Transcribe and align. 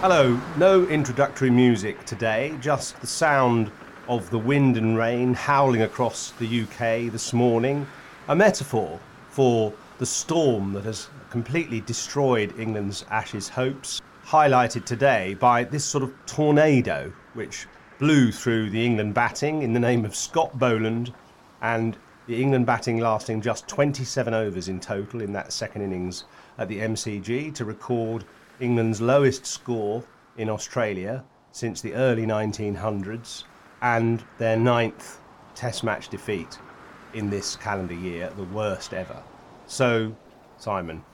Hello, 0.00 0.40
no 0.56 0.86
introductory 0.86 1.50
music 1.50 2.06
today, 2.06 2.56
just 2.58 2.98
the 3.02 3.06
sound 3.06 3.70
of 4.08 4.30
the 4.30 4.38
wind 4.38 4.78
and 4.78 4.96
rain 4.96 5.34
howling 5.34 5.82
across 5.82 6.30
the 6.38 6.62
UK 6.62 7.12
this 7.12 7.34
morning. 7.34 7.86
A 8.28 8.34
metaphor 8.34 8.98
for 9.28 9.74
the 9.98 10.06
storm 10.06 10.72
that 10.72 10.84
has 10.84 11.08
completely 11.28 11.82
destroyed 11.82 12.58
England's 12.58 13.04
Ashes 13.10 13.50
hopes, 13.50 14.00
highlighted 14.24 14.86
today 14.86 15.34
by 15.34 15.64
this 15.64 15.84
sort 15.84 16.02
of 16.02 16.14
tornado 16.24 17.12
which 17.34 17.66
blew 17.98 18.32
through 18.32 18.70
the 18.70 18.82
England 18.82 19.12
batting 19.12 19.60
in 19.60 19.74
the 19.74 19.78
name 19.80 20.06
of 20.06 20.16
Scott 20.16 20.58
Boland 20.58 21.12
and 21.60 21.98
the 22.26 22.40
England 22.40 22.64
batting 22.64 23.00
lasting 23.00 23.42
just 23.42 23.68
27 23.68 24.32
overs 24.32 24.68
in 24.68 24.80
total 24.80 25.20
in 25.20 25.34
that 25.34 25.52
second 25.52 25.82
innings 25.82 26.24
at 26.56 26.68
the 26.68 26.78
MCG 26.78 27.54
to 27.54 27.66
record 27.66 28.24
England's 28.60 29.00
lowest 29.00 29.46
score 29.46 30.04
in 30.36 30.48
Australia 30.48 31.24
since 31.52 31.80
the 31.80 31.94
early 31.94 32.26
1900s 32.26 33.44
and 33.82 34.22
their 34.38 34.56
ninth 34.56 35.18
Test 35.54 35.84
match 35.84 36.08
defeat 36.08 36.58
in 37.12 37.28
this 37.28 37.56
calendar 37.56 37.94
year, 37.94 38.30
the 38.36 38.44
worst 38.44 38.94
ever. 38.94 39.20
So, 39.66 40.14
Simon, 40.58 41.04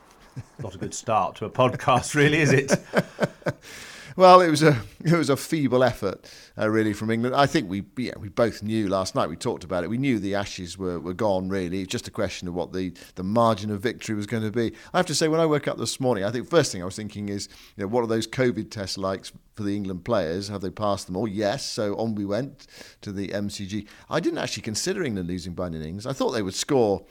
not 0.61 0.75
a 0.75 0.79
good 0.79 0.95
start 0.95 1.35
to 1.37 1.47
a 1.47 1.51
podcast, 1.63 2.15
really, 2.15 2.41
is 2.41 2.53
it? 2.53 2.73
Well, 4.17 4.41
it 4.41 4.49
was 4.49 4.63
a 4.63 4.81
it 5.05 5.13
was 5.13 5.29
a 5.29 5.37
feeble 5.37 5.85
effort, 5.85 6.31
uh, 6.59 6.71
really, 6.71 6.95
from 6.95 7.11
England. 7.11 7.37
I 7.37 7.45
think 7.45 7.69
we 7.69 7.85
yeah, 7.99 8.15
we 8.19 8.31
both 8.31 8.63
knew 8.63 8.89
last 8.89 9.15
night. 9.15 9.29
We 9.29 9.37
talked 9.37 9.63
about 9.63 9.85
it. 9.85 9.91
We 9.91 9.99
knew 9.99 10.19
the 10.19 10.35
Ashes 10.35 10.79
were, 10.79 10.99
were 10.99 11.13
gone. 11.13 11.51
Really, 11.51 11.83
it's 11.83 11.93
just 11.93 12.09
a 12.09 12.11
question 12.11 12.49
of 12.49 12.55
what 12.55 12.73
the, 12.73 12.95
the 13.17 13.23
margin 13.23 13.71
of 13.71 13.83
victory 13.83 14.15
was 14.15 14.27
going 14.27 14.43
to 14.43 14.51
be. 14.51 14.73
I 14.95 14.97
have 14.97 15.07
to 15.07 15.15
say, 15.15 15.29
when 15.29 15.39
I 15.39 15.45
woke 15.45 15.69
up 15.69 15.77
this 15.77 16.01
morning, 16.01 16.25
I 16.25 16.31
think 16.31 16.49
first 16.49 16.73
thing 16.73 16.81
I 16.81 16.87
was 16.87 16.97
thinking 16.97 17.29
is, 17.29 17.51
you 17.77 17.85
know, 17.85 17.89
what 17.89 18.05
are 18.05 18.07
those 18.07 18.27
COVID 18.27 18.71
tests 18.71 18.97
like 18.97 19.27
for 19.55 19.65
the 19.65 19.77
England 19.77 20.07
players? 20.07 20.49
Have 20.49 20.63
they 20.63 20.71
passed 20.71 21.07
them 21.07 21.17
all? 21.17 21.29
Yes. 21.29 21.71
So 21.71 21.95
on 21.97 22.15
we 22.15 22.25
went 22.25 22.67
to 23.03 23.13
the 23.13 23.29
MCG. 23.29 23.87
I 24.09 24.21
didn't 24.21 24.39
actually 24.39 24.63
consider 24.63 25.05
England 25.05 25.29
losing 25.29 25.53
by 25.53 25.67
innings. 25.67 26.07
I 26.07 26.15
thought 26.15 26.31
they 26.31 26.43
would 26.43 26.55
score 26.55 27.05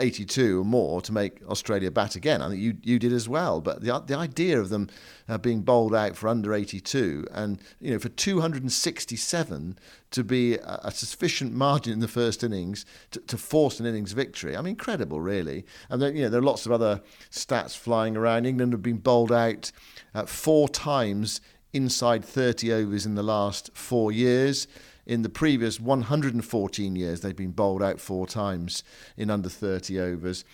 82 0.00 0.60
or 0.60 0.64
more 0.64 1.00
to 1.02 1.12
make 1.12 1.40
Australia 1.48 1.90
bat 1.90 2.16
again. 2.16 2.42
I 2.42 2.48
think 2.48 2.60
you 2.60 2.76
you 2.82 2.98
did 2.98 3.12
as 3.12 3.28
well. 3.28 3.60
But 3.60 3.82
the 3.82 3.98
the 4.06 4.16
idea 4.16 4.58
of 4.58 4.68
them 4.68 4.88
uh, 5.28 5.38
being 5.38 5.62
bowled 5.62 5.94
out 5.94 6.16
for 6.16 6.28
under 6.28 6.54
82 6.54 7.26
and 7.32 7.60
you 7.80 7.92
know 7.92 7.98
for 7.98 8.08
267 8.08 9.78
to 10.10 10.24
be 10.24 10.54
a, 10.54 10.80
a 10.84 10.90
sufficient 10.90 11.52
margin 11.52 11.92
in 11.92 12.00
the 12.00 12.08
first 12.08 12.42
innings 12.42 12.84
to, 13.12 13.20
to, 13.20 13.36
force 13.36 13.78
an 13.78 13.86
innings 13.86 14.10
victory. 14.12 14.56
I 14.56 14.60
mean, 14.60 14.70
incredible, 14.70 15.20
really. 15.20 15.64
And 15.88 16.02
then 16.02 16.16
you 16.16 16.22
know 16.22 16.30
there 16.30 16.40
are 16.40 16.44
lots 16.44 16.66
of 16.66 16.72
other 16.72 17.00
stats 17.30 17.76
flying 17.76 18.16
around. 18.16 18.46
England 18.46 18.72
have 18.72 18.82
been 18.82 18.98
bowled 18.98 19.32
out 19.32 19.70
uh, 20.14 20.26
four 20.26 20.68
times 20.68 21.40
inside 21.72 22.24
30 22.24 22.72
overs 22.72 23.06
in 23.06 23.14
the 23.14 23.22
last 23.22 23.70
four 23.74 24.10
years. 24.10 24.66
In 25.10 25.22
the 25.22 25.28
previous 25.28 25.80
114 25.80 26.94
years, 26.94 27.20
they've 27.20 27.34
been 27.34 27.50
bowled 27.50 27.82
out 27.82 27.98
four 27.98 28.28
times 28.28 28.84
in 29.16 29.28
under 29.28 29.48
30 29.48 29.98
overs. 29.98 30.44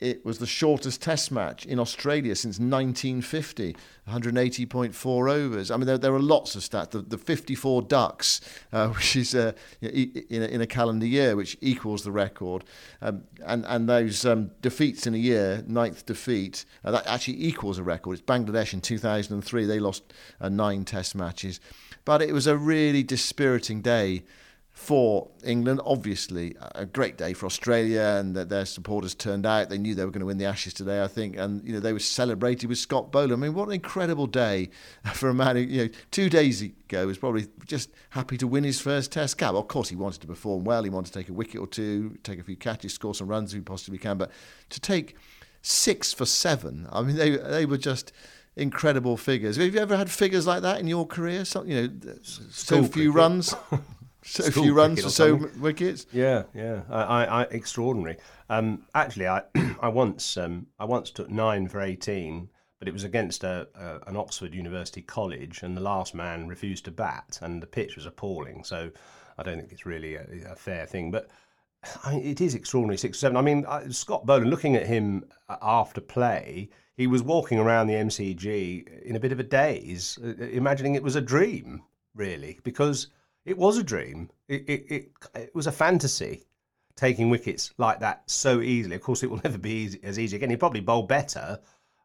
It 0.00 0.22
was 0.22 0.38
the 0.38 0.46
shortest 0.46 1.00
Test 1.00 1.32
match 1.32 1.64
in 1.64 1.78
Australia 1.78 2.36
since 2.36 2.58
1950, 2.58 3.74
180.4 4.10 5.32
overs. 5.32 5.70
I 5.70 5.78
mean, 5.78 5.86
there, 5.86 5.96
there 5.96 6.12
are 6.12 6.20
lots 6.20 6.54
of 6.54 6.60
stats. 6.60 6.90
The, 6.90 7.00
the 7.00 7.16
54 7.16 7.80
ducks, 7.80 8.42
uh, 8.70 8.88
which 8.90 9.16
is 9.16 9.34
uh, 9.34 9.52
in, 9.80 10.42
a, 10.42 10.46
in 10.46 10.60
a 10.60 10.66
calendar 10.66 11.06
year, 11.06 11.34
which 11.34 11.56
equals 11.62 12.04
the 12.04 12.12
record, 12.12 12.64
um, 13.00 13.22
and 13.46 13.64
and 13.64 13.88
those 13.88 14.26
um, 14.26 14.50
defeats 14.60 15.06
in 15.06 15.14
a 15.14 15.18
year, 15.18 15.64
ninth 15.66 16.04
defeat, 16.04 16.66
uh, 16.84 16.90
that 16.90 17.06
actually 17.06 17.42
equals 17.42 17.78
a 17.78 17.82
record. 17.82 18.12
It's 18.18 18.22
Bangladesh 18.22 18.74
in 18.74 18.82
2003. 18.82 19.64
They 19.64 19.80
lost 19.80 20.12
uh, 20.38 20.50
nine 20.50 20.84
Test 20.84 21.14
matches. 21.14 21.60
But 22.04 22.22
it 22.22 22.32
was 22.32 22.46
a 22.46 22.56
really 22.56 23.02
dispiriting 23.02 23.80
day 23.80 24.24
for 24.72 25.28
England. 25.44 25.80
Obviously, 25.84 26.56
a 26.74 26.86
great 26.86 27.16
day 27.16 27.34
for 27.34 27.46
Australia, 27.46 28.16
and 28.18 28.34
that 28.34 28.48
their 28.48 28.64
supporters 28.64 29.14
turned 29.14 29.46
out. 29.46 29.68
They 29.68 29.78
knew 29.78 29.94
they 29.94 30.04
were 30.04 30.10
going 30.10 30.20
to 30.20 30.26
win 30.26 30.38
the 30.38 30.46
Ashes 30.46 30.74
today, 30.74 31.02
I 31.02 31.08
think, 31.08 31.36
and 31.36 31.64
you 31.64 31.72
know 31.72 31.80
they 31.80 31.92
were 31.92 31.98
celebrated 31.98 32.68
with 32.68 32.78
Scott 32.78 33.12
Boland. 33.12 33.32
I 33.32 33.36
mean, 33.36 33.54
what 33.54 33.68
an 33.68 33.74
incredible 33.74 34.26
day 34.26 34.70
for 35.12 35.28
a 35.28 35.34
man 35.34 35.56
who, 35.56 35.62
you 35.62 35.84
know, 35.84 35.90
two 36.10 36.28
days 36.28 36.62
ago 36.62 37.06
was 37.06 37.18
probably 37.18 37.46
just 37.66 37.90
happy 38.10 38.36
to 38.38 38.46
win 38.46 38.64
his 38.64 38.80
first 38.80 39.12
Test 39.12 39.38
cap. 39.38 39.54
Of 39.54 39.68
course, 39.68 39.88
he 39.90 39.96
wanted 39.96 40.20
to 40.22 40.26
perform 40.26 40.64
well. 40.64 40.82
He 40.82 40.90
wanted 40.90 41.12
to 41.12 41.18
take 41.18 41.28
a 41.28 41.34
wicket 41.34 41.60
or 41.60 41.66
two, 41.66 42.18
take 42.22 42.40
a 42.40 42.42
few 42.42 42.56
catches, 42.56 42.94
score 42.94 43.14
some 43.14 43.28
runs 43.28 43.52
if 43.52 43.58
he 43.58 43.62
possibly 43.62 43.98
can. 43.98 44.16
But 44.16 44.30
to 44.70 44.80
take 44.80 45.16
six 45.60 46.12
for 46.12 46.26
seven, 46.26 46.88
I 46.90 47.02
mean, 47.02 47.16
they 47.16 47.36
they 47.36 47.66
were 47.66 47.78
just 47.78 48.12
incredible 48.56 49.16
figures. 49.16 49.56
Have 49.56 49.74
you 49.74 49.80
ever 49.80 49.96
had 49.96 50.10
figures 50.10 50.46
like 50.46 50.62
that 50.62 50.80
in 50.80 50.86
your 50.86 51.06
career? 51.06 51.44
So, 51.44 51.64
you 51.64 51.88
know, 51.88 52.14
so 52.22 52.82
few 52.84 53.12
runs, 53.12 53.54
so 54.22 54.50
few 54.50 54.74
runs 54.74 55.02
for 55.02 55.10
so 55.10 55.48
wickets. 55.58 56.06
Yeah, 56.12 56.44
yeah, 56.54 56.82
I, 56.90 57.02
I, 57.02 57.24
I 57.24 57.42
extraordinary. 57.44 58.18
Um, 58.48 58.84
actually, 58.94 59.28
I, 59.28 59.42
I 59.80 59.88
once, 59.88 60.36
um, 60.36 60.66
I 60.78 60.84
once 60.84 61.10
took 61.10 61.30
nine 61.30 61.68
for 61.68 61.80
eighteen, 61.80 62.48
but 62.78 62.88
it 62.88 62.92
was 62.92 63.04
against 63.04 63.44
a, 63.44 63.68
a, 63.74 64.08
an 64.08 64.16
Oxford 64.16 64.54
University 64.54 65.02
college, 65.02 65.62
and 65.62 65.76
the 65.76 65.82
last 65.82 66.14
man 66.14 66.48
refused 66.48 66.84
to 66.86 66.90
bat, 66.90 67.38
and 67.42 67.62
the 67.62 67.66
pitch 67.66 67.96
was 67.96 68.06
appalling. 68.06 68.64
So, 68.64 68.90
I 69.38 69.42
don't 69.42 69.58
think 69.58 69.72
it's 69.72 69.86
really 69.86 70.16
a, 70.16 70.26
a 70.50 70.56
fair 70.56 70.86
thing, 70.86 71.10
but. 71.10 71.28
I 72.04 72.12
mean, 72.12 72.24
it 72.24 72.40
is 72.40 72.54
extraordinary, 72.54 72.96
six 72.96 73.18
seven. 73.18 73.36
I 73.36 73.40
mean, 73.40 73.66
Scott 73.90 74.24
Boland, 74.24 74.50
looking 74.50 74.76
at 74.76 74.86
him 74.86 75.24
uh, 75.48 75.56
after 75.60 76.00
play, 76.00 76.70
he 76.96 77.06
was 77.06 77.22
walking 77.22 77.58
around 77.58 77.86
the 77.86 77.94
MCG 77.94 79.02
in 79.02 79.16
a 79.16 79.20
bit 79.20 79.32
of 79.32 79.40
a 79.40 79.44
daze, 79.44 80.18
uh, 80.22 80.44
imagining 80.44 80.94
it 80.94 81.02
was 81.02 81.16
a 81.16 81.20
dream, 81.20 81.82
really, 82.14 82.60
because 82.62 83.08
it 83.44 83.56
was 83.56 83.78
a 83.78 83.82
dream. 83.82 84.30
It, 84.48 84.68
it, 84.68 84.86
it, 84.90 85.12
it, 85.34 85.54
was 85.54 85.66
a 85.66 85.72
fantasy 85.72 86.44
taking 86.94 87.30
wickets 87.30 87.72
like 87.78 88.00
that 88.00 88.28
so 88.30 88.60
easily. 88.60 88.96
Of 88.96 89.02
course, 89.02 89.22
it 89.22 89.30
will 89.30 89.40
never 89.44 89.58
be 89.58 89.70
easy, 89.70 90.00
as 90.02 90.18
easy 90.18 90.36
again. 90.36 90.50
He 90.50 90.56
probably 90.56 90.80
bowled 90.80 91.08
better 91.08 91.58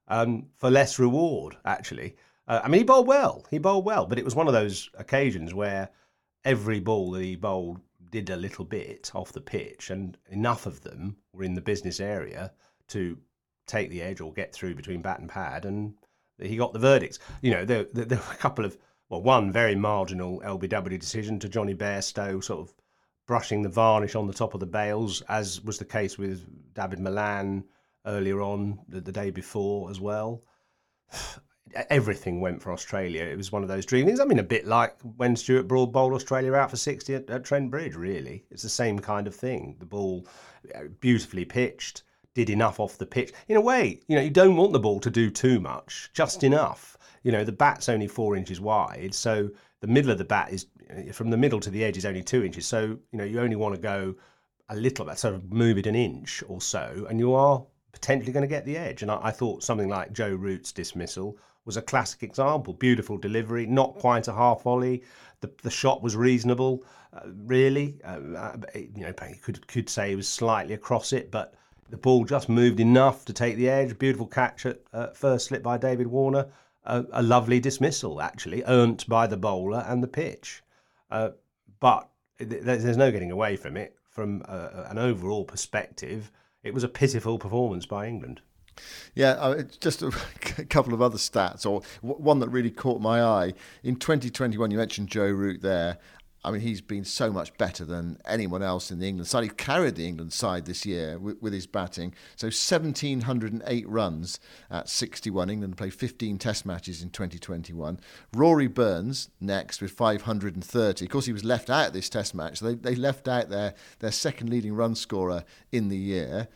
um, 0.07 0.47
for 0.55 0.71
less 0.71 0.99
reward, 0.99 1.57
actually. 1.65 2.15
Uh, 2.47 2.61
I 2.63 2.69
mean, 2.69 2.79
he 2.79 2.85
bowled 2.85 3.07
well. 3.07 3.45
He 3.51 3.57
bowled 3.57 3.85
well, 3.85 4.05
but 4.05 4.17
it 4.17 4.25
was 4.25 4.35
one 4.35 4.47
of 4.47 4.53
those 4.53 4.89
occasions 4.97 5.53
where 5.53 5.89
every 6.45 6.79
ball 6.79 7.11
that 7.11 7.23
he 7.23 7.35
bowled 7.35 7.81
did 8.09 8.29
a 8.29 8.37
little 8.37 8.63
bit 8.63 9.11
off 9.13 9.33
the 9.33 9.41
pitch, 9.41 9.89
and 9.89 10.17
enough 10.29 10.65
of 10.65 10.81
them 10.81 11.17
were 11.33 11.43
in 11.43 11.55
the 11.55 11.61
business 11.61 11.99
area 11.99 12.53
to 12.87 13.17
take 13.67 13.89
the 13.89 14.01
edge 14.01 14.21
or 14.21 14.33
get 14.33 14.53
through 14.53 14.75
between 14.75 15.01
bat 15.01 15.19
and 15.19 15.29
pad, 15.29 15.65
and 15.65 15.93
he 16.39 16.57
got 16.57 16.73
the 16.73 16.79
verdicts. 16.79 17.19
You 17.41 17.51
know, 17.51 17.65
there, 17.65 17.85
there, 17.93 18.05
there 18.05 18.17
were 18.17 18.33
a 18.33 18.37
couple 18.37 18.65
of, 18.65 18.77
well, 19.09 19.21
one 19.21 19.51
very 19.51 19.75
marginal 19.75 20.41
LBW 20.41 20.99
decision 20.99 21.39
to 21.39 21.49
Jonny 21.49 21.75
Bairstow, 21.75 22.43
sort 22.43 22.61
of 22.61 22.73
brushing 23.27 23.61
the 23.61 23.69
varnish 23.69 24.15
on 24.15 24.25
the 24.25 24.33
top 24.33 24.53
of 24.53 24.59
the 24.59 24.65
bails, 24.65 25.21
as 25.29 25.61
was 25.63 25.77
the 25.77 25.85
case 25.85 26.17
with 26.17 26.45
David 26.73 26.99
Malan 26.99 27.63
earlier 28.05 28.41
on 28.41 28.79
the, 28.87 29.01
the 29.01 29.11
day 29.11 29.29
before 29.29 29.89
as 29.89 29.99
well. 29.99 30.43
Everything 31.89 32.39
went 32.39 32.61
for 32.61 32.71
Australia. 32.71 33.23
It 33.23 33.35
was 33.35 33.51
one 33.51 33.61
of 33.61 33.67
those 33.67 33.85
dream 33.85 34.05
things. 34.05 34.21
I 34.21 34.25
mean, 34.25 34.39
a 34.39 34.43
bit 34.43 34.65
like 34.65 34.95
when 35.01 35.35
Stuart 35.35 35.67
Broad 35.67 35.91
bowled 35.91 36.13
Australia 36.13 36.53
out 36.53 36.71
for 36.71 36.77
60 36.77 37.13
at, 37.13 37.29
at 37.29 37.43
Trent 37.43 37.69
Bridge, 37.69 37.93
really. 37.93 38.45
It's 38.49 38.63
the 38.63 38.69
same 38.69 38.97
kind 38.99 39.27
of 39.27 39.35
thing. 39.35 39.75
The 39.79 39.85
ball 39.85 40.25
uh, 40.73 40.83
beautifully 41.01 41.43
pitched, 41.43 42.03
did 42.37 42.51
enough 42.51 42.79
off 42.79 42.99
the 42.99 43.05
pitch. 43.05 43.33
In 43.47 43.57
a 43.57 43.61
way, 43.61 43.99
you 44.07 44.15
know, 44.15 44.21
you 44.21 44.29
don't 44.29 44.55
want 44.55 44.71
the 44.71 44.79
ball 44.79 44.99
to 44.99 45.09
do 45.09 45.31
too 45.31 45.59
much, 45.59 46.11
just 46.13 46.43
enough. 46.43 46.95
You 47.23 47.31
know, 47.31 47.43
the 47.43 47.51
bat's 47.51 47.89
only 47.89 48.07
four 48.07 48.35
inches 48.35 48.61
wide, 48.61 49.15
so 49.15 49.49
the 49.79 49.87
middle 49.87 50.11
of 50.11 50.19
the 50.19 50.23
bat 50.23 50.53
is 50.53 50.67
from 51.11 51.31
the 51.31 51.37
middle 51.37 51.59
to 51.59 51.71
the 51.71 51.83
edge 51.83 51.97
is 51.97 52.05
only 52.05 52.21
two 52.21 52.43
inches. 52.45 52.67
So, 52.67 52.99
you 53.11 53.17
know, 53.17 53.23
you 53.23 53.39
only 53.39 53.55
want 53.55 53.73
to 53.73 53.81
go 53.81 54.13
a 54.69 54.75
little 54.75 55.03
bit, 55.05 55.17
sort 55.17 55.33
of 55.33 55.51
move 55.51 55.79
it 55.79 55.87
an 55.87 55.95
inch 55.95 56.43
or 56.47 56.61
so, 56.61 57.07
and 57.09 57.19
you 57.19 57.33
are 57.33 57.65
potentially 57.91 58.31
going 58.31 58.43
to 58.43 58.55
get 58.55 58.65
the 58.65 58.77
edge. 58.77 59.01
And 59.01 59.09
I, 59.09 59.19
I, 59.23 59.31
thought 59.31 59.63
something 59.63 59.89
like 59.89 60.13
Joe 60.13 60.35
Root's 60.35 60.71
dismissal 60.71 61.39
was 61.65 61.75
a 61.75 61.81
classic 61.81 62.21
example. 62.21 62.73
Beautiful 62.73 63.17
delivery, 63.17 63.65
not 63.65 63.95
quite 63.95 64.27
a 64.27 64.33
half 64.33 64.61
volley. 64.61 65.03
The, 65.41 65.51
the 65.63 65.71
shot 65.71 66.03
was 66.03 66.15
reasonable, 66.15 66.85
uh, 67.13 67.21
really. 67.45 67.99
Uh, 68.05 68.19
uh 68.35 68.57
you 68.75 69.01
know, 69.01 69.13
you 69.27 69.41
could 69.41 69.65
could 69.67 69.89
say 69.89 70.11
it 70.11 70.15
was 70.15 70.27
slightly 70.27 70.75
across 70.75 71.13
it, 71.13 71.31
but 71.31 71.55
the 71.89 71.97
ball 71.97 72.25
just 72.25 72.49
moved 72.49 72.79
enough 72.79 73.25
to 73.25 73.33
take 73.33 73.55
the 73.55 73.69
edge. 73.69 73.97
Beautiful 73.97 74.27
catch 74.27 74.65
at 74.65 74.81
uh, 74.93 75.07
first 75.07 75.47
slip 75.47 75.63
by 75.63 75.77
David 75.77 76.07
Warner. 76.07 76.47
a 76.85 77.21
lovely 77.21 77.59
dismissal, 77.59 78.21
actually, 78.21 78.63
earned 78.65 79.05
by 79.07 79.27
the 79.27 79.37
bowler 79.37 79.83
and 79.87 80.01
the 80.01 80.07
pitch. 80.07 80.63
Uh, 81.09 81.29
but 81.79 82.09
there's 82.39 82.97
no 82.97 83.11
getting 83.11 83.31
away 83.31 83.55
from 83.55 83.77
it. 83.77 83.95
From 84.09 84.43
uh, 84.47 84.85
an 84.89 84.97
overall 84.97 85.45
perspective, 85.45 86.31
it 86.63 86.73
was 86.73 86.83
a 86.83 86.87
pitiful 86.87 87.37
performance 87.37 87.85
by 87.85 88.07
England. 88.07 88.41
Yeah, 89.15 89.31
uh, 89.31 89.63
just 89.79 90.01
a 90.01 90.11
couple 90.69 90.93
of 90.93 91.01
other 91.01 91.17
stats, 91.17 91.65
or 91.65 91.81
one 92.01 92.39
that 92.39 92.49
really 92.49 92.71
caught 92.71 93.01
my 93.01 93.21
eye. 93.21 93.53
In 93.83 93.95
2021, 93.95 94.71
you 94.71 94.77
mentioned 94.77 95.07
Joe 95.07 95.27
Root 95.27 95.61
there. 95.61 95.97
I 96.47 96.51
mean, 96.51 96.61
he's 96.61 96.79
been 96.79 97.03
so 97.03 97.29
much 97.29 97.55
better 97.57 97.83
than 97.83 98.19
anyone 98.25 98.63
else 98.63 98.89
in 98.89 98.99
the 98.99 99.07
England 99.09 99.27
side. 99.27 99.43
He 99.43 99.49
carried 99.49 99.95
the 99.95 100.07
England 100.07 100.31
side 100.31 100.65
this 100.65 100.85
year 100.85 101.19
with, 101.19 101.41
with, 101.41 101.51
his 101.51 101.67
batting. 101.67 102.13
So 102.37 102.45
1,708 102.45 103.89
runs 103.89 104.39
at 104.71 104.87
61. 104.87 105.49
England 105.49 105.75
played 105.75 105.93
15 105.93 106.37
Test 106.37 106.65
matches 106.65 107.03
in 107.03 107.09
2021. 107.09 107.99
Rory 108.33 108.67
Burns 108.67 109.29
next 109.41 109.81
with 109.81 109.91
530. 109.91 111.05
Of 111.05 111.11
course, 111.11 111.25
he 111.25 111.33
was 111.33 111.43
left 111.43 111.69
out 111.69 111.91
this 111.91 112.07
Test 112.07 112.33
match. 112.33 112.61
They, 112.61 112.75
they 112.75 112.95
left 112.95 113.27
out 113.27 113.49
their, 113.49 113.73
their 113.99 114.13
second 114.13 114.49
leading 114.49 114.73
run 114.73 114.95
scorer 114.95 115.43
in 115.73 115.89
the 115.89 115.97
year. 115.97 116.47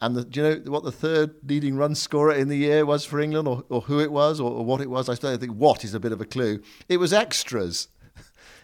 And 0.00 0.16
the, 0.16 0.24
do 0.24 0.40
you 0.40 0.48
know 0.48 0.70
what 0.70 0.84
the 0.84 0.92
third 0.92 1.34
leading 1.46 1.76
run 1.76 1.94
scorer 1.94 2.32
in 2.32 2.48
the 2.48 2.56
year 2.56 2.86
was 2.86 3.04
for 3.04 3.20
England, 3.20 3.46
or, 3.46 3.64
or 3.68 3.82
who 3.82 4.00
it 4.00 4.10
was, 4.10 4.40
or, 4.40 4.50
or 4.50 4.64
what 4.64 4.80
it 4.80 4.88
was? 4.88 5.10
I 5.10 5.14
still 5.14 5.36
think 5.36 5.52
what 5.52 5.84
is 5.84 5.92
a 5.92 6.00
bit 6.00 6.12
of 6.12 6.20
a 6.22 6.24
clue. 6.24 6.62
It 6.88 6.96
was 6.96 7.12
extras. 7.12 7.88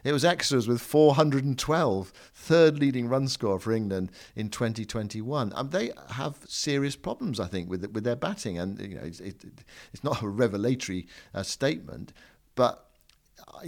It 0.05 0.13
was 0.13 0.25
extras 0.25 0.67
with 0.67 0.81
412, 0.81 2.13
third 2.35 2.79
leading 2.79 3.09
run 3.09 3.29
score 3.29 3.59
for 3.59 3.73
England 3.73 4.11
in 4.35 4.49
2021. 4.49 5.53
Um, 5.55 5.71
they 5.71 5.93
have 6.11 6.39
serious 6.47 6.97
problems, 6.97 7.39
I 7.39 7.47
think, 7.47 7.69
with 7.69 7.91
with 7.93 8.05
their 8.05 8.17
batting, 8.17 8.59
and 8.59 8.81
you 8.81 8.97
know, 8.97 9.05
it's, 9.05 9.21
it, 9.21 9.45
it's 9.93 10.05
not 10.05 10.23
a 10.23 10.29
revelatory 10.29 11.07
uh, 11.35 11.43
statement, 11.43 12.13
but 12.55 12.90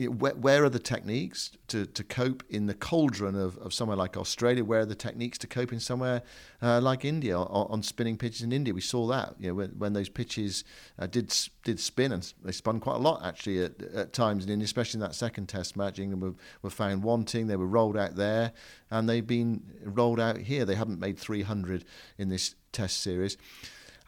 where, 0.08 0.34
where, 0.34 0.64
are 0.64 0.68
the 0.68 0.78
techniques 0.78 1.50
to, 1.68 1.86
to 1.86 2.04
cope 2.04 2.42
in 2.48 2.66
the 2.66 2.74
cauldron 2.74 3.34
of, 3.34 3.56
of 3.58 3.74
somewhere 3.74 3.96
like 3.96 4.16
Australia? 4.16 4.64
Where 4.64 4.80
are 4.80 4.86
the 4.86 4.94
techniques 4.94 5.38
to 5.38 5.46
cope 5.46 5.72
in 5.72 5.80
somewhere 5.80 6.22
uh, 6.62 6.80
like 6.80 7.04
India 7.04 7.36
on, 7.36 7.66
on, 7.70 7.82
spinning 7.82 8.16
pitches 8.16 8.42
in 8.42 8.52
India? 8.52 8.72
We 8.72 8.80
saw 8.80 9.06
that 9.08 9.34
you 9.38 9.48
know 9.48 9.54
when, 9.54 9.70
when 9.70 9.92
those 9.92 10.08
pitches 10.08 10.64
uh, 10.98 11.06
did 11.06 11.34
did 11.64 11.78
spin 11.78 12.12
and 12.12 12.32
they 12.44 12.52
spun 12.52 12.80
quite 12.80 12.96
a 12.96 12.98
lot 12.98 13.24
actually 13.24 13.64
at, 13.64 13.82
at 13.94 14.12
times 14.12 14.44
in 14.44 14.50
India, 14.50 14.64
especially 14.64 14.98
in 14.98 15.02
that 15.02 15.14
second 15.14 15.48
Test 15.48 15.76
match. 15.76 15.98
England 15.98 16.22
were, 16.22 16.34
were 16.62 16.70
found 16.70 17.02
wanting. 17.02 17.46
They 17.46 17.56
were 17.56 17.66
rolled 17.66 17.96
out 17.96 18.16
there, 18.16 18.52
and 18.90 19.08
they've 19.08 19.26
been 19.26 19.62
rolled 19.84 20.20
out 20.20 20.38
here. 20.38 20.64
They 20.64 20.74
haven't 20.76 21.00
made 21.00 21.18
300 21.18 21.84
in 22.18 22.28
this 22.28 22.54
Test 22.72 23.02
series. 23.02 23.36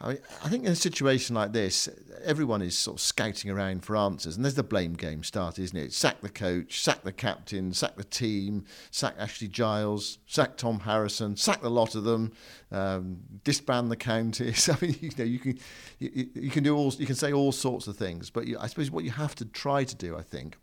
I, 0.01 0.09
mean, 0.09 0.19
I 0.45 0.49
think 0.49 0.65
in 0.65 0.73
a 0.73 0.77
situation 0.77 1.35
like 1.35 1.53
this, 1.53 1.89
everyone 2.25 2.63
is 2.63 2.77
sort 2.77 2.97
of 2.97 3.01
scouting 3.01 3.51
around 3.51 3.85
for 3.85 3.97
answers, 3.97 4.37
and 4.37 4.45
there's 4.45 4.55
the 4.55 4.63
blame 4.63 4.95
game 4.95 5.23
started, 5.23 5.63
isn't 5.63 5.77
it? 5.77 5.93
Sack 5.93 6.21
the 6.21 6.29
coach, 6.29 6.81
sack 6.81 7.03
the 7.03 7.13
captain, 7.13 7.73
sack 7.73 7.97
the 7.97 8.05
team, 8.05 8.65
sack 8.91 9.15
Ashley 9.19 9.49
Giles, 9.49 10.19
sack 10.27 10.57
Tom 10.57 10.81
Harrison, 10.81 11.37
sack 11.37 11.63
the 11.63 11.71
lot 11.71 11.95
of 11.95 12.05
them, 12.05 12.33
um, 12.73 13.19
disband 13.45 13.91
the 13.91 13.97
counties. 13.97 14.69
I 14.69 14.77
mean, 14.81 14.97
you 15.01 15.11
know, 15.17 15.25
you 15.25 15.39
can 15.39 15.59
you, 15.99 16.29
you, 16.35 16.51
can 16.51 16.65
do 16.65 16.77
all 16.77 16.93
you 16.95 17.07
can 17.07 17.15
say 17.15 17.33
all 17.33 17.53
sorts 17.53 17.87
of 17.87 17.97
things, 17.97 18.31
but 18.31 18.47
you, 18.47 18.59
I 18.59 18.67
suppose 18.67 18.91
what 18.91 19.05
you 19.05 19.13
have 19.13 19.35
to 19.37 19.45
try 19.45 19.85
to 19.85 19.95
do, 19.95 20.17
I 20.17 20.23
think, 20.23 20.57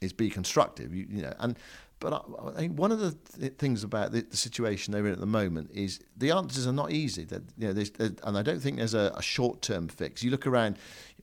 is 0.00 0.12
be 0.12 0.30
constructive. 0.30 0.94
You, 0.94 1.06
you 1.08 1.22
know, 1.22 1.34
and 1.40 1.56
but 2.02 2.12
I, 2.12 2.48
I, 2.48 2.52
think 2.52 2.76
one 2.76 2.90
of 2.90 2.98
the 2.98 3.12
th- 3.38 3.54
things 3.54 3.84
about 3.84 4.10
the, 4.10 4.22
the, 4.22 4.36
situation 4.36 4.92
they're 4.92 5.06
in 5.06 5.12
at 5.12 5.20
the 5.20 5.26
moment 5.26 5.70
is 5.72 6.00
the 6.16 6.32
answers 6.32 6.66
are 6.66 6.72
not 6.72 6.90
easy. 6.90 7.24
That 7.24 7.42
you 7.56 7.72
know, 7.72 8.10
and 8.24 8.36
I 8.36 8.42
don't 8.42 8.60
think 8.60 8.78
there's 8.78 8.92
a, 8.92 9.12
a 9.16 9.22
short-term 9.22 9.86
fix. 9.86 10.22
You 10.24 10.32
look 10.32 10.44
around 10.44 10.78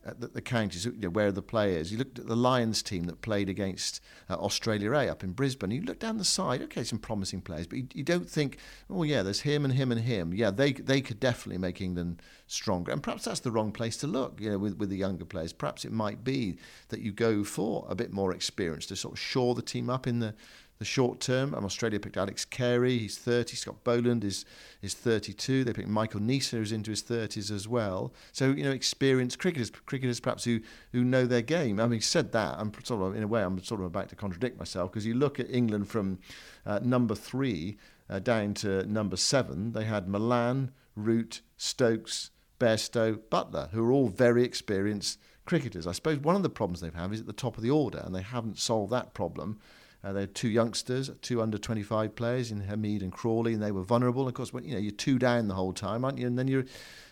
at 0.06 0.22
the, 0.22 0.28
the 0.28 0.42
counties, 0.42 0.86
you 0.86 0.94
know, 0.94 1.10
where 1.10 1.28
are 1.28 1.32
the 1.32 1.42
players? 1.42 1.92
You 1.92 1.98
looked 1.98 2.20
at 2.20 2.28
the 2.28 2.36
Lions 2.36 2.82
team 2.82 3.04
that 3.06 3.22
played 3.22 3.50
against 3.50 4.02
uh, 4.30 4.36
Australia 4.36 4.94
A 4.94 5.10
up 5.10 5.24
in 5.24 5.34
Brisbane. 5.34 5.72
You 5.72 5.82
look 5.82 6.00
down 6.00 6.18
the 6.18 6.24
side, 6.24 6.62
okay, 6.64 6.86
some 6.86 7.00
promising 7.00 7.42
players, 7.42 7.68
but 7.68 7.80
you, 7.80 7.88
you, 7.94 8.04
don't 8.04 8.30
think, 8.30 8.58
oh 8.90 9.04
yeah, 9.04 9.22
there's 9.22 9.42
him 9.42 9.66
and 9.66 9.74
him 9.74 9.92
and 9.92 10.02
him. 10.02 10.34
Yeah, 10.34 10.52
they 10.52 10.72
they 10.72 11.02
could 11.02 11.20
definitely 11.20 11.58
make 11.58 11.82
England 11.82 12.22
stronger. 12.48 12.94
And 12.94 13.04
perhaps 13.04 13.26
that's 13.26 13.42
the 13.42 13.52
wrong 13.52 13.74
place 13.74 13.98
to 13.98 14.08
look. 14.08 14.40
You 14.40 14.52
know, 14.52 14.58
with 14.58 14.78
with 14.78 14.90
the 14.90 14.98
younger 14.98 15.26
players, 15.26 15.52
perhaps 15.52 15.84
it 15.84 15.92
might 15.92 16.24
be 16.24 16.58
that 16.88 17.02
you 17.02 17.12
go 17.12 17.44
for 17.44 17.86
a 17.90 17.96
bit 17.96 18.14
more 18.14 18.34
experience 18.34 18.86
to 18.88 18.96
sort 18.96 19.16
of 19.16 19.20
shore 19.20 19.54
the 19.54 19.62
team 19.62 19.90
up 19.90 20.08
in 20.08 20.20
the 20.20 20.34
the 20.80 20.86
short 20.86 21.20
term. 21.20 21.54
Um, 21.54 21.66
Australia 21.66 22.00
picked 22.00 22.16
Alex 22.16 22.46
Carey, 22.46 22.98
he's 22.98 23.18
30. 23.18 23.56
Scott 23.58 23.84
Boland 23.84 24.24
is 24.24 24.46
is 24.82 24.94
32. 24.94 25.66
They 25.66 25.74
picked 25.74 25.90
Michael 25.90 26.22
Neser, 26.22 26.52
who's 26.52 26.72
into 26.72 26.92
his 26.92 27.04
30s 27.04 27.52
as 27.52 27.68
well. 27.68 28.14
So 28.32 28.52
you 28.52 28.64
know, 28.64 28.72
experienced 28.72 29.40
cricketers, 29.40 29.70
cricketers 29.70 30.22
perhaps 30.22 30.46
who 30.46 30.62
who 30.94 31.04
know 31.04 31.26
their 31.26 31.42
game. 31.42 31.78
Having 31.78 32.02
said 32.02 32.32
that, 32.32 32.58
I'm 32.58 32.72
sort 32.84 33.02
of 33.02 33.16
in 33.16 33.24
a 33.24 33.28
way, 33.28 33.44
I'm 33.44 33.62
sort 33.62 33.82
of 33.82 33.88
about 33.88 34.10
to 34.10 34.16
contradict 34.16 34.58
myself 34.58 34.92
because 34.92 35.06
you 35.06 35.14
look 35.14 35.40
at 35.40 35.52
England 35.52 35.90
from 35.90 36.20
uh, 36.66 36.80
number 36.82 37.14
three 37.14 37.78
uh, 38.10 38.20
down 38.20 38.54
to 38.56 38.86
number 38.86 39.18
seven. 39.18 39.74
They 39.74 39.84
had 39.84 40.08
Malan, 40.08 40.72
Root, 40.96 41.42
Stokes, 41.58 42.32
Bairstow, 42.58 43.20
Buttler, 43.30 43.70
who 43.72 43.86
are 43.86 43.92
all 43.92 44.08
very 44.08 44.44
experienced 44.44 45.20
cricketers. 45.46 45.88
I 45.88 45.92
suppose 45.92 46.20
one 46.20 46.36
of 46.36 46.44
the 46.44 46.50
problems 46.50 46.80
they've 46.80 46.94
had 46.94 47.12
is 47.12 47.20
at 47.20 47.26
the 47.26 47.34
top 47.34 47.58
of 47.58 47.64
the 47.64 47.72
order, 47.72 48.02
and 48.06 48.16
they 48.16 48.22
haven't 48.22 48.60
solved 48.60 48.94
that 48.94 49.14
problem. 49.14 49.60
Uh, 50.04 50.14
they 50.14 50.22
had 50.22 50.36
two 50.36 50.50
youngsters, 50.50 51.12
two 51.22 51.42
under 51.42 51.58
25 51.58 52.16
players 52.16 52.52
in 52.52 52.62
Hameed 52.62 53.02
and 53.02 53.12
Crawley, 53.12 53.54
and 53.54 53.62
they 53.62 53.72
were 53.72 53.84
vulnerable. 53.84 54.28
Of 54.28 54.34
course, 54.34 54.54
when 54.54 54.64
you 54.64 54.74
know 54.74 54.80
you're 54.80 54.92
two 54.92 55.20
down 55.20 55.48
the 55.48 55.56
whole 55.56 55.74
time, 55.74 56.06
aren't 56.06 56.18
you? 56.18 56.28
And 56.28 56.40
then 56.40 56.48
you're 56.48 56.66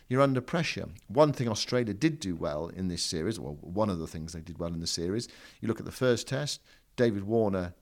you're 0.08 0.22
under 0.22 0.40
pressure. 0.40 0.86
One 1.08 1.32
thing 1.32 1.48
Australia 1.48 1.92
did 1.92 2.18
do 2.18 2.34
well 2.34 2.68
in 2.68 2.88
this 2.88 3.02
series, 3.02 3.38
well, 3.38 3.58
one 3.60 3.90
of 3.90 3.98
the 3.98 4.06
things 4.06 4.32
they 4.32 4.40
did 4.40 4.58
well 4.58 4.72
in 4.72 4.80
the 4.80 4.86
series, 4.86 5.28
you 5.60 5.68
look 5.68 5.80
at 5.80 5.84
the 5.84 5.92
first 5.92 6.26
test, 6.26 6.62
David 6.96 7.24
Warner, 7.24 7.74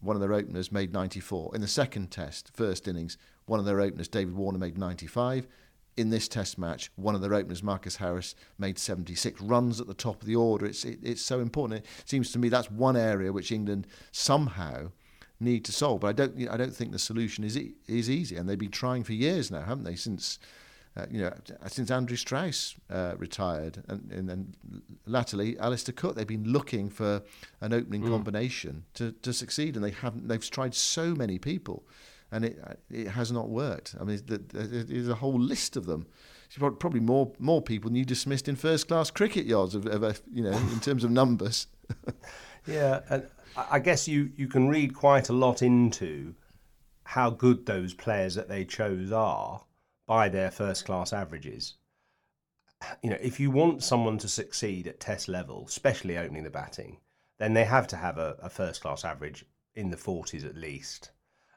one 0.00 0.16
of 0.16 0.20
their 0.20 0.32
openers, 0.32 0.72
made 0.72 0.94
94. 0.94 1.54
In 1.54 1.60
the 1.60 1.68
second 1.68 2.10
test, 2.10 2.50
first 2.54 2.88
innings, 2.88 3.18
one 3.44 3.60
of 3.60 3.66
their 3.66 3.80
openers, 3.80 4.08
David 4.08 4.34
Warner, 4.34 4.58
made 4.58 4.78
95 4.78 5.46
in 6.00 6.10
this 6.10 6.28
test 6.28 6.58
match, 6.58 6.90
one 6.96 7.14
of 7.14 7.20
their 7.20 7.34
openers, 7.34 7.62
Marcus 7.62 7.96
Harris, 7.96 8.34
made 8.58 8.78
76 8.78 9.40
runs 9.42 9.80
at 9.80 9.86
the 9.86 9.94
top 9.94 10.22
of 10.22 10.26
the 10.26 10.34
order. 10.34 10.66
It's, 10.66 10.84
it, 10.84 10.98
it's 11.02 11.22
so 11.22 11.40
important. 11.40 11.84
It 11.84 12.08
seems 12.08 12.32
to 12.32 12.38
me 12.38 12.48
that's 12.48 12.70
one 12.70 12.96
area 12.96 13.32
which 13.32 13.52
England 13.52 13.86
somehow 14.10 14.92
need 15.38 15.64
to 15.66 15.72
solve. 15.72 16.00
But 16.00 16.08
I 16.08 16.12
don't, 16.12 16.48
I 16.48 16.56
don't 16.56 16.74
think 16.74 16.92
the 16.92 16.98
solution 16.98 17.44
is, 17.44 17.56
is 17.86 18.08
easy. 18.08 18.36
And 18.36 18.48
they've 18.48 18.58
been 18.58 18.70
trying 18.70 19.04
for 19.04 19.12
years 19.12 19.50
now, 19.50 19.62
haven't 19.62 19.84
they? 19.84 19.94
Since, 19.94 20.38
uh, 20.96 21.06
you 21.10 21.20
know, 21.20 21.32
since 21.66 21.90
Andrew 21.90 22.16
Strauss 22.16 22.76
uh, 22.90 23.14
retired, 23.18 23.82
and, 23.88 24.10
and 24.10 24.28
then 24.28 24.54
latterly 25.06 25.58
Alastair 25.58 25.94
Cook. 25.94 26.16
They've 26.16 26.26
been 26.26 26.50
looking 26.50 26.88
for 26.88 27.22
an 27.60 27.74
opening 27.74 28.02
mm. 28.02 28.08
combination 28.08 28.84
to, 28.94 29.12
to 29.12 29.32
succeed, 29.32 29.76
and 29.76 29.84
they 29.84 29.90
haven't. 29.90 30.28
They've 30.28 30.50
tried 30.50 30.74
so 30.74 31.14
many 31.14 31.38
people 31.38 31.84
and 32.32 32.44
it 32.44 32.58
it 32.90 33.08
has 33.08 33.32
not 33.32 33.48
worked. 33.48 33.94
I 34.00 34.04
mean, 34.04 34.20
there's 34.26 35.08
a 35.08 35.14
whole 35.14 35.38
list 35.38 35.76
of 35.76 35.86
them. 35.86 36.06
Probably 36.58 37.00
more 37.00 37.32
more 37.38 37.62
people 37.62 37.90
than 37.90 37.96
you 37.96 38.04
dismissed 38.04 38.48
in 38.48 38.56
first 38.56 38.88
class 38.88 39.10
cricket 39.10 39.46
yards 39.46 39.74
of, 39.74 39.86
of 39.86 40.20
you 40.32 40.42
know 40.42 40.52
in 40.52 40.80
terms 40.88 41.04
of 41.04 41.10
numbers. 41.10 41.66
yeah, 42.66 43.00
and 43.08 43.26
I 43.56 43.78
guess 43.78 44.08
you 44.08 44.30
you 44.36 44.48
can 44.48 44.68
read 44.68 44.94
quite 44.94 45.28
a 45.28 45.32
lot 45.32 45.62
into 45.62 46.34
how 47.04 47.30
good 47.30 47.66
those 47.66 47.94
players 47.94 48.34
that 48.34 48.48
they 48.48 48.64
chose 48.64 49.10
are 49.10 49.64
by 50.06 50.28
their 50.28 50.50
first 50.50 50.84
class 50.84 51.12
averages. 51.12 51.74
You 53.02 53.10
know, 53.10 53.18
if 53.20 53.38
you 53.38 53.50
want 53.50 53.82
someone 53.82 54.18
to 54.18 54.28
succeed 54.28 54.86
at 54.86 55.00
test 55.00 55.28
level, 55.28 55.64
especially 55.68 56.16
opening 56.16 56.44
the 56.44 56.50
batting, 56.50 56.98
then 57.38 57.52
they 57.52 57.64
have 57.64 57.86
to 57.88 57.96
have 57.96 58.16
a, 58.16 58.36
a 58.40 58.48
first 58.48 58.80
class 58.80 59.04
average 59.04 59.44
in 59.74 59.90
the 59.90 59.96
40s 59.96 60.44
at 60.44 60.56
least. 60.56 61.10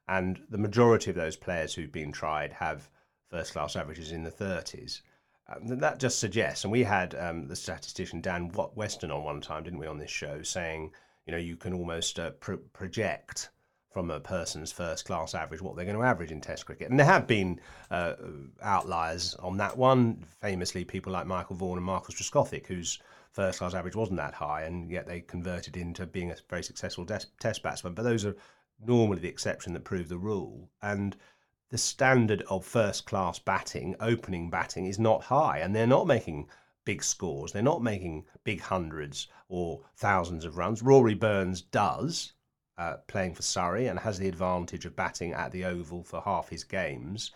And 0.07 0.41
the 0.50 0.57
majority 0.57 1.10
of 1.10 1.15
those 1.15 1.38
players 1.38 1.74
who've 1.74 1.91
been 1.91 2.12
tried 2.12 2.53
have 2.53 2.89
first 3.29 3.53
class 3.53 3.75
averages 3.75 4.12
in 4.12 4.24
the 4.24 4.31
30s. 4.31 5.01
Um, 5.48 5.79
that 5.79 6.00
just 6.00 6.19
suggests, 6.19 6.63
and 6.63 6.72
we 6.72 6.83
had 6.83 7.15
um, 7.15 7.48
the 7.48 7.55
statistician 7.55 8.22
Dan 8.22 8.51
Weston 8.75 9.12
on 9.12 9.24
one 9.24 9.41
time, 9.41 9.63
didn't 9.63 9.79
we, 9.79 9.88
on 9.88 9.98
this 9.98 10.12
show, 10.12 10.41
saying, 10.41 10.91
you 11.25 11.31
know, 11.31 11.38
you 11.38 11.57
can 11.57 11.74
almost 11.74 12.19
uh, 12.19 12.31
pro- 12.31 12.57
project 12.57 13.50
from 13.93 14.10
a 14.10 14.19
person's 14.19 14.72
first 14.72 15.05
class 15.05 15.36
average 15.36 15.62
what 15.62 15.75
they're 15.75 15.86
going 15.86 15.98
to 15.98 16.03
average 16.03 16.31
in 16.31 16.41
Test 16.41 16.65
cricket. 16.65 16.89
And 16.89 17.00
there 17.00 17.05
have 17.05 17.27
been 17.27 17.60
uh, 17.91 18.13
outliers 18.62 19.36
on 19.36 19.57
that 19.57 19.77
one, 19.77 20.25
famously 20.41 20.83
people 20.83 21.13
like 21.13 21.27
Michael 21.27 21.55
Vaughan 21.55 21.77
and 21.77 21.86
Marcus 21.86 22.15
Trescothick, 22.15 22.65
whose 22.65 23.00
first 23.31 23.60
class 23.60 23.74
average 23.74 23.95
wasn't 23.95 24.17
that 24.17 24.33
high, 24.33 24.63
and 24.63 24.89
yet 24.89 25.05
they 25.05 25.22
converted 25.22 25.77
into 25.77 26.05
being 26.07 26.31
a 26.31 26.36
very 26.50 26.63
successful 26.63 27.05
des- 27.05 27.22
Test 27.39 27.62
batsman. 27.62 27.93
But 27.93 28.03
those 28.03 28.25
are 28.25 28.36
normally 28.80 29.20
the 29.20 29.27
exception 29.27 29.74
that 29.74 29.84
proved 29.84 30.10
the 30.10 30.18
rule. 30.18 30.70
And 30.82 31.15
the 31.70 31.77
standard 31.77 32.44
of 32.50 32.65
first 32.65 33.06
class 33.06 33.39
batting, 33.39 33.96
opening 34.00 34.50
batting, 34.50 34.86
is 34.86 35.00
not 35.00 35.24
high, 35.24 35.60
and 35.60 35.75
they're 35.75 35.88
not 35.88 36.08
making 36.08 36.48
big 36.86 37.03
scores. 37.03 37.51
They're 37.51 37.63
not 37.63 37.82
making 37.82 38.25
big 38.44 38.62
hundreds 38.62 39.27
or 39.48 39.82
thousands 39.96 40.46
of 40.46 40.58
runs. 40.58 40.82
Rory 40.82 41.15
Burns 41.15 41.62
does, 41.62 42.34
uh, 42.77 42.98
playing 43.08 43.34
for 43.34 43.42
Surrey, 43.42 43.88
and 43.88 44.00
has 44.00 44.20
the 44.20 44.27
advantage 44.27 44.86
of 44.86 44.96
batting 44.96 45.34
at 45.34 45.51
the 45.51 45.65
Oval 45.65 46.03
for 46.03 46.22
half 46.22 46.50
his 46.50 46.63
games. 46.63 47.32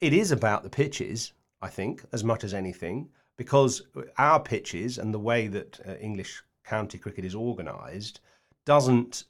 It 0.00 0.12
is 0.12 0.32
about 0.32 0.62
the 0.62 0.70
pitches, 0.70 1.32
I 1.60 1.68
think, 1.68 2.04
as 2.12 2.24
much 2.24 2.44
as 2.44 2.54
anything, 2.54 3.10
because 3.36 3.82
our 4.18 4.40
pitches 4.40 4.98
and 4.98 5.12
the 5.12 5.18
way 5.18 5.46
that 5.48 5.80
uh, 5.86 5.94
English 5.96 6.42
county 6.64 6.98
cricket 6.98 7.24
is 7.24 7.34
organised 7.34 8.20
doesn't, 8.64 9.24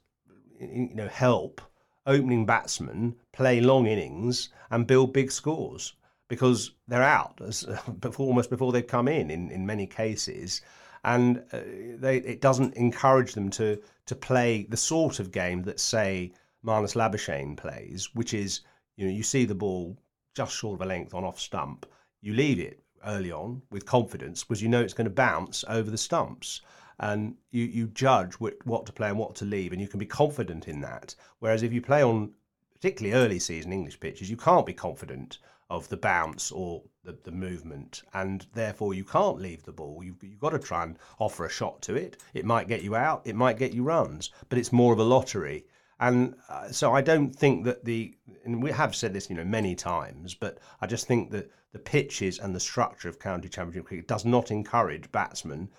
you 0.71 0.95
know, 0.95 1.07
help 1.07 1.61
opening 2.05 2.45
batsmen 2.45 3.15
play 3.31 3.61
long 3.61 3.87
innings 3.87 4.49
and 4.69 4.87
build 4.87 5.13
big 5.13 5.31
scores 5.31 5.93
because 6.27 6.71
they're 6.87 7.03
out 7.03 7.39
as, 7.41 7.65
before, 7.99 8.27
almost 8.27 8.49
before 8.49 8.71
they've 8.71 8.87
come 8.87 9.07
in, 9.07 9.29
in 9.29 9.51
in 9.51 9.65
many 9.65 9.85
cases, 9.87 10.61
and 11.03 11.43
uh, 11.51 11.59
they, 11.97 12.17
it 12.17 12.41
doesn't 12.41 12.75
encourage 12.75 13.33
them 13.33 13.49
to 13.49 13.81
to 14.05 14.15
play 14.15 14.65
the 14.69 14.77
sort 14.77 15.19
of 15.19 15.31
game 15.31 15.63
that 15.63 15.79
say 15.79 16.31
Marnus 16.65 16.95
Labuschagne 16.95 17.57
plays, 17.57 18.09
which 18.13 18.33
is 18.33 18.61
you 18.95 19.05
know 19.05 19.11
you 19.11 19.23
see 19.23 19.45
the 19.45 19.55
ball 19.55 19.97
just 20.33 20.55
short 20.55 20.75
of 20.75 20.81
a 20.81 20.85
length 20.85 21.13
on 21.13 21.23
off 21.23 21.39
stump, 21.39 21.85
you 22.21 22.33
leave 22.33 22.59
it 22.59 22.79
early 23.05 23.31
on 23.31 23.61
with 23.69 23.85
confidence 23.85 24.43
because 24.43 24.61
you 24.61 24.69
know 24.69 24.81
it's 24.81 24.93
going 24.93 25.05
to 25.05 25.11
bounce 25.11 25.63
over 25.67 25.91
the 25.91 25.97
stumps 25.97 26.61
and 26.99 27.35
you, 27.51 27.65
you 27.65 27.87
judge 27.87 28.33
what, 28.35 28.85
to 28.85 28.93
play 28.93 29.09
and 29.09 29.17
what 29.17 29.35
to 29.35 29.45
leave, 29.45 29.71
and 29.71 29.81
you 29.81 29.87
can 29.87 29.99
be 29.99 30.05
confident 30.05 30.67
in 30.67 30.81
that. 30.81 31.15
Whereas 31.39 31.63
if 31.63 31.73
you 31.73 31.81
play 31.81 32.03
on 32.03 32.33
particularly 32.73 33.15
early 33.17 33.39
season 33.39 33.71
English 33.71 33.99
pitches, 33.99 34.29
you 34.29 34.37
can't 34.37 34.65
be 34.65 34.73
confident 34.73 35.39
of 35.69 35.87
the 35.89 35.97
bounce 35.97 36.51
or 36.51 36.83
the, 37.03 37.17
the 37.23 37.31
movement, 37.31 38.03
and 38.13 38.45
therefore 38.53 38.93
you 38.93 39.03
can't 39.03 39.39
leave 39.39 39.63
the 39.63 39.71
ball. 39.71 40.03
You've, 40.03 40.21
you've 40.21 40.39
got 40.39 40.51
to 40.51 40.59
try 40.59 40.83
and 40.83 40.99
offer 41.19 41.45
a 41.45 41.49
shot 41.49 41.81
to 41.83 41.95
it. 41.95 42.17
It 42.33 42.45
might 42.45 42.67
get 42.67 42.83
you 42.83 42.95
out, 42.95 43.21
it 43.25 43.35
might 43.35 43.57
get 43.57 43.73
you 43.73 43.83
runs, 43.83 44.31
but 44.49 44.59
it's 44.59 44.71
more 44.71 44.93
of 44.93 44.99
a 44.99 45.03
lottery. 45.03 45.65
And 45.99 46.35
uh, 46.49 46.69
so 46.69 46.93
I 46.93 47.01
don't 47.01 47.33
think 47.33 47.63
that 47.65 47.85
the, 47.85 48.15
and 48.43 48.61
we 48.61 48.71
have 48.71 48.95
said 48.95 49.13
this, 49.13 49.29
you 49.29 49.35
know, 49.35 49.45
many 49.45 49.75
times, 49.75 50.33
but 50.33 50.59
I 50.81 50.87
just 50.87 51.07
think 51.07 51.31
that 51.31 51.49
the 51.71 51.79
pitches 51.79 52.39
and 52.39 52.53
the 52.53 52.59
structure 52.59 53.09
of 53.09 53.19
county 53.19 53.47
championship 53.49 53.85
cricket 53.85 54.07
does 54.07 54.25
not 54.25 54.51
encourage 54.51 55.11
batsmen 55.11 55.69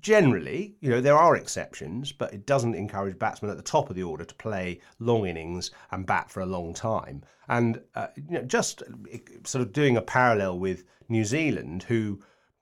generally, 0.00 0.76
you 0.80 0.90
know, 0.90 1.00
there 1.00 1.16
are 1.16 1.36
exceptions, 1.36 2.12
but 2.12 2.32
it 2.32 2.46
doesn't 2.46 2.74
encourage 2.74 3.18
batsmen 3.18 3.50
at 3.50 3.56
the 3.56 3.62
top 3.62 3.90
of 3.90 3.96
the 3.96 4.02
order 4.02 4.24
to 4.24 4.34
play 4.34 4.80
long 4.98 5.26
innings 5.26 5.70
and 5.90 6.06
bat 6.06 6.30
for 6.30 6.40
a 6.40 6.46
long 6.46 6.74
time. 6.74 7.22
And 7.48 7.80
uh, 7.94 8.08
you 8.16 8.38
know, 8.38 8.42
just 8.42 8.82
sort 9.44 9.62
of 9.62 9.72
doing 9.72 9.96
a 9.96 10.02
parallel 10.02 10.58
with 10.58 10.84
New 11.08 11.24
Zealand, 11.24 11.84
who 11.84 12.20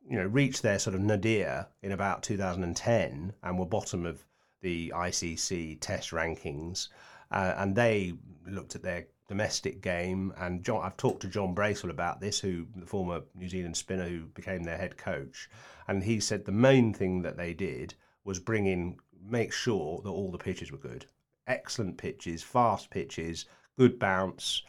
you 0.09 0.17
know 0.17 0.27
reached 0.27 0.63
their 0.63 0.79
sort 0.79 0.95
of 0.95 1.01
nadir 1.01 1.67
in 1.83 1.93
about 1.93 2.23
2010 2.23 3.33
and 3.43 3.59
were 3.59 3.67
bottom 3.67 4.07
of 4.07 4.25
the 4.61 4.93
ICC 4.95 5.79
Test 5.81 6.11
rankings, 6.11 6.89
uh, 7.31 7.55
and 7.57 7.75
they 7.75 8.15
looked 8.47 8.75
at 8.75 8.83
their 8.83 9.07
domestic 9.29 9.81
game. 9.81 10.33
And 10.37 10.63
John, 10.63 10.83
I've 10.83 10.97
talked 10.97 11.23
to 11.23 11.29
John 11.29 11.55
Bracewell 11.55 11.91
about 11.91 12.21
this, 12.21 12.41
who 12.41 12.67
the 12.77 12.87
former 12.87 13.23
New 13.35 13.49
Zealand 13.49 13.77
spinner 13.77 14.09
who 14.09 14.27
became 14.27 14.63
their 14.63 14.77
head 14.77 14.97
coach, 14.97 15.49
and 15.89 16.05
he 16.05 16.21
said 16.21 16.45
the 16.45 16.53
main 16.53 16.93
thing 16.93 17.23
that 17.23 17.37
they 17.37 17.55
did 17.55 17.95
was 18.25 18.39
bring 18.39 18.67
in, 18.67 18.97
make 19.23 19.53
sure 19.53 20.01
that 20.03 20.11
all 20.11 20.31
the 20.31 20.39
pitches 20.39 20.71
were 20.71 20.79
good, 20.79 21.07
excellent 21.47 21.97
pitches, 21.97 22.43
fast 22.43 22.91
pitches, 22.91 23.47
good 23.79 23.99
bounce, 23.99 24.63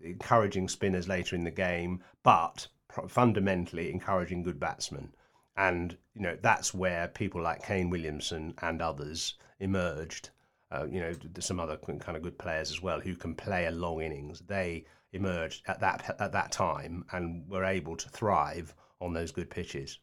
encouraging 0.00 0.68
spinners 0.68 1.08
later 1.08 1.36
in 1.36 1.44
the 1.44 1.50
game, 1.50 2.02
but 2.22 2.68
fundamentally 3.08 3.90
encouraging 3.90 4.42
good 4.42 4.60
batsmen. 4.60 5.14
And 5.56 5.96
you 6.14 6.22
know 6.22 6.36
that's 6.40 6.72
where 6.72 7.08
people 7.08 7.42
like 7.42 7.62
Kane 7.62 7.90
Williamson 7.90 8.54
and 8.62 8.80
others 8.80 9.34
emerged 9.60 10.30
uh, 10.72 10.86
you 10.90 11.00
know, 11.00 11.12
some 11.38 11.60
other 11.60 11.76
kind 11.76 12.16
of 12.16 12.22
good 12.22 12.38
players 12.38 12.70
as 12.70 12.82
well 12.82 12.98
who 12.98 13.14
can 13.14 13.34
play 13.34 13.66
a 13.66 13.70
long 13.70 14.00
innings. 14.00 14.40
They 14.40 14.86
emerged 15.12 15.62
at 15.66 15.80
that 15.80 16.16
at 16.18 16.32
that 16.32 16.50
time 16.50 17.04
and 17.12 17.46
were 17.48 17.64
able 17.64 17.96
to 17.96 18.08
thrive 18.08 18.74
on 19.00 19.12
those 19.12 19.30
good 19.30 19.50
pitches. 19.50 19.98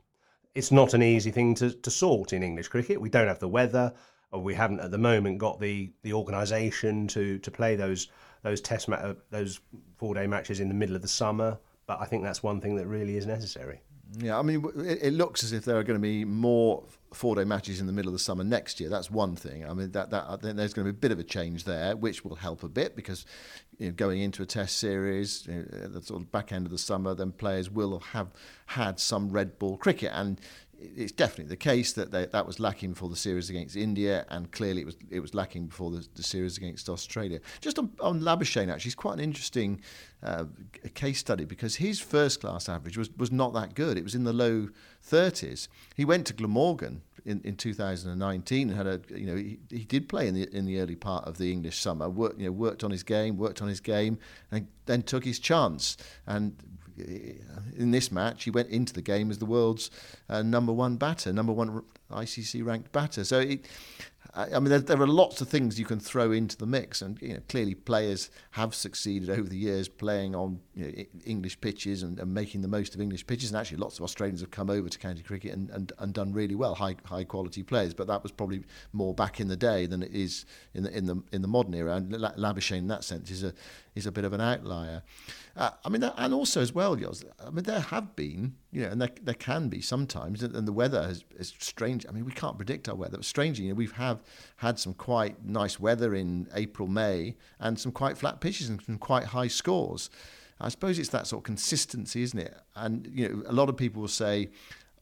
It's 0.53 0.71
not 0.71 0.93
an 0.93 1.01
easy 1.01 1.31
thing 1.31 1.55
to, 1.55 1.71
to 1.71 1.91
sort 1.91 2.33
in 2.33 2.43
English 2.43 2.67
cricket. 2.67 3.01
We 3.01 3.09
don't 3.09 3.27
have 3.27 3.39
the 3.39 3.47
weather, 3.47 3.93
or 4.31 4.41
we 4.41 4.53
haven't 4.53 4.81
at 4.81 4.91
the 4.91 4.97
moment 4.97 5.37
got 5.37 5.59
the, 5.59 5.91
the 6.03 6.13
organisation 6.13 7.07
to, 7.09 7.39
to 7.39 7.51
play 7.51 7.75
those 7.75 8.07
those 8.41 8.61
test 8.61 8.87
ma- 8.87 8.97
uh, 8.97 9.15
those 9.31 9.59
four 9.97 10.13
day 10.13 10.27
matches 10.27 10.59
in 10.59 10.67
the 10.67 10.73
middle 10.73 10.95
of 10.95 11.01
the 11.01 11.07
summer. 11.07 11.57
But 11.87 11.99
I 11.99 12.05
think 12.05 12.23
that's 12.23 12.43
one 12.43 12.61
thing 12.61 12.75
that 12.75 12.87
really 12.87 13.17
is 13.17 13.25
necessary. 13.25 13.81
Yeah, 14.17 14.37
I 14.37 14.41
mean, 14.41 14.63
it, 14.77 14.99
it, 15.01 15.13
looks 15.13 15.43
as 15.43 15.53
if 15.53 15.65
there 15.65 15.77
are 15.77 15.83
going 15.83 15.97
to 15.97 16.01
be 16.01 16.25
more 16.25 16.83
four-day 17.13 17.43
matches 17.43 17.79
in 17.79 17.87
the 17.87 17.93
middle 17.93 18.09
of 18.09 18.13
the 18.13 18.19
summer 18.19 18.43
next 18.43 18.79
year. 18.79 18.89
That's 18.89 19.09
one 19.09 19.35
thing. 19.35 19.65
I 19.65 19.73
mean, 19.73 19.91
that, 19.91 20.11
that 20.11 20.25
I 20.27 20.37
think 20.37 20.57
there's 20.57 20.73
going 20.73 20.87
to 20.87 20.93
be 20.93 20.97
a 20.97 20.99
bit 20.99 21.11
of 21.11 21.19
a 21.19 21.23
change 21.23 21.63
there, 21.63 21.95
which 21.95 22.23
will 22.23 22.35
help 22.35 22.63
a 22.63 22.69
bit 22.69 22.95
because 22.95 23.25
you 23.77 23.87
know, 23.87 23.93
going 23.93 24.21
into 24.21 24.43
a 24.43 24.45
Test 24.45 24.77
series, 24.77 25.45
you 25.47 25.53
know, 25.53 25.85
at 25.85 25.93
the 25.93 26.01
sort 26.01 26.21
of 26.21 26.31
back 26.31 26.51
end 26.51 26.65
of 26.65 26.71
the 26.71 26.77
summer, 26.77 27.15
then 27.15 27.31
players 27.31 27.69
will 27.69 27.99
have 27.99 28.29
had 28.67 28.99
some 28.99 29.29
red 29.29 29.57
ball 29.57 29.77
cricket, 29.77 30.11
and 30.13 30.39
it's 30.81 31.11
definitely 31.11 31.49
the 31.49 31.57
case 31.57 31.93
that 31.93 32.11
they, 32.11 32.25
that 32.27 32.45
was 32.45 32.59
lacking 32.59 32.91
before 32.91 33.09
the 33.09 33.15
series 33.15 33.49
against 33.49 33.75
India, 33.75 34.25
and 34.29 34.51
clearly 34.51 34.81
it 34.81 34.85
was 34.85 34.97
it 35.09 35.19
was 35.19 35.33
lacking 35.33 35.67
before 35.67 35.91
the, 35.91 36.07
the 36.15 36.23
series 36.23 36.57
against 36.57 36.89
Australia. 36.89 37.39
Just 37.61 37.77
on, 37.79 37.91
on 37.99 38.21
Labuschagne, 38.21 38.71
actually, 38.71 38.89
it's 38.89 38.95
quite 38.95 39.15
an 39.15 39.19
interesting 39.19 39.81
uh, 40.23 40.45
case 40.93 41.19
study 41.19 41.45
because 41.45 41.75
his 41.75 41.99
first 41.99 42.41
class 42.41 42.69
average 42.69 42.97
was, 42.97 43.09
was 43.17 43.31
not 43.31 43.53
that 43.53 43.75
good. 43.75 43.97
It 43.97 44.03
was 44.03 44.15
in 44.15 44.23
the 44.23 44.33
low 44.33 44.69
30s. 45.09 45.67
He 45.95 46.05
went 46.05 46.27
to 46.27 46.33
Glamorgan 46.33 47.01
in, 47.25 47.41
in 47.43 47.55
2019 47.55 48.69
and 48.69 48.77
had 48.77 48.87
a 48.87 49.01
you 49.15 49.25
know 49.25 49.35
he, 49.35 49.59
he 49.69 49.85
did 49.85 50.07
play 50.07 50.27
in 50.27 50.35
the 50.35 50.43
in 50.55 50.65
the 50.65 50.79
early 50.79 50.95
part 50.95 51.25
of 51.25 51.37
the 51.37 51.51
English 51.51 51.79
summer. 51.79 52.09
Worked 52.09 52.39
you 52.39 52.45
know 52.45 52.51
worked 52.51 52.83
on 52.83 52.91
his 52.91 53.03
game, 53.03 53.37
worked 53.37 53.61
on 53.61 53.67
his 53.67 53.79
game, 53.79 54.17
and 54.51 54.67
then 54.85 55.01
took 55.01 55.25
his 55.25 55.39
chance 55.39 55.97
and 56.25 56.55
in 57.77 57.91
this 57.91 58.11
match, 58.11 58.43
he 58.43 58.51
went 58.51 58.69
into 58.69 58.93
the 58.93 59.01
game 59.01 59.31
as 59.31 59.37
the 59.37 59.45
world's 59.45 59.89
uh, 60.27 60.41
number 60.41 60.73
one 60.73 60.97
batter, 60.97 61.31
number 61.31 61.53
one 61.53 61.81
ICC 62.11 62.65
ranked 62.65 62.91
batter. 62.91 63.23
So 63.23 63.39
it, 63.39 63.65
I 64.35 64.59
mean, 64.59 64.69
there, 64.69 64.79
there, 64.79 65.01
are 65.01 65.07
lots 65.07 65.41
of 65.41 65.49
things 65.49 65.79
you 65.79 65.85
can 65.85 65.99
throw 65.99 66.31
into 66.31 66.55
the 66.55 66.67
mix, 66.67 67.01
and 67.01 67.19
you 67.19 67.33
know, 67.33 67.39
clearly 67.49 67.73
players 67.73 68.29
have 68.51 68.75
succeeded 68.75 69.29
over 69.29 69.49
the 69.49 69.57
years 69.57 69.89
playing 69.89 70.35
on 70.35 70.59
you 70.75 70.85
know, 70.85 71.03
English 71.25 71.59
pitches 71.61 72.03
and, 72.03 72.19
and, 72.19 72.31
making 72.31 72.61
the 72.61 72.67
most 72.67 72.93
of 72.93 73.01
English 73.01 73.25
pitches. 73.25 73.49
And 73.49 73.57
actually, 73.57 73.77
lots 73.77 73.97
of 73.97 74.03
Australians 74.03 74.41
have 74.41 74.51
come 74.51 74.69
over 74.69 74.87
to 74.87 74.99
county 74.99 75.23
cricket 75.23 75.53
and, 75.53 75.71
and, 75.71 75.91
and, 75.97 76.13
done 76.13 76.31
really 76.31 76.53
well, 76.53 76.75
high 76.75 76.95
high 77.05 77.23
quality 77.23 77.63
players. 77.63 77.95
But 77.95 78.05
that 78.07 78.21
was 78.21 78.31
probably 78.31 78.63
more 78.93 79.15
back 79.15 79.39
in 79.39 79.47
the 79.47 79.57
day 79.57 79.87
than 79.87 80.03
it 80.03 80.11
is 80.11 80.45
in 80.75 80.83
the 80.83 80.95
in 80.95 81.05
the 81.07 81.23
in 81.31 81.41
the 81.41 81.47
modern 81.47 81.73
era. 81.73 81.95
And 81.95 82.11
Labuschagne, 82.11 82.77
in 82.77 82.87
that 82.87 83.03
sense, 83.03 83.31
is 83.31 83.43
a 83.43 83.53
is 83.95 84.05
a 84.05 84.11
bit 84.11 84.23
of 84.23 84.33
an 84.33 84.41
outlier. 84.41 85.03
Uh, 85.55 85.71
I 85.83 85.89
mean, 85.89 86.03
and 86.03 86.33
also 86.33 86.61
as 86.61 86.73
well, 86.73 86.97
I 87.45 87.49
mean, 87.49 87.63
there 87.63 87.79
have 87.79 88.15
been, 88.15 88.55
you 88.71 88.81
know, 88.81 88.89
and 88.89 89.01
there, 89.01 89.09
there 89.21 89.33
can 89.33 89.67
be 89.67 89.81
sometimes, 89.81 90.41
and 90.41 90.67
the 90.67 90.73
weather 90.73 91.07
is, 91.09 91.23
is 91.37 91.53
strange. 91.59 92.05
I 92.07 92.11
mean, 92.11 92.25
we 92.25 92.31
can't 92.31 92.57
predict 92.57 92.87
our 92.87 92.95
weather. 92.95 93.17
But 93.17 93.25
strangely, 93.25 93.65
you 93.65 93.71
know, 93.71 93.75
we've 93.75 93.91
have 93.93 94.23
had 94.57 94.79
some 94.79 94.93
quite 94.93 95.45
nice 95.45 95.79
weather 95.79 96.15
in 96.15 96.47
April, 96.55 96.87
May, 96.87 97.35
and 97.59 97.79
some 97.79 97.91
quite 97.91 98.17
flat 98.17 98.39
pitches 98.39 98.69
and 98.69 98.81
some 98.81 98.97
quite 98.97 99.25
high 99.25 99.47
scores. 99.47 100.09
I 100.61 100.69
suppose 100.69 100.99
it's 100.99 101.09
that 101.09 101.27
sort 101.27 101.41
of 101.41 101.45
consistency, 101.45 102.21
isn't 102.21 102.39
it? 102.39 102.55
And 102.75 103.09
you 103.13 103.29
know, 103.29 103.43
a 103.47 103.53
lot 103.53 103.69
of 103.69 103.77
people 103.77 104.01
will 104.01 104.09
say, 104.09 104.49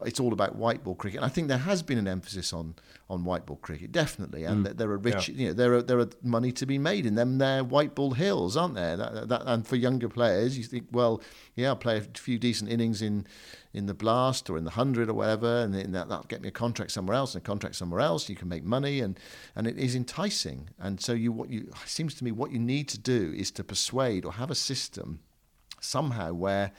it's 0.05 0.19
all 0.19 0.33
about 0.33 0.55
white 0.55 0.83
ball 0.83 0.95
cricket. 0.95 1.17
And 1.17 1.25
I 1.25 1.29
think 1.29 1.47
there 1.47 1.57
has 1.57 1.81
been 1.81 1.97
an 1.97 2.07
emphasis 2.07 2.53
on 2.53 2.75
on 3.09 3.23
white 3.23 3.45
ball 3.45 3.57
cricket, 3.57 3.91
definitely. 3.91 4.43
And 4.43 4.65
mm. 4.65 4.77
there 4.77 4.89
are 4.89 4.97
rich, 4.97 5.29
yeah. 5.29 5.35
you 5.35 5.47
know, 5.47 5.53
there 5.53 5.73
are 5.75 5.81
there 5.81 5.99
are 5.99 6.09
money 6.23 6.51
to 6.53 6.65
be 6.65 6.77
made 6.77 7.05
in 7.05 7.15
them. 7.15 7.37
They're 7.37 7.63
white 7.63 7.95
ball 7.95 8.11
hills, 8.11 8.57
aren't 8.57 8.75
there? 8.75 8.97
That, 8.97 9.29
that, 9.29 9.43
and 9.45 9.65
for 9.65 9.77
younger 9.77 10.09
players, 10.09 10.57
you 10.57 10.65
think, 10.65 10.87
well, 10.91 11.21
yeah, 11.55 11.69
I'll 11.69 11.77
play 11.77 11.97
a 11.97 12.01
few 12.01 12.37
decent 12.37 12.69
innings 12.69 13.01
in 13.01 13.25
in 13.73 13.85
the 13.85 13.93
blast 13.93 14.49
or 14.49 14.57
in 14.57 14.65
the 14.65 14.71
hundred 14.71 15.07
or 15.09 15.13
whatever, 15.13 15.61
and 15.61 15.73
that, 15.73 16.09
that'll 16.09 16.23
get 16.23 16.41
me 16.41 16.49
a 16.49 16.51
contract 16.51 16.91
somewhere 16.91 17.15
else 17.15 17.33
and 17.33 17.43
a 17.43 17.45
contract 17.45 17.75
somewhere 17.75 18.01
else. 18.01 18.27
You 18.27 18.35
can 18.35 18.49
make 18.49 18.65
money, 18.65 18.99
and 18.99 19.17
and 19.55 19.67
it 19.67 19.77
is 19.77 19.95
enticing. 19.95 20.69
And 20.77 20.99
so 20.99 21.13
you 21.13 21.31
what 21.31 21.49
you 21.49 21.69
it 21.69 21.89
seems 21.89 22.13
to 22.15 22.25
me 22.25 22.31
what 22.31 22.51
you 22.51 22.59
need 22.59 22.89
to 22.89 22.99
do 22.99 23.33
is 23.37 23.51
to 23.51 23.63
persuade 23.63 24.25
or 24.25 24.33
have 24.33 24.51
a 24.51 24.55
system 24.55 25.21
somehow 25.79 26.33
where 26.33 26.71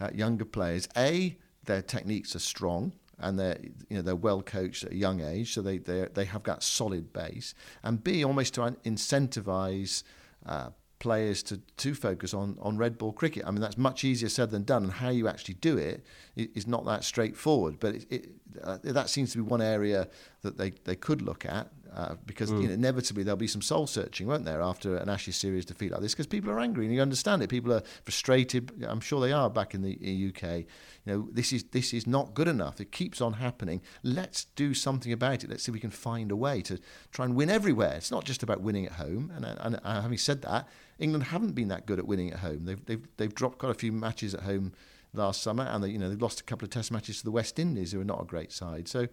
uh, 0.00 0.10
younger 0.12 0.44
players 0.44 0.88
a 0.96 1.36
their 1.66 1.82
techniques 1.82 2.34
are 2.34 2.40
strong 2.40 2.92
and 3.20 3.38
they're 3.38 3.58
you 3.88 3.96
know 3.96 4.02
they're 4.02 4.16
well 4.16 4.42
coached 4.42 4.84
at 4.84 4.92
a 4.92 4.96
young 4.96 5.20
age, 5.20 5.54
so 5.54 5.62
they 5.62 5.78
they 5.78 6.08
they 6.14 6.24
have 6.24 6.42
got 6.42 6.62
solid 6.62 7.12
base. 7.12 7.54
And 7.82 8.02
B, 8.02 8.24
almost 8.24 8.54
to 8.54 8.60
incentivize 8.84 10.02
uh, 10.46 10.70
players 10.98 11.42
to 11.44 11.58
to 11.76 11.94
focus 11.94 12.34
on 12.34 12.56
on 12.60 12.76
red 12.76 12.98
ball 12.98 13.12
cricket. 13.12 13.44
I 13.46 13.50
mean 13.50 13.60
that's 13.60 13.78
much 13.78 14.04
easier 14.04 14.28
said 14.28 14.50
than 14.50 14.64
done, 14.64 14.84
and 14.84 14.92
how 14.92 15.10
you 15.10 15.28
actually 15.28 15.54
do 15.54 15.76
it 15.78 16.04
is 16.36 16.66
not 16.66 16.84
that 16.86 17.04
straightforward. 17.04 17.78
But 17.80 17.94
it, 17.96 18.06
it, 18.10 18.28
uh, 18.62 18.78
that 18.82 19.08
seems 19.08 19.32
to 19.32 19.38
be 19.38 19.42
one 19.42 19.62
area 19.62 20.08
that 20.42 20.58
they 20.58 20.70
they 20.84 20.96
could 20.96 21.22
look 21.22 21.44
at. 21.44 21.68
Uh, 21.94 22.14
because 22.26 22.50
mm. 22.50 22.62
you 22.62 22.68
know, 22.68 22.74
inevitably 22.74 23.22
there'll 23.22 23.36
be 23.36 23.46
some 23.46 23.62
soul 23.62 23.86
searching, 23.86 24.26
won't 24.26 24.44
there, 24.44 24.60
after 24.60 24.96
an 24.96 25.08
Ashes 25.08 25.36
series 25.36 25.64
defeat 25.64 25.90
like 25.90 26.00
this? 26.00 26.12
Because 26.12 26.26
people 26.26 26.50
are 26.50 26.60
angry, 26.60 26.84
and 26.84 26.94
you 26.94 27.00
understand 27.00 27.42
it. 27.42 27.48
People 27.48 27.72
are 27.72 27.82
frustrated. 28.04 28.84
I'm 28.86 29.00
sure 29.00 29.20
they 29.20 29.32
are 29.32 29.48
back 29.48 29.74
in 29.74 29.82
the 29.82 29.92
UK. 30.28 30.42
You 30.52 30.66
know, 31.06 31.28
this 31.32 31.52
is 31.52 31.64
this 31.64 31.94
is 31.94 32.06
not 32.06 32.34
good 32.34 32.48
enough. 32.48 32.80
It 32.80 32.92
keeps 32.92 33.20
on 33.20 33.34
happening. 33.34 33.80
Let's 34.02 34.44
do 34.44 34.74
something 34.74 35.12
about 35.12 35.44
it. 35.44 35.50
Let's 35.50 35.64
see 35.64 35.70
if 35.70 35.74
we 35.74 35.80
can 35.80 35.90
find 35.90 36.30
a 36.30 36.36
way 36.36 36.62
to 36.62 36.78
try 37.10 37.24
and 37.24 37.34
win 37.34 37.50
everywhere. 37.50 37.94
It's 37.96 38.10
not 38.10 38.24
just 38.24 38.42
about 38.42 38.60
winning 38.60 38.86
at 38.86 38.92
home. 38.92 39.32
And, 39.34 39.44
and, 39.44 39.80
and 39.82 40.02
having 40.02 40.18
said 40.18 40.42
that, 40.42 40.68
England 40.98 41.24
haven't 41.24 41.52
been 41.52 41.68
that 41.68 41.86
good 41.86 41.98
at 41.98 42.06
winning 42.06 42.32
at 42.32 42.40
home. 42.40 42.64
They've 42.66 42.84
they've 42.84 43.08
they've 43.16 43.34
dropped 43.34 43.58
quite 43.58 43.70
a 43.70 43.74
few 43.74 43.92
matches 43.92 44.34
at 44.34 44.42
home 44.42 44.72
last 45.14 45.42
summer, 45.42 45.64
and 45.64 45.82
they, 45.82 45.88
you 45.88 45.98
know 45.98 46.08
they've 46.08 46.20
lost 46.20 46.40
a 46.40 46.44
couple 46.44 46.66
of 46.66 46.70
Test 46.70 46.92
matches 46.92 47.18
to 47.18 47.24
the 47.24 47.30
West 47.30 47.58
Indies, 47.58 47.92
who 47.92 48.00
are 48.00 48.04
not 48.04 48.20
a 48.20 48.26
great 48.26 48.52
side. 48.52 48.88
So, 48.88 49.08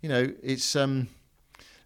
you 0.00 0.08
know, 0.08 0.32
it's. 0.42 0.76
Um, 0.76 1.08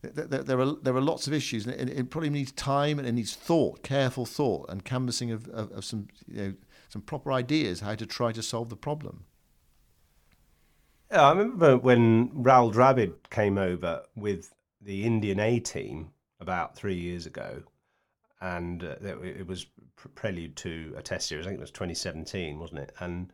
there, 0.02 0.42
there, 0.42 0.60
are 0.60 0.74
there 0.82 0.96
are 0.96 1.00
lots 1.00 1.26
of 1.26 1.32
issues, 1.32 1.66
and 1.66 1.74
it, 1.74 1.98
it, 1.98 2.10
probably 2.10 2.30
needs 2.30 2.52
time 2.52 2.98
and 2.98 3.08
it 3.08 3.12
needs 3.12 3.34
thought, 3.34 3.82
careful 3.82 4.26
thought, 4.26 4.66
and 4.68 4.84
canvassing 4.84 5.32
of, 5.32 5.48
of, 5.48 5.72
of 5.72 5.84
some 5.84 6.08
you 6.26 6.42
know 6.42 6.54
some 6.88 7.02
proper 7.02 7.32
ideas 7.32 7.80
how 7.80 7.94
to 7.94 8.06
try 8.06 8.32
to 8.32 8.42
solve 8.42 8.68
the 8.68 8.76
problem. 8.76 9.24
I 11.10 11.30
remember 11.30 11.76
when 11.76 12.28
Rahul 12.30 12.72
Dravid 12.72 13.14
came 13.30 13.58
over 13.58 14.02
with 14.14 14.54
the 14.80 15.04
Indian 15.04 15.40
A 15.40 15.58
team 15.58 16.10
about 16.38 16.76
three 16.76 16.94
years 16.94 17.26
ago, 17.26 17.62
and 18.40 18.84
uh, 18.84 18.96
it 19.02 19.46
was 19.46 19.66
prelude 20.14 20.54
to 20.56 20.94
a 20.96 21.02
Test 21.02 21.28
series. 21.28 21.46
I 21.46 21.48
think 21.48 21.58
it 21.58 21.62
was 21.62 21.70
2017, 21.70 22.58
wasn't 22.58 22.80
it? 22.80 22.92
And 23.00 23.32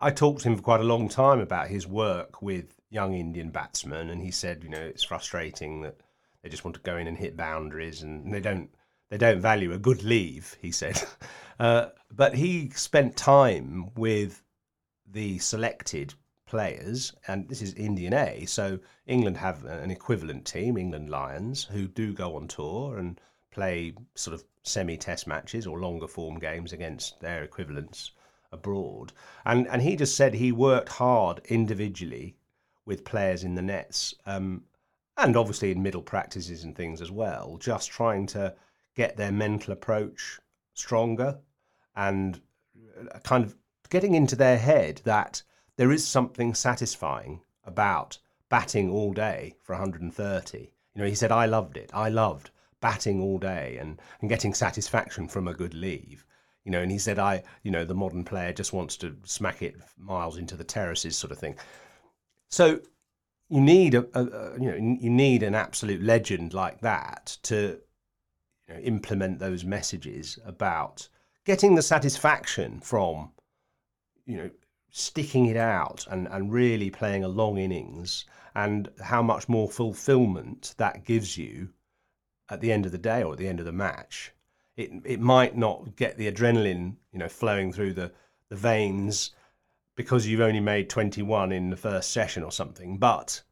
I 0.00 0.12
talked 0.12 0.42
to 0.42 0.48
him 0.48 0.56
for 0.56 0.62
quite 0.62 0.80
a 0.80 0.84
long 0.84 1.08
time 1.08 1.40
about 1.40 1.68
his 1.68 1.86
work 1.86 2.40
with 2.40 2.76
young 2.88 3.14
Indian 3.14 3.50
batsmen, 3.50 4.10
and 4.10 4.22
he 4.22 4.30
said, 4.30 4.62
you 4.62 4.70
know, 4.70 4.80
it's 4.80 5.02
frustrating 5.02 5.82
that 5.82 6.00
they 6.42 6.48
just 6.48 6.64
want 6.64 6.76
to 6.76 6.82
go 6.82 6.96
in 6.96 7.08
and 7.08 7.18
hit 7.18 7.36
boundaries, 7.36 8.02
and 8.02 8.32
they 8.32 8.40
don't 8.40 8.70
they 9.10 9.18
don't 9.18 9.40
value 9.40 9.72
a 9.72 9.78
good 9.78 10.04
leave. 10.04 10.56
He 10.60 10.70
said, 10.70 11.02
uh, 11.58 11.88
but 12.12 12.34
he 12.34 12.70
spent 12.70 13.16
time 13.16 13.90
with 13.96 14.44
the 15.04 15.38
selected 15.38 16.14
players, 16.46 17.12
and 17.26 17.48
this 17.48 17.60
is 17.60 17.74
Indian 17.74 18.14
A, 18.14 18.44
so 18.46 18.78
England 19.06 19.36
have 19.36 19.64
an 19.64 19.90
equivalent 19.90 20.44
team, 20.46 20.76
England 20.76 21.10
Lions, 21.10 21.64
who 21.64 21.88
do 21.88 22.12
go 22.12 22.36
on 22.36 22.46
tour 22.46 22.98
and 22.98 23.20
play 23.50 23.94
sort 24.14 24.34
of 24.34 24.44
semi-test 24.62 25.26
matches 25.26 25.66
or 25.66 25.80
longer 25.80 26.06
form 26.06 26.38
games 26.38 26.72
against 26.72 27.18
their 27.20 27.42
equivalents 27.42 28.12
abroad. 28.52 29.12
And 29.44 29.66
and 29.68 29.82
he 29.82 29.96
just 29.96 30.16
said 30.16 30.34
he 30.34 30.52
worked 30.52 30.88
hard 30.88 31.40
individually 31.46 32.36
with 32.84 33.04
players 33.04 33.44
in 33.44 33.54
the 33.54 33.62
nets, 33.62 34.14
um, 34.26 34.64
and 35.16 35.36
obviously 35.36 35.70
in 35.70 35.82
middle 35.82 36.02
practices 36.02 36.64
and 36.64 36.74
things 36.74 37.00
as 37.00 37.10
well, 37.10 37.58
just 37.60 37.90
trying 37.90 38.26
to 38.26 38.54
get 38.94 39.16
their 39.16 39.32
mental 39.32 39.72
approach 39.72 40.40
stronger 40.74 41.38
and 41.94 42.40
uh, 43.12 43.18
kind 43.20 43.44
of 43.44 43.56
getting 43.90 44.14
into 44.14 44.36
their 44.36 44.58
head 44.58 45.00
that 45.04 45.42
there 45.76 45.92
is 45.92 46.06
something 46.06 46.54
satisfying 46.54 47.40
about 47.64 48.18
batting 48.48 48.90
all 48.90 49.12
day 49.12 49.54
for 49.62 49.74
130. 49.74 50.58
You 50.58 51.02
know, 51.02 51.06
he 51.06 51.14
said, 51.14 51.30
I 51.30 51.46
loved 51.46 51.76
it. 51.76 51.90
I 51.92 52.08
loved 52.08 52.50
batting 52.80 53.20
all 53.20 53.38
day 53.38 53.76
and, 53.80 54.00
and 54.20 54.28
getting 54.28 54.54
satisfaction 54.54 55.28
from 55.28 55.46
a 55.46 55.54
good 55.54 55.74
leave. 55.74 56.24
You 56.64 56.72
know, 56.72 56.82
and 56.82 56.90
he 56.90 56.98
said, 56.98 57.18
I, 57.18 57.42
you 57.62 57.70
know, 57.70 57.84
the 57.84 57.94
modern 57.94 58.24
player 58.24 58.52
just 58.52 58.72
wants 58.72 58.96
to 58.98 59.16
smack 59.24 59.62
it 59.62 59.76
miles 59.96 60.36
into 60.36 60.56
the 60.56 60.64
terraces, 60.64 61.16
sort 61.16 61.32
of 61.32 61.38
thing. 61.38 61.56
So 62.50 62.80
you 63.48 63.60
need 63.60 63.94
a, 63.94 64.06
a, 64.14 64.24
a, 64.24 64.60
you 64.60 64.70
know 64.70 64.76
you 65.00 65.10
need 65.10 65.42
an 65.42 65.54
absolute 65.54 66.02
legend 66.02 66.52
like 66.54 66.80
that 66.80 67.38
to 67.42 67.78
you 68.68 68.74
know, 68.74 68.80
implement 68.80 69.38
those 69.38 69.64
messages 69.64 70.38
about 70.44 71.08
getting 71.44 71.74
the 71.74 71.82
satisfaction 71.82 72.80
from 72.80 73.30
you 74.26 74.36
know 74.36 74.50
sticking 74.90 75.46
it 75.46 75.56
out 75.56 76.06
and, 76.10 76.26
and 76.28 76.52
really 76.52 76.90
playing 76.90 77.24
a 77.24 77.28
long 77.28 77.58
innings 77.58 78.24
and 78.54 78.88
how 79.00 79.22
much 79.22 79.48
more 79.48 79.68
fulfillment 79.68 80.74
that 80.78 81.04
gives 81.04 81.36
you 81.36 81.68
at 82.50 82.60
the 82.60 82.72
end 82.72 82.86
of 82.86 82.92
the 82.92 82.98
day 82.98 83.22
or 83.22 83.32
at 83.32 83.38
the 83.38 83.46
end 83.46 83.60
of 83.60 83.66
the 83.66 83.72
match 83.72 84.32
it 84.78 84.90
it 85.04 85.20
might 85.20 85.56
not 85.56 85.96
get 85.96 86.16
the 86.16 86.30
adrenaline 86.30 86.94
you 87.12 87.18
know 87.18 87.28
flowing 87.28 87.72
through 87.72 87.92
the 87.92 88.10
the 88.48 88.56
veins 88.56 89.32
because 89.98 90.26
you've 90.26 90.40
only 90.40 90.60
made 90.60 90.88
21 90.88 91.50
in 91.50 91.70
the 91.70 91.76
first 91.76 92.12
session 92.12 92.44
or 92.44 92.52
something, 92.52 92.98
but 92.98 93.42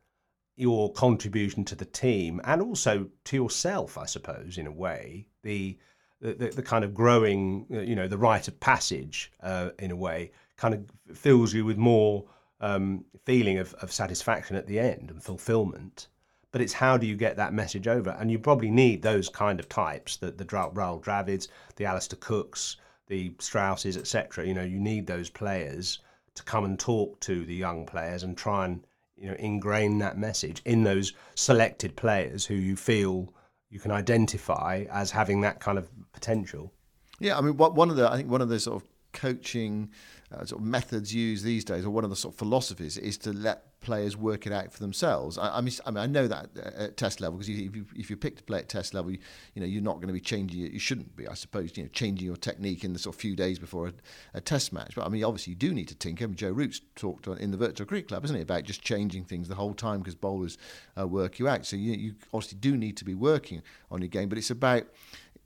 your 0.54 0.92
contribution 0.92 1.64
to 1.64 1.74
the 1.74 1.84
team 1.84 2.40
and 2.44 2.62
also 2.62 3.08
to 3.24 3.36
yourself, 3.36 3.98
I 3.98 4.06
suppose, 4.06 4.56
in 4.56 4.66
a 4.66 4.72
way, 4.72 5.26
the 5.42 5.76
the, 6.20 6.50
the 6.54 6.62
kind 6.62 6.82
of 6.82 6.94
growing, 6.94 7.66
you 7.68 7.94
know, 7.94 8.08
the 8.08 8.16
rite 8.16 8.48
of 8.48 8.58
passage, 8.58 9.30
uh, 9.42 9.70
in 9.78 9.90
a 9.90 9.96
way, 9.96 10.30
kind 10.56 10.72
of 10.72 10.90
fills 11.14 11.52
you 11.52 11.64
with 11.64 11.76
more 11.76 12.24
um, 12.60 13.04
feeling 13.26 13.58
of, 13.58 13.74
of 13.74 13.92
satisfaction 13.92 14.56
at 14.56 14.66
the 14.66 14.78
end 14.78 15.10
and 15.10 15.22
fulfillment. 15.22 16.08
But 16.56 16.62
it's 16.62 16.72
how 16.72 16.96
do 16.96 17.06
you 17.06 17.16
get 17.16 17.36
that 17.36 17.52
message 17.52 17.86
over? 17.86 18.16
And 18.18 18.30
you 18.30 18.38
probably 18.38 18.70
need 18.70 19.02
those 19.02 19.28
kind 19.28 19.60
of 19.60 19.68
types, 19.68 20.16
the, 20.16 20.30
the 20.30 20.46
Rahul 20.46 21.02
Dravids, 21.02 21.48
the 21.76 21.84
Alastair 21.84 22.16
Cooks, 22.18 22.78
the 23.08 23.34
Strausses, 23.38 23.98
etc. 23.98 24.46
You 24.46 24.54
know, 24.54 24.62
you 24.62 24.80
need 24.80 25.06
those 25.06 25.28
players 25.28 25.98
to 26.34 26.42
come 26.42 26.64
and 26.64 26.78
talk 26.78 27.20
to 27.20 27.44
the 27.44 27.54
young 27.54 27.84
players 27.84 28.22
and 28.22 28.38
try 28.38 28.64
and 28.64 28.82
you 29.18 29.28
know 29.28 29.36
ingrain 29.38 29.98
that 29.98 30.16
message 30.16 30.62
in 30.64 30.82
those 30.82 31.12
selected 31.34 31.94
players 31.94 32.46
who 32.46 32.54
you 32.54 32.74
feel 32.74 33.34
you 33.68 33.78
can 33.78 33.90
identify 33.90 34.86
as 34.90 35.10
having 35.10 35.42
that 35.42 35.60
kind 35.60 35.76
of 35.76 35.90
potential. 36.14 36.72
Yeah, 37.20 37.36
I 37.36 37.42
mean, 37.42 37.58
one 37.58 37.90
of 37.90 37.96
the 37.96 38.10
I 38.10 38.16
think 38.16 38.30
one 38.30 38.40
of 38.40 38.48
the 38.48 38.60
sort 38.60 38.82
of 38.82 38.88
coaching 39.12 39.90
uh, 40.32 40.46
sort 40.46 40.62
of 40.62 40.66
methods 40.66 41.14
used 41.14 41.44
these 41.44 41.66
days, 41.66 41.84
or 41.84 41.90
one 41.90 42.04
of 42.04 42.08
the 42.08 42.16
sort 42.16 42.32
of 42.34 42.38
philosophies, 42.38 42.96
is 42.96 43.18
to 43.18 43.34
let 43.34 43.75
players 43.80 44.16
work 44.16 44.46
it 44.46 44.52
out 44.52 44.72
for 44.72 44.80
themselves. 44.80 45.38
I, 45.38 45.58
I 45.58 45.60
mean, 45.60 45.72
I 45.84 45.90
mean, 45.90 45.98
I 45.98 46.06
know 46.06 46.26
that 46.26 46.56
at 46.56 46.96
test 46.96 47.20
level 47.20 47.38
because 47.38 47.48
if 47.48 47.76
you, 47.76 47.86
if 47.94 48.10
you 48.10 48.16
pick 48.16 48.36
to 48.36 48.42
play 48.42 48.58
at 48.58 48.68
test 48.68 48.94
level, 48.94 49.12
you, 49.12 49.18
you 49.54 49.60
know, 49.60 49.66
you're 49.66 49.82
not 49.82 49.96
going 49.96 50.08
to 50.08 50.12
be 50.12 50.20
changing. 50.20 50.60
You 50.60 50.78
shouldn't 50.78 51.14
be, 51.16 51.28
I 51.28 51.34
suppose, 51.34 51.76
you 51.76 51.84
know, 51.84 51.88
changing 51.90 52.26
your 52.26 52.36
technique 52.36 52.84
in 52.84 52.92
the 52.92 52.98
sort 52.98 53.14
of 53.14 53.20
few 53.20 53.36
days 53.36 53.58
before 53.58 53.88
a, 53.88 53.92
a 54.34 54.40
test 54.40 54.72
match. 54.72 54.94
But 54.94 55.06
I 55.06 55.08
mean, 55.08 55.24
obviously, 55.24 55.52
you 55.52 55.56
do 55.56 55.72
need 55.72 55.88
to 55.88 55.94
tinker. 55.94 56.24
I 56.24 56.26
mean, 56.26 56.36
Joe 56.36 56.50
Root's 56.50 56.80
talked 56.94 57.26
in 57.26 57.50
the 57.50 57.56
Virtual 57.56 57.86
Cricket 57.86 58.08
Club, 58.08 58.24
isn't 58.24 58.36
it, 58.36 58.42
about 58.42 58.64
just 58.64 58.82
changing 58.82 59.24
things 59.24 59.48
the 59.48 59.54
whole 59.54 59.74
time 59.74 59.98
because 60.00 60.14
bowlers 60.14 60.58
uh, 60.98 61.06
work 61.06 61.38
you 61.38 61.48
out. 61.48 61.66
So 61.66 61.76
you, 61.76 61.92
you 61.92 62.14
obviously 62.32 62.58
do 62.58 62.76
need 62.76 62.96
to 62.96 63.04
be 63.04 63.14
working 63.14 63.62
on 63.90 64.00
your 64.00 64.08
game, 64.08 64.28
but 64.28 64.38
it's 64.38 64.50
about 64.50 64.86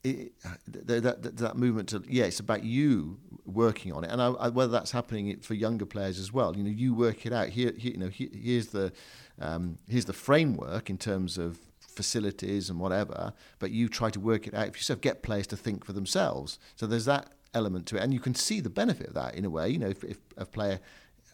it, 0.02 0.32
that, 0.66 1.22
that, 1.22 1.36
that, 1.36 1.56
movement 1.56 1.90
to 1.90 2.02
yeah, 2.08 2.24
it's 2.24 2.40
about 2.40 2.64
you 2.64 3.18
working 3.44 3.92
on 3.92 4.04
it, 4.04 4.10
and 4.10 4.22
I, 4.22 4.28
I, 4.28 4.48
whether 4.48 4.72
that's 4.72 4.90
happening 4.90 5.38
for 5.40 5.54
younger 5.54 5.84
players 5.84 6.18
as 6.18 6.32
well. 6.32 6.56
You 6.56 6.64
know, 6.64 6.70
you 6.70 6.94
work 6.94 7.26
it 7.26 7.32
out. 7.32 7.48
Here, 7.48 7.72
here 7.76 7.92
you 7.92 7.98
know, 7.98 8.08
here, 8.08 8.28
here's 8.32 8.68
the 8.68 8.92
um, 9.38 9.78
here's 9.88 10.06
the 10.06 10.14
framework 10.14 10.88
in 10.88 10.96
terms 10.96 11.36
of 11.36 11.58
facilities 11.80 12.70
and 12.70 12.80
whatever, 12.80 13.34
but 13.58 13.72
you 13.72 13.88
try 13.88 14.08
to 14.10 14.20
work 14.20 14.46
it 14.46 14.54
out 14.54 14.72
for 14.72 14.78
yourself. 14.78 15.00
Get 15.00 15.22
players 15.22 15.46
to 15.48 15.56
think 15.56 15.84
for 15.84 15.92
themselves. 15.92 16.58
So 16.76 16.86
there's 16.86 17.04
that 17.04 17.32
element 17.52 17.86
to 17.86 17.96
it, 17.96 18.02
and 18.02 18.14
you 18.14 18.20
can 18.20 18.34
see 18.34 18.60
the 18.60 18.70
benefit 18.70 19.08
of 19.08 19.14
that 19.14 19.34
in 19.34 19.44
a 19.44 19.50
way. 19.50 19.68
You 19.68 19.78
know, 19.78 19.88
if, 19.88 20.02
if 20.02 20.18
a 20.38 20.46
player 20.46 20.80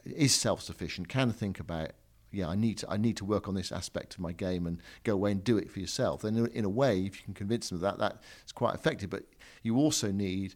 is 0.05 0.35
self-sufficient, 0.35 1.09
can 1.09 1.33
think 1.33 1.61
about 1.61 1.93
yeah, 2.37 2.49
I 2.49 2.55
need 2.55 2.79
to 2.79 2.91
I 2.91 2.97
need 2.97 3.17
to 3.17 3.25
work 3.25 3.49
on 3.49 3.55
this 3.55 3.73
aspect 3.73 4.15
of 4.15 4.21
my 4.21 4.33
game 4.33 4.67
and 4.67 4.81
go 5.05 5.15
away 5.15 5.33
and 5.33 5.43
do 5.43 5.57
it 5.57 5.71
for 5.71 5.81
yourself. 5.81 6.23
Then 6.23 6.47
in 6.53 6.65
a 6.65 6.69
way, 6.69 7.01
if 7.01 7.19
you 7.19 7.25
can 7.25 7.35
convince 7.35 7.71
them 7.71 7.77
of 7.77 7.83
that, 7.83 7.99
that's 7.99 8.53
quite 8.53 8.75
effective. 8.75 9.11
But 9.11 9.25
you 9.63 9.77
also 9.77 10.13
need, 10.13 10.55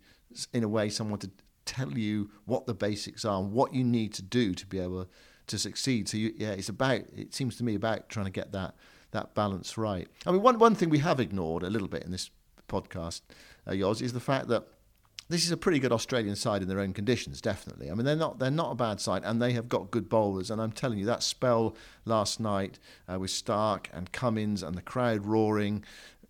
in 0.52 0.62
a 0.62 0.68
way, 0.68 0.90
someone 0.90 1.18
to 1.20 1.30
tell 1.64 1.92
you 1.92 2.30
what 2.44 2.66
the 2.66 2.74
basics 2.74 3.24
are 3.24 3.40
and 3.40 3.52
what 3.52 3.74
you 3.74 3.82
need 3.82 4.12
to 4.14 4.22
do 4.22 4.54
to 4.54 4.66
be 4.66 4.78
able 4.78 5.06
to 5.46 5.58
succeed. 5.58 6.08
So 6.08 6.16
you, 6.18 6.34
yeah, 6.36 6.50
it's 6.50 6.68
about. 6.68 7.00
It 7.16 7.34
seems 7.34 7.56
to 7.56 7.64
me 7.64 7.74
about 7.74 8.08
trying 8.08 8.26
to 8.26 8.32
get 8.32 8.52
that 8.52 8.74
that 9.12 9.34
balance 9.34 9.76
right. 9.78 10.06
I 10.26 10.32
mean, 10.32 10.42
one 10.42 10.58
one 10.58 10.74
thing 10.74 10.90
we 10.90 10.98
have 10.98 11.18
ignored 11.18 11.62
a 11.62 11.70
little 11.70 11.88
bit 11.88 12.04
in 12.04 12.10
this 12.10 12.30
podcast, 12.68 13.22
uh, 13.66 13.72
Yoz, 13.72 14.02
is 14.02 14.12
the 14.12 14.20
fact 14.20 14.48
that 14.48 14.64
this 15.30 15.44
is 15.44 15.52
a 15.52 15.56
pretty 15.56 15.78
good 15.78 15.92
Australian 15.92 16.34
side 16.34 16.60
in 16.60 16.68
their 16.68 16.80
own 16.80 16.92
conditions, 16.92 17.40
definitely. 17.40 17.90
I 17.90 17.94
mean, 17.94 18.04
they're 18.04 18.16
not 18.16 18.38
they're 18.38 18.50
not 18.50 18.72
a 18.72 18.74
bad 18.74 19.00
side, 19.00 19.22
and 19.24 19.40
they 19.40 19.52
have 19.52 19.68
got 19.68 19.90
good 19.90 20.08
bowlers. 20.08 20.50
And 20.50 20.60
I'm 20.60 20.72
telling 20.72 20.98
you, 20.98 21.06
that 21.06 21.22
spell 21.22 21.76
last 22.04 22.40
night 22.40 22.78
uh, 23.10 23.18
with 23.18 23.30
Stark 23.30 23.88
and 23.92 24.10
Cummins 24.12 24.62
and 24.62 24.76
the 24.76 24.82
crowd 24.82 25.24
roaring, 25.24 25.84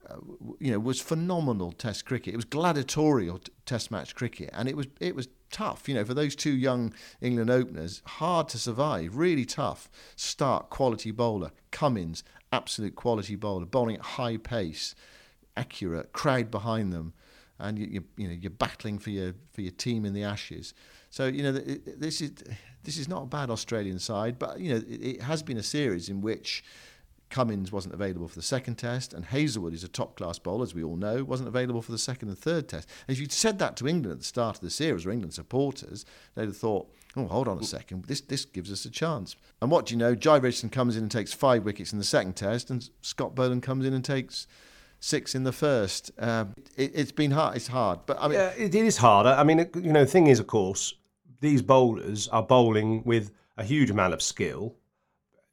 uh, 0.09 0.17
you 0.59 0.71
know, 0.71 0.79
was 0.79 1.01
phenomenal 1.01 1.73
Test 1.73 2.05
cricket. 2.05 2.35
It 2.35 2.37
was 2.37 2.45
gladiatorial 2.45 3.39
t- 3.39 3.53
Test 3.65 3.91
match 3.91 4.15
cricket, 4.15 4.51
and 4.53 4.69
it 4.69 4.77
was 4.77 4.87
it 5.01 5.17
was 5.17 5.29
tough. 5.51 5.89
You 5.89 5.95
know, 5.95 6.05
for 6.05 6.15
those 6.15 6.37
two 6.37 6.55
young 6.55 6.93
England 7.23 7.51
openers, 7.51 8.03
hard 8.05 8.49
to 8.51 8.59
survive. 8.59 9.17
Really 9.17 9.47
tough. 9.47 9.91
Stark, 10.15 10.69
quality 10.69 11.11
bowler, 11.11 11.53
Cummins 11.71 12.23
absolute 12.53 12.97
quality 12.97 13.37
bowler, 13.37 13.65
bowling 13.65 13.97
at 13.97 14.03
high 14.03 14.37
pace, 14.37 14.95
accurate, 15.57 16.13
crowd 16.13 16.51
behind 16.51 16.93
them 16.93 17.13
and 17.61 17.79
you, 17.79 17.87
you, 17.87 18.05
you 18.17 18.29
know 18.29 18.35
you're 18.35 18.51
battling 18.51 18.99
for 18.99 19.11
your 19.11 19.35
for 19.53 19.61
your 19.61 19.73
team 19.73 20.05
in 20.05 20.13
the 20.13 20.25
Ashes. 20.25 20.75
So 21.11 21.27
you 21.27 21.43
know 21.43 21.53
this 21.53 22.21
is 22.21 22.33
this 22.83 22.97
is 22.99 23.09
not 23.09 23.23
a 23.25 23.27
bad 23.27 23.51
Australian 23.51 23.99
side, 23.99 24.39
but 24.39 24.61
you 24.61 24.73
know 24.73 24.77
it, 24.77 25.17
it 25.17 25.23
has 25.23 25.43
been 25.43 25.59
a 25.59 25.63
series 25.63 26.09
in 26.09 26.21
which. 26.21 26.65
Cummins 27.31 27.71
wasn't 27.71 27.95
available 27.95 28.27
for 28.27 28.35
the 28.35 28.43
second 28.43 28.75
test, 28.75 29.15
and 29.15 29.25
Hazlewood 29.25 29.73
is 29.73 29.85
a 29.85 29.89
top 29.89 30.17
class 30.17 30.41
bowler, 30.41 30.65
as 30.65 30.75
we 30.75 30.83
all 30.83 30.97
know, 30.97 31.23
wasn't 31.23 31.49
available 31.49 31.81
for 31.81 31.93
the 31.93 31.97
second 31.97 32.29
and 32.29 32.37
third 32.37 32.69
test. 32.69 32.89
And 33.07 33.15
if 33.15 33.21
you'd 33.21 33.31
said 33.31 33.61
that 33.61 33.77
to 33.77 33.87
England 33.87 34.15
at 34.15 34.19
the 34.19 34.25
start 34.25 34.57
of 34.57 34.63
the 34.63 34.69
series, 34.69 35.07
or 35.07 35.13
England 35.13 35.35
supporters, 35.35 36.05
they'd 36.35 36.47
have 36.47 36.57
thought, 36.57 36.93
oh, 37.17 37.27
hold 37.27 37.47
on 37.47 37.59
a 37.59 37.63
second, 37.63 38.07
this, 38.07 38.21
this 38.21 38.45
gives 38.45 38.73
us 38.73 38.85
a 38.85 38.91
chance. 38.91 39.37
And 39.63 39.71
what 39.71 39.87
do 39.87 39.95
you 39.95 39.99
know? 39.99 40.17
Jhye 40.17 40.43
Richardson 40.43 40.71
comes 40.71 40.97
in 40.97 41.05
and 41.05 41.11
takes 41.11 41.33
five 41.33 41.63
wickets 41.63 41.93
in 41.93 41.99
the 41.99 42.05
second 42.05 42.35
test, 42.35 42.69
and 42.69 42.91
Scott 43.01 43.37
Boland 43.37 43.63
comes 43.63 43.87
in 43.87 43.95
and 43.95 44.05
takes 44.05 44.49
six 45.01 45.35
in 45.35 45.45
the 45.45 45.53
first. 45.53 46.11
Um, 46.19 46.55
it, 46.77 46.95
has 46.95 47.11
been 47.11 47.33
hard. 47.33 47.57
It's 47.57 47.67
hard, 47.67 48.01
but 48.07 48.19
I 48.21 48.29
mean, 48.29 48.39
yeah, 48.39 48.53
it, 48.57 48.75
is 48.75 48.97
harder. 48.97 49.31
I 49.31 49.43
mean, 49.43 49.69
you 49.75 49.93
know, 49.93 50.05
the 50.05 50.11
thing 50.11 50.29
is, 50.29 50.39
of 50.39 50.47
course, 50.47 50.95
these 51.41 51.63
bowlers 51.63 52.29
are 52.29 52.43
bowling 52.43 53.03
with 53.05 53.33
a 53.57 53.65
huge 53.65 53.91
amount 53.91 54.15
of 54.15 54.23
skill. 54.23 54.77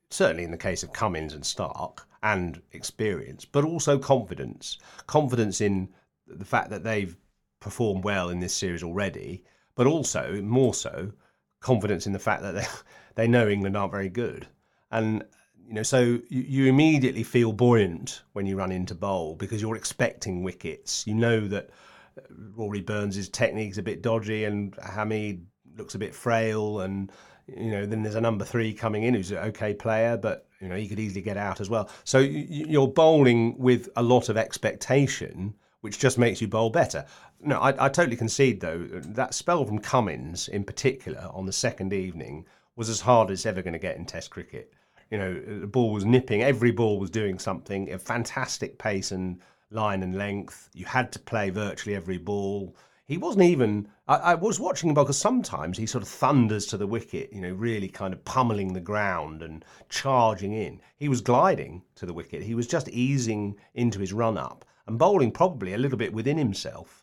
Certainly, 0.10 0.44
in 0.44 0.52
the 0.52 0.58
case 0.58 0.84
of 0.84 0.94
Cummins 0.94 1.34
and 1.34 1.46
Stark, 1.46 2.08
and 2.24 2.62
experience, 2.72 3.46
but 3.46 3.64
also 3.64 3.98
confidence. 3.98 4.78
Confidence 5.06 5.62
in 5.62 5.90
the 6.28 6.46
fact 6.46 6.70
that 6.70 6.84
they've 6.84 7.18
performed 7.60 8.04
well 8.04 8.30
in 8.30 8.40
this 8.40 8.54
series 8.54 8.84
already, 8.84 9.44
but 9.76 9.88
also 9.88 10.42
more 10.42 10.74
so 10.74 11.12
confidence 11.60 12.06
in 12.06 12.14
the 12.14 12.20
fact 12.20 12.42
that 12.42 12.54
they 12.56 12.66
they 13.16 13.28
know 13.28 13.48
England 13.48 13.76
aren't 13.76 13.92
very 13.92 14.10
good. 14.10 14.48
And 14.92 15.24
you 15.68 15.74
know, 15.74 15.84
so 15.84 16.00
you, 16.02 16.22
you 16.30 16.66
immediately 16.68 17.24
feel 17.24 17.52
buoyant 17.52 18.24
when 18.32 18.46
you 18.46 18.56
run 18.56 18.72
into 18.72 18.96
bowl 18.96 19.36
because 19.36 19.62
you're 19.62 19.76
expecting 19.76 20.42
wickets. 20.42 21.06
You 21.06 21.16
know 21.16 21.46
that 21.50 21.70
uh, 22.18 22.22
Rory 22.56 22.80
Burns' 22.80 23.28
technique's 23.28 23.78
a 23.78 23.84
bit 23.84 24.02
dodgy 24.02 24.46
and 24.46 24.74
Hameed 24.78 25.44
looks 25.76 25.94
a 25.94 26.00
bit 26.00 26.16
frail 26.16 26.80
and 26.80 27.12
you 27.48 27.72
know 27.72 27.86
then 27.86 28.02
there's 28.02 28.16
a 28.16 28.22
number 28.22 28.46
three 28.46 28.74
coming 28.74 29.04
in 29.04 29.14
who's 29.14 29.32
an 29.32 29.38
okay 29.38 29.74
player 29.74 30.18
but 30.18 30.48
you 30.60 30.68
know 30.68 30.76
he 30.76 30.88
could 30.88 31.00
easily 31.00 31.22
get 31.22 31.36
out 31.38 31.60
as 31.60 31.70
well. 31.70 31.90
So 32.06 32.20
you're 32.20 32.88
bowling 32.88 33.58
with 33.58 33.90
a 33.98 34.04
lot 34.04 34.30
of 34.30 34.38
expectation 34.38 35.54
which 35.82 36.00
just 36.00 36.18
makes 36.18 36.42
you 36.42 36.48
bowl 36.48 36.70
better. 36.70 37.06
No 37.42 37.60
I, 37.60 37.86
I 37.86 37.90
totally 37.90 38.16
concede 38.16 38.62
though 38.62 38.88
that 38.94 39.34
spell 39.34 39.66
from 39.66 39.80
Cummins 39.80 40.48
in 40.48 40.64
particular 40.64 41.30
on 41.34 41.46
the 41.46 41.52
second 41.52 41.92
evening 41.92 42.46
was 42.78 42.90
as 42.90 43.02
hard 43.02 43.32
as 43.32 43.46
ever 43.46 43.62
going 43.62 43.74
to 43.74 43.80
get 43.80 43.98
in 43.98 44.06
test 44.06 44.32
cricket 44.32 44.72
you 45.10 45.18
know, 45.18 45.34
the 45.40 45.68
ball 45.68 45.92
was 45.92 46.06
nipping. 46.06 46.44
Every 46.44 46.72
ball 46.72 47.00
was 47.00 47.10
doing 47.10 47.40
something. 47.40 47.92
A 47.92 48.00
fantastic 48.00 48.78
pace 48.78 49.12
and 49.12 49.40
line 49.72 50.04
and 50.04 50.16
length. 50.16 50.70
You 50.74 50.86
had 50.86 51.12
to 51.14 51.20
play 51.20 51.50
virtually 51.50 51.96
every 51.96 52.18
ball. 52.18 52.76
He 53.06 53.18
wasn't 53.18 53.46
even. 53.46 53.88
I, 54.08 54.16
I 54.16 54.36
was 54.36 54.60
watching 54.60 54.90
him 54.90 54.96
because 54.96 55.18
sometimes 55.18 55.78
he 55.78 55.86
sort 55.86 56.04
of 56.04 56.10
thunders 56.10 56.66
to 56.68 56.78
the 56.78 56.88
wicket, 56.88 57.32
you 57.32 57.42
know, 57.42 57.54
really 57.54 57.88
kind 57.88 58.14
of 58.14 58.24
pummeling 58.26 58.74
the 58.74 58.82
ground 58.82 59.42
and 59.42 59.64
charging 59.90 60.54
in. 60.54 60.82
He 60.98 61.08
was 61.08 61.22
gliding 61.22 61.84
to 61.96 62.06
the 62.06 62.14
wicket. 62.14 62.44
He 62.44 62.56
was 62.56 62.68
just 62.68 62.90
easing 62.90 63.56
into 63.76 64.00
his 64.00 64.12
run 64.14 64.38
up 64.38 64.66
and 64.88 65.00
bowling 65.00 65.32
probably 65.32 65.74
a 65.74 65.78
little 65.78 65.98
bit 65.98 66.14
within 66.14 66.38
himself. 66.38 66.97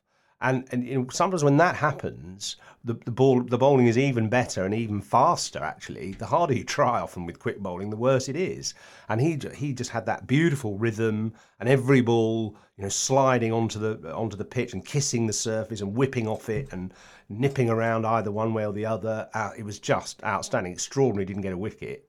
And, 0.45 0.69
and 0.73 0.87
you 0.87 0.95
know, 0.99 1.07
sometimes 1.11 1.43
when 1.43 1.57
that 1.57 1.75
happens, 1.75 2.57
the, 2.85 2.93
the 3.07 3.11
ball 3.11 3.43
the 3.43 3.57
bowling 3.57 3.87
is 3.87 3.97
even 3.97 4.29
better 4.29 4.65
and 4.67 4.75
even 4.75 5.01
faster. 5.01 5.59
Actually, 5.59 6.13
the 6.13 6.27
harder 6.27 6.53
you 6.53 6.65
try, 6.65 7.01
often 7.01 7.25
with 7.25 7.39
quick 7.39 7.61
bowling, 7.61 7.89
the 7.89 7.97
worse 7.97 8.29
it 8.29 8.37
is. 8.37 8.75
And 9.09 9.23
he 9.23 9.41
he 9.55 9.73
just 9.73 9.91
had 9.91 10.05
that 10.05 10.27
beautiful 10.27 10.77
rhythm, 10.77 11.33
and 11.61 11.69
every 11.69 12.03
ball, 12.03 12.59
you 12.77 12.83
know, 12.83 12.91
sliding 12.91 13.55
onto 13.55 13.79
the 13.79 14.15
onto 14.15 14.37
the 14.37 14.45
pitch 14.45 14.75
and 14.75 14.85
kissing 14.85 15.27
the 15.27 15.33
surface 15.33 15.81
and 15.81 15.97
whipping 15.97 16.29
off 16.29 16.51
it 16.51 16.71
and 16.73 16.93
nipping 17.31 17.71
around 17.71 18.05
either 18.05 18.31
one 18.31 18.53
way 18.53 18.67
or 18.67 18.73
the 18.75 18.85
other. 18.85 19.27
Uh, 19.33 19.53
it 19.57 19.65
was 19.65 19.81
just 19.81 20.23
outstanding, 20.25 20.75
extraordinary. 20.75 21.25
Didn't 21.25 21.41
get 21.41 21.55
a 21.55 21.59
wicket, 21.59 22.07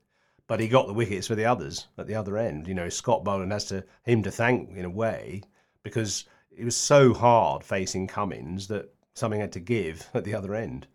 but 0.47 0.59
he 0.59 0.67
got 0.67 0.87
the 0.87 0.93
wickets 0.93 1.27
for 1.27 1.35
the 1.35 1.45
others 1.45 1.87
at 1.97 2.05
the 2.05 2.15
other 2.15 2.37
end. 2.37 2.67
You 2.67 2.73
know, 2.73 2.89
Scott 2.89 3.23
Boland 3.23 3.53
has 3.53 3.63
to 3.67 3.85
him 4.03 4.23
to 4.23 4.31
thank 4.31 4.75
in 4.75 4.83
a 4.83 4.89
way 4.89 5.41
because 5.83 6.25
it 6.57 6.63
was 6.63 6.75
so 6.75 7.13
hard 7.13 7.63
facing 7.63 8.07
Cummins 8.07 8.67
that 8.67 8.93
something 9.13 9.39
had 9.39 9.51
to 9.53 9.59
give 9.59 10.09
at 10.13 10.23
the 10.23 10.33
other 10.33 10.55
end. 10.55 10.87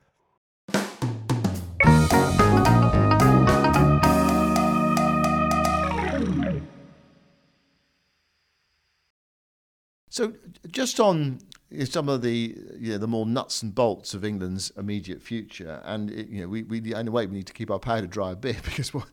So, 10.13 10.35
just 10.69 10.99
on 10.99 11.39
some 11.85 12.09
of 12.09 12.23
the 12.23 12.59
you 12.79 12.93
know, 12.93 12.99
the 12.99 13.07
more 13.07 13.25
nuts 13.25 13.63
and 13.63 13.73
bolts 13.73 14.13
of 14.13 14.25
England's 14.25 14.71
immediate 14.77 15.23
future, 15.23 15.81
and 15.85 16.11
it, 16.11 16.29
you 16.29 16.43
know, 16.43 16.49
we, 16.49 16.65
we 16.65 16.95
in 16.95 17.07
a 17.07 17.11
way 17.11 17.27
we 17.27 17.37
need 17.37 17.47
to 17.47 17.53
keep 17.53 17.71
our 17.71 17.79
powder 17.79 18.09
dry 18.09 18.33
a 18.33 18.37
bit 18.37 18.61
because 18.65 18.93
what 18.93 19.07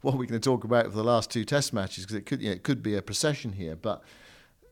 what 0.00 0.14
we're 0.14 0.24
going 0.24 0.28
to 0.28 0.40
talk 0.40 0.64
about 0.64 0.86
for 0.86 0.92
the 0.92 1.04
last 1.04 1.30
two 1.30 1.44
Test 1.44 1.72
matches 1.72 2.04
because 2.04 2.16
it 2.16 2.24
could 2.24 2.40
you 2.40 2.48
know, 2.48 2.54
it 2.54 2.62
could 2.62 2.82
be 2.82 2.94
a 2.96 3.02
procession 3.02 3.52
here, 3.52 3.76
but 3.76 4.02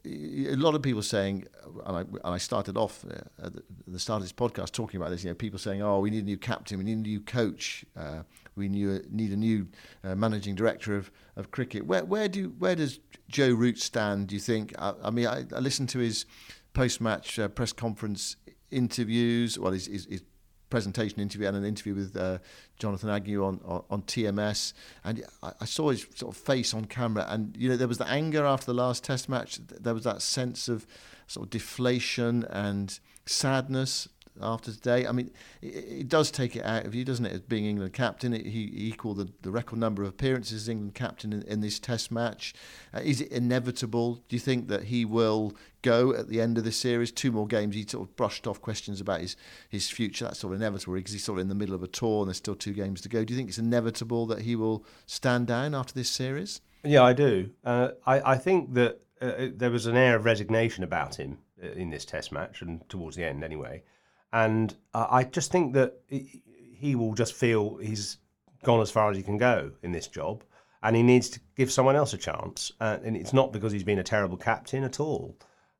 a 0.04 0.54
lot 0.56 0.74
of 0.74 0.82
people 0.82 1.02
saying, 1.02 1.46
and 1.87 1.96
I, 1.96 2.00
and 2.00 2.20
I 2.24 2.38
started 2.38 2.76
off 2.76 3.04
uh, 3.04 3.46
at 3.46 3.52
the 3.87 3.98
start 3.98 4.18
of 4.18 4.22
this 4.22 4.32
podcast 4.32 4.72
talking 4.72 5.00
about 5.00 5.11
this. 5.11 5.24
You 5.24 5.30
know, 5.30 5.34
people 5.34 5.58
saying, 5.58 5.82
"Oh, 5.82 6.00
we 6.00 6.11
need 6.11 6.22
a 6.22 6.26
new 6.26 6.38
captain, 6.38 6.78
we 6.78 6.84
need 6.84 6.98
a 6.98 7.00
new 7.00 7.20
coach, 7.20 7.84
uh, 7.96 8.22
we 8.56 8.68
need 8.68 9.32
a 9.32 9.37
new 9.37 9.68
uh, 10.04 10.14
managing 10.14 10.54
director 10.54 10.96
of, 10.96 11.11
of 11.37 11.50
cricket." 11.50 11.87
Where 11.87 12.04
where 12.04 12.28
do 12.28 12.54
where 12.58 12.74
does 12.74 13.00
Joe 13.28 13.50
Root 13.52 13.78
stand? 13.78 14.28
Do 14.28 14.34
you 14.34 14.40
think? 14.40 14.74
I, 14.78 14.94
I 15.02 15.11
mean, 15.11 15.26
I, 15.26 15.44
I, 15.54 15.61
listened 15.61 15.88
to 15.90 15.98
his 15.98 16.24
post 16.72 17.00
match 17.00 17.38
uh, 17.38 17.48
press 17.48 17.72
conference 17.72 18.37
interviews. 18.70 19.58
Well, 19.58 19.72
his, 19.72 19.87
his, 19.87 20.06
his 20.06 20.22
presentation 20.70 21.20
interview 21.20 21.46
and 21.46 21.57
an 21.57 21.64
interview 21.64 21.94
with 21.94 22.16
uh, 22.16 22.38
Jonathan 22.78 23.11
Agnew 23.11 23.44
on, 23.44 23.61
on, 23.64 23.83
on 23.90 24.02
TMS, 24.02 24.72
and 25.04 25.24
I, 25.42 25.52
I, 25.61 25.64
saw 25.64 25.90
his 25.90 26.07
sort 26.14 26.35
of 26.35 26.40
face 26.40 26.74
on 26.74 26.85
camera, 26.85 27.26
and 27.28 27.57
you 27.57 27.68
know 27.68 27.76
there 27.76 27.88
was 27.88 27.98
the 27.98 28.09
anger 28.09 28.44
after 28.44 28.66
the 28.66 28.74
last 28.74 29.04
Test 29.04 29.28
match. 29.28 29.59
There 29.66 29.94
was 29.94 30.04
that 30.04 30.22
sense 30.22 30.68
of 30.68 30.87
sort 31.26 31.46
of 31.46 31.50
deflation 31.50 32.44
and 32.44 32.98
sadness 33.26 34.09
after 34.42 34.72
today. 34.72 35.07
I 35.07 35.12
mean, 35.12 35.31
it, 35.62 35.66
it, 35.66 36.09
does 36.09 36.31
take 36.31 36.57
it 36.57 36.64
out 36.64 36.87
of 36.87 36.94
you, 36.94 37.05
doesn't 37.05 37.24
it? 37.24 37.33
As 37.33 37.40
being 37.40 37.64
England 37.64 37.92
captain, 37.92 38.33
it, 38.33 38.46
he 38.46 38.70
equalled 38.74 39.18
the, 39.18 39.29
the 39.42 39.51
record 39.51 39.79
number 39.79 40.03
of 40.03 40.09
appearances 40.09 40.62
as 40.62 40.68
England 40.68 40.94
captain 40.94 41.33
in, 41.33 41.42
in 41.42 41.61
this 41.61 41.79
Test 41.79 42.11
match. 42.11 42.55
Uh, 42.94 43.01
is 43.01 43.20
it 43.20 43.31
inevitable? 43.31 44.16
Do 44.29 44.37
you 44.37 44.40
think 44.40 44.68
that 44.68 44.85
he 44.85 45.05
will 45.05 45.55
go 45.83 46.14
at 46.14 46.29
the 46.29 46.40
end 46.40 46.59
of 46.59 46.64
this 46.64 46.77
series? 46.77 47.11
Two 47.11 47.33
more 47.33 47.46
games. 47.46 47.74
He 47.74 47.87
sort 47.87 48.09
of 48.09 48.16
brushed 48.16 48.46
off 48.46 48.61
questions 48.61 49.01
about 49.01 49.20
his 49.20 49.37
his 49.68 49.88
future. 49.90 50.24
That's 50.24 50.40
sort 50.40 50.55
of 50.55 50.61
inevitable 50.61 50.94
because 50.94 51.12
he's 51.12 51.24
sort 51.24 51.38
of 51.38 51.42
in 51.42 51.48
the 51.48 51.55
middle 51.55 51.74
of 51.74 51.83
a 51.83 51.88
tour 51.88 52.20
and 52.22 52.29
there's 52.29 52.38
still 52.38 52.55
two 52.55 52.72
games 52.72 53.01
to 53.03 53.09
go. 53.09 53.24
Do 53.24 53.33
you 53.33 53.38
think 53.38 53.48
it's 53.48 53.59
inevitable 53.59 54.27
that 54.27 54.42
he 54.42 54.57
will 54.57 54.85
stand 55.07 55.46
down 55.46 55.74
after 55.74 55.94
this 55.94 56.11
series? 56.11 56.61
Yeah, 56.85 57.03
I 57.03 57.12
do. 57.12 57.51
Uh, 57.64 57.90
I, 58.07 58.33
I 58.33 58.37
think 58.37 58.74
that 58.74 59.01
uh, 59.20 59.48
there 59.55 59.70
was 59.70 59.87
an 59.87 59.96
air 59.96 60.16
of 60.16 60.24
resignation 60.24 60.85
about 60.85 61.16
him 61.16 61.38
uh, 61.62 61.70
in 61.72 61.90
this 61.90 62.05
Test 62.05 62.33
match 62.33 62.62
and 62.62 62.88
towards 62.88 63.16
the 63.16 63.24
end, 63.24 63.42
anyway. 63.42 63.83
And 64.32 64.74
uh, 64.94 65.06
I 65.10 65.24
just 65.24 65.50
think 65.50 65.74
that 65.74 65.94
he 66.08 66.94
will 66.94 67.14
just 67.14 67.34
feel 67.34 67.76
he's 67.76 68.18
gone 68.64 68.80
as 68.80 68.90
far 68.90 69.10
as 69.10 69.16
he 69.16 69.22
can 69.22 69.38
go 69.38 69.72
in 69.82 69.92
this 69.92 70.06
job, 70.06 70.44
and 70.82 70.94
he 70.94 71.02
needs 71.02 71.28
to 71.30 71.40
give 71.56 71.72
someone 71.72 71.96
else 71.96 72.12
a 72.12 72.18
chance. 72.18 72.72
Uh, 72.80 72.98
and 73.04 73.16
it's 73.16 73.32
not 73.32 73.52
because 73.52 73.72
he's 73.72 73.84
been 73.84 73.98
a 73.98 74.04
terrible 74.04 74.36
captain 74.36 74.84
at 74.84 75.00
all. 75.00 75.36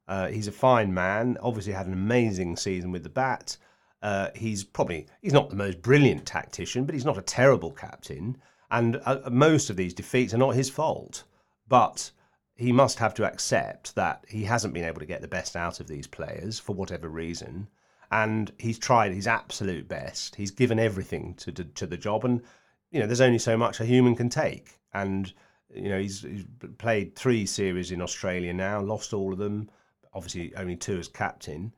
Uh, 0.07 0.29
he's 0.29 0.49
a 0.49 0.53
fine 0.53 0.93
man. 0.93 1.37
Obviously, 1.43 1.73
had 1.73 1.87
an 1.87 1.93
amazing 1.93 2.57
season 2.57 2.91
with 2.91 3.03
the 3.03 3.09
bat. 3.09 3.57
Uh, 4.01 4.29
he's 4.35 4.65
probably 4.65 5.07
he's 5.21 5.33
not 5.33 5.51
the 5.51 5.57
most 5.57 5.83
brilliant 5.83 6.25
tactician, 6.25 6.85
but 6.85 6.95
he's 6.95 7.05
not 7.05 7.19
a 7.19 7.23
terrible 7.23 7.71
captain. 7.71 8.37
And 8.71 9.01
uh, 9.05 9.29
most 9.31 9.71
of 9.71 9.77
these 9.77 9.95
defeats 9.95 10.35
are 10.35 10.39
not 10.39 10.55
his 10.55 10.71
fault. 10.71 11.25
But 11.69 12.11
he 12.57 12.73
must 12.73 12.99
have 12.99 13.15
to 13.15 13.25
accept 13.25 13.95
that 13.95 14.25
he 14.29 14.45
hasn't 14.45 14.75
been 14.75 14.85
able 14.85 15.01
to 15.01 15.07
get 15.07 15.21
the 15.21 15.29
best 15.29 15.55
out 15.55 15.81
of 15.81 15.87
these 15.87 16.07
players 16.07 16.59
for 16.59 16.75
whatever 16.75 17.09
reason 17.09 17.69
and 18.11 18.53
he's 18.59 18.79
tried 18.79 19.13
his 19.13 19.27
absolute 19.27 19.89
best. 19.89 20.37
He's 20.37 20.51
given 20.51 20.79
everything 20.79 21.35
to, 21.35 21.53
to, 21.53 21.65
to 21.65 21.87
the 21.87 21.97
job, 21.97 22.25
and 22.25 22.43
you 22.91 23.01
know, 23.01 23.07
there's 23.07 23.21
only 23.21 23.39
so 23.39 23.57
much 23.57 23.81
a 23.81 23.85
human 23.85 24.17
can 24.17 24.29
take, 24.29 24.79
and 24.95 25.33
you 25.75 25.91
know, 25.91 25.99
he's, 25.99 26.23
he's 26.23 26.45
played 26.79 27.15
three 27.15 27.45
series 27.45 27.93
in 27.93 28.01
Australia 28.01 28.53
now, 28.53 28.81
lost 28.81 29.13
all 29.13 29.33
of 29.33 29.39
them. 29.39 29.71
Obviously, 30.15 30.55
only 30.57 30.77
two 30.77 30.99
as 30.99 31.09
captain. 31.09 31.75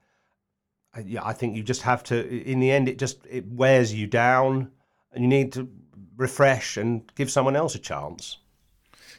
I, 0.94 1.00
yeah, 1.00 1.24
I 1.24 1.32
think 1.32 1.56
you 1.56 1.62
just 1.62 1.82
have 1.82 2.02
to. 2.04 2.28
In 2.28 2.60
the 2.60 2.70
end, 2.70 2.88
it 2.88 2.98
just 2.98 3.26
it 3.28 3.46
wears 3.46 3.92
you 3.92 4.06
down, 4.06 4.70
and 5.12 5.24
you 5.24 5.28
need 5.28 5.52
to 5.54 5.68
refresh 6.16 6.76
and 6.76 7.12
give 7.16 7.30
someone 7.30 7.56
else 7.56 7.74
a 7.74 7.78
chance. 7.78 8.38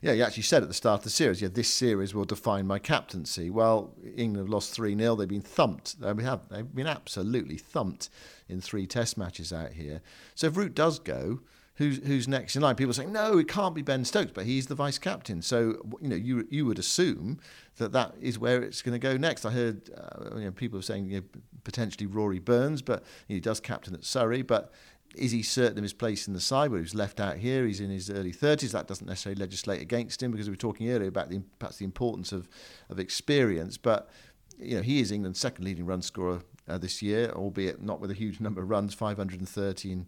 Yeah, 0.01 0.13
you 0.13 0.23
actually 0.23 0.43
said 0.43 0.63
at 0.63 0.67
the 0.67 0.73
start 0.73 1.01
of 1.01 1.03
the 1.03 1.11
series, 1.11 1.43
yeah, 1.43 1.49
this 1.51 1.71
series 1.71 2.15
will 2.15 2.25
define 2.25 2.65
my 2.65 2.79
captaincy. 2.79 3.51
Well, 3.51 3.93
England 4.03 4.47
have 4.47 4.49
lost 4.49 4.73
3 4.73 4.97
0. 4.97 5.15
They've 5.15 5.27
been 5.27 5.41
thumped. 5.41 6.01
They 6.01 6.07
have, 6.23 6.41
they've 6.49 6.75
been 6.75 6.87
absolutely 6.87 7.57
thumped 7.57 8.09
in 8.49 8.61
three 8.61 8.87
test 8.87 9.15
matches 9.15 9.53
out 9.53 9.73
here. 9.73 10.01
So 10.33 10.47
if 10.47 10.57
Root 10.57 10.73
does 10.73 10.97
go, 10.97 11.41
who's 11.75 11.99
who's 12.05 12.27
next 12.27 12.55
in 12.55 12.63
line? 12.63 12.75
People 12.75 12.91
are 12.91 12.93
saying 12.93 13.11
no, 13.11 13.37
it 13.37 13.47
can't 13.47 13.75
be 13.75 13.83
Ben 13.83 14.03
Stokes, 14.03 14.31
but 14.33 14.45
he's 14.45 14.67
the 14.67 14.75
vice 14.75 14.97
captain. 14.97 15.41
So 15.41 15.77
you 16.01 16.09
know, 16.09 16.15
you 16.15 16.47
you 16.49 16.65
would 16.65 16.79
assume 16.79 17.39
that 17.77 17.91
that 17.91 18.15
is 18.19 18.39
where 18.39 18.63
it's 18.63 18.81
going 18.81 18.93
to 18.93 18.99
go 18.99 19.17
next. 19.17 19.45
I 19.45 19.51
heard 19.51 19.91
uh, 19.95 20.37
you 20.37 20.45
know, 20.45 20.51
people 20.51 20.81
saying 20.81 21.09
you 21.09 21.19
know, 21.19 21.25
potentially 21.63 22.07
Rory 22.07 22.39
Burns, 22.39 22.81
but 22.81 23.03
he 23.27 23.39
does 23.39 23.59
captain 23.59 23.93
at 23.93 24.03
Surrey, 24.03 24.41
but. 24.41 24.71
Is 25.15 25.31
he 25.31 25.43
certain 25.43 25.77
of 25.77 25.83
his 25.83 25.93
place 25.93 26.27
in 26.27 26.33
the 26.33 26.39
side? 26.39 26.71
Where 26.71 26.79
he's 26.79 26.95
left 26.95 27.19
out 27.19 27.37
here, 27.37 27.65
he's 27.65 27.81
in 27.81 27.89
his 27.89 28.09
early 28.09 28.31
30s. 28.31 28.71
That 28.71 28.87
doesn't 28.87 29.07
necessarily 29.07 29.39
legislate 29.39 29.81
against 29.81 30.23
him 30.23 30.31
because 30.31 30.47
we 30.47 30.53
were 30.53 30.57
talking 30.57 30.89
earlier 30.89 31.09
about 31.09 31.29
the, 31.29 31.41
perhaps 31.59 31.77
the 31.77 31.85
importance 31.85 32.31
of, 32.31 32.47
of 32.89 32.99
experience. 32.99 33.77
But 33.77 34.09
you 34.57 34.77
know, 34.77 34.81
he 34.81 34.99
is 34.99 35.11
England's 35.11 35.39
second 35.39 35.65
leading 35.65 35.85
run 35.85 36.01
scorer 36.01 36.41
uh, 36.67 36.77
this 36.77 37.01
year, 37.01 37.31
albeit 37.35 37.81
not 37.81 37.99
with 37.99 38.11
a 38.11 38.15
huge 38.15 38.39
number 38.41 38.61
of 38.61 38.69
runs, 38.69 38.93
513 38.93 39.91
in, 39.91 40.07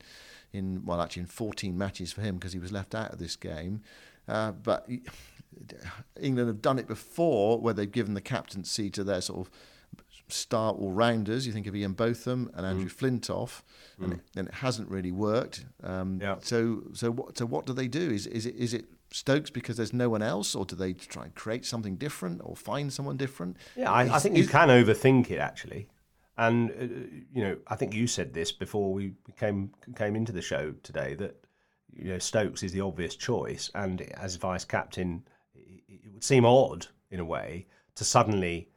in 0.53 0.85
well, 0.85 1.01
actually 1.01 1.21
in 1.21 1.27
14 1.27 1.77
matches 1.77 2.13
for 2.13 2.21
him 2.21 2.35
because 2.35 2.53
he 2.53 2.59
was 2.59 2.71
left 2.71 2.95
out 2.95 3.11
of 3.11 3.19
this 3.19 3.35
game. 3.35 3.81
Uh, 4.27 4.51
but 4.51 4.87
England 6.21 6.47
have 6.47 6.61
done 6.61 6.79
it 6.79 6.87
before 6.87 7.59
where 7.59 7.73
they've 7.73 7.91
given 7.91 8.13
the 8.13 8.21
captaincy 8.21 8.89
to 8.89 9.03
their 9.03 9.21
sort 9.21 9.47
of 9.47 9.53
star 10.27 10.73
all 10.73 10.91
rounders. 10.91 11.45
You 11.45 11.53
think 11.53 11.67
of 11.67 11.75
Ian 11.75 11.93
Botham 11.93 12.49
and 12.55 12.65
Andrew 12.65 12.89
mm. 12.89 12.93
Flintoff, 12.93 13.61
and, 13.99 14.13
mm. 14.13 14.15
it, 14.15 14.21
and, 14.35 14.47
it, 14.47 14.53
hasn't 14.55 14.89
really 14.89 15.11
worked. 15.11 15.65
Um, 15.83 16.19
yeah. 16.21 16.35
So, 16.41 16.83
so 16.93 17.11
what? 17.11 17.37
So 17.37 17.45
what 17.45 17.65
do 17.65 17.73
they 17.73 17.87
do? 17.87 18.11
Is 18.11 18.27
is 18.27 18.45
it 18.45 18.55
is 18.55 18.73
it 18.73 18.85
Stokes 19.11 19.51
because 19.51 19.77
there's 19.77 19.93
no 19.93 20.09
one 20.09 20.23
else, 20.23 20.55
or 20.55 20.65
do 20.65 20.75
they 20.75 20.93
try 20.93 21.25
and 21.25 21.35
create 21.35 21.65
something 21.65 21.97
different, 21.97 22.41
or 22.43 22.55
find 22.55 22.91
someone 22.91 23.17
different? 23.17 23.57
Yeah, 23.75 23.91
I, 23.91 24.15
I 24.15 24.19
think 24.19 24.37
you 24.37 24.47
can 24.47 24.69
overthink 24.69 25.29
it 25.29 25.37
actually. 25.37 25.87
And 26.37 26.71
uh, 26.71 27.23
you 27.31 27.43
know, 27.43 27.57
I 27.67 27.75
think 27.75 27.93
you 27.93 28.07
said 28.07 28.33
this 28.33 28.51
before 28.51 28.91
we 28.91 29.13
came 29.37 29.71
came 29.95 30.15
into 30.15 30.31
the 30.31 30.41
show 30.41 30.73
today 30.81 31.13
that 31.15 31.35
you 31.91 32.05
know 32.05 32.17
Stokes 32.17 32.63
is 32.63 32.71
the 32.71 32.81
obvious 32.81 33.15
choice, 33.15 33.69
and 33.75 34.01
as 34.17 34.35
vice 34.35 34.65
captain, 34.65 35.23
it 35.53 36.01
would 36.11 36.23
seem 36.23 36.45
odd 36.45 36.87
in 37.11 37.19
a 37.19 37.25
way 37.25 37.67
to 37.95 38.03
suddenly 38.03 38.67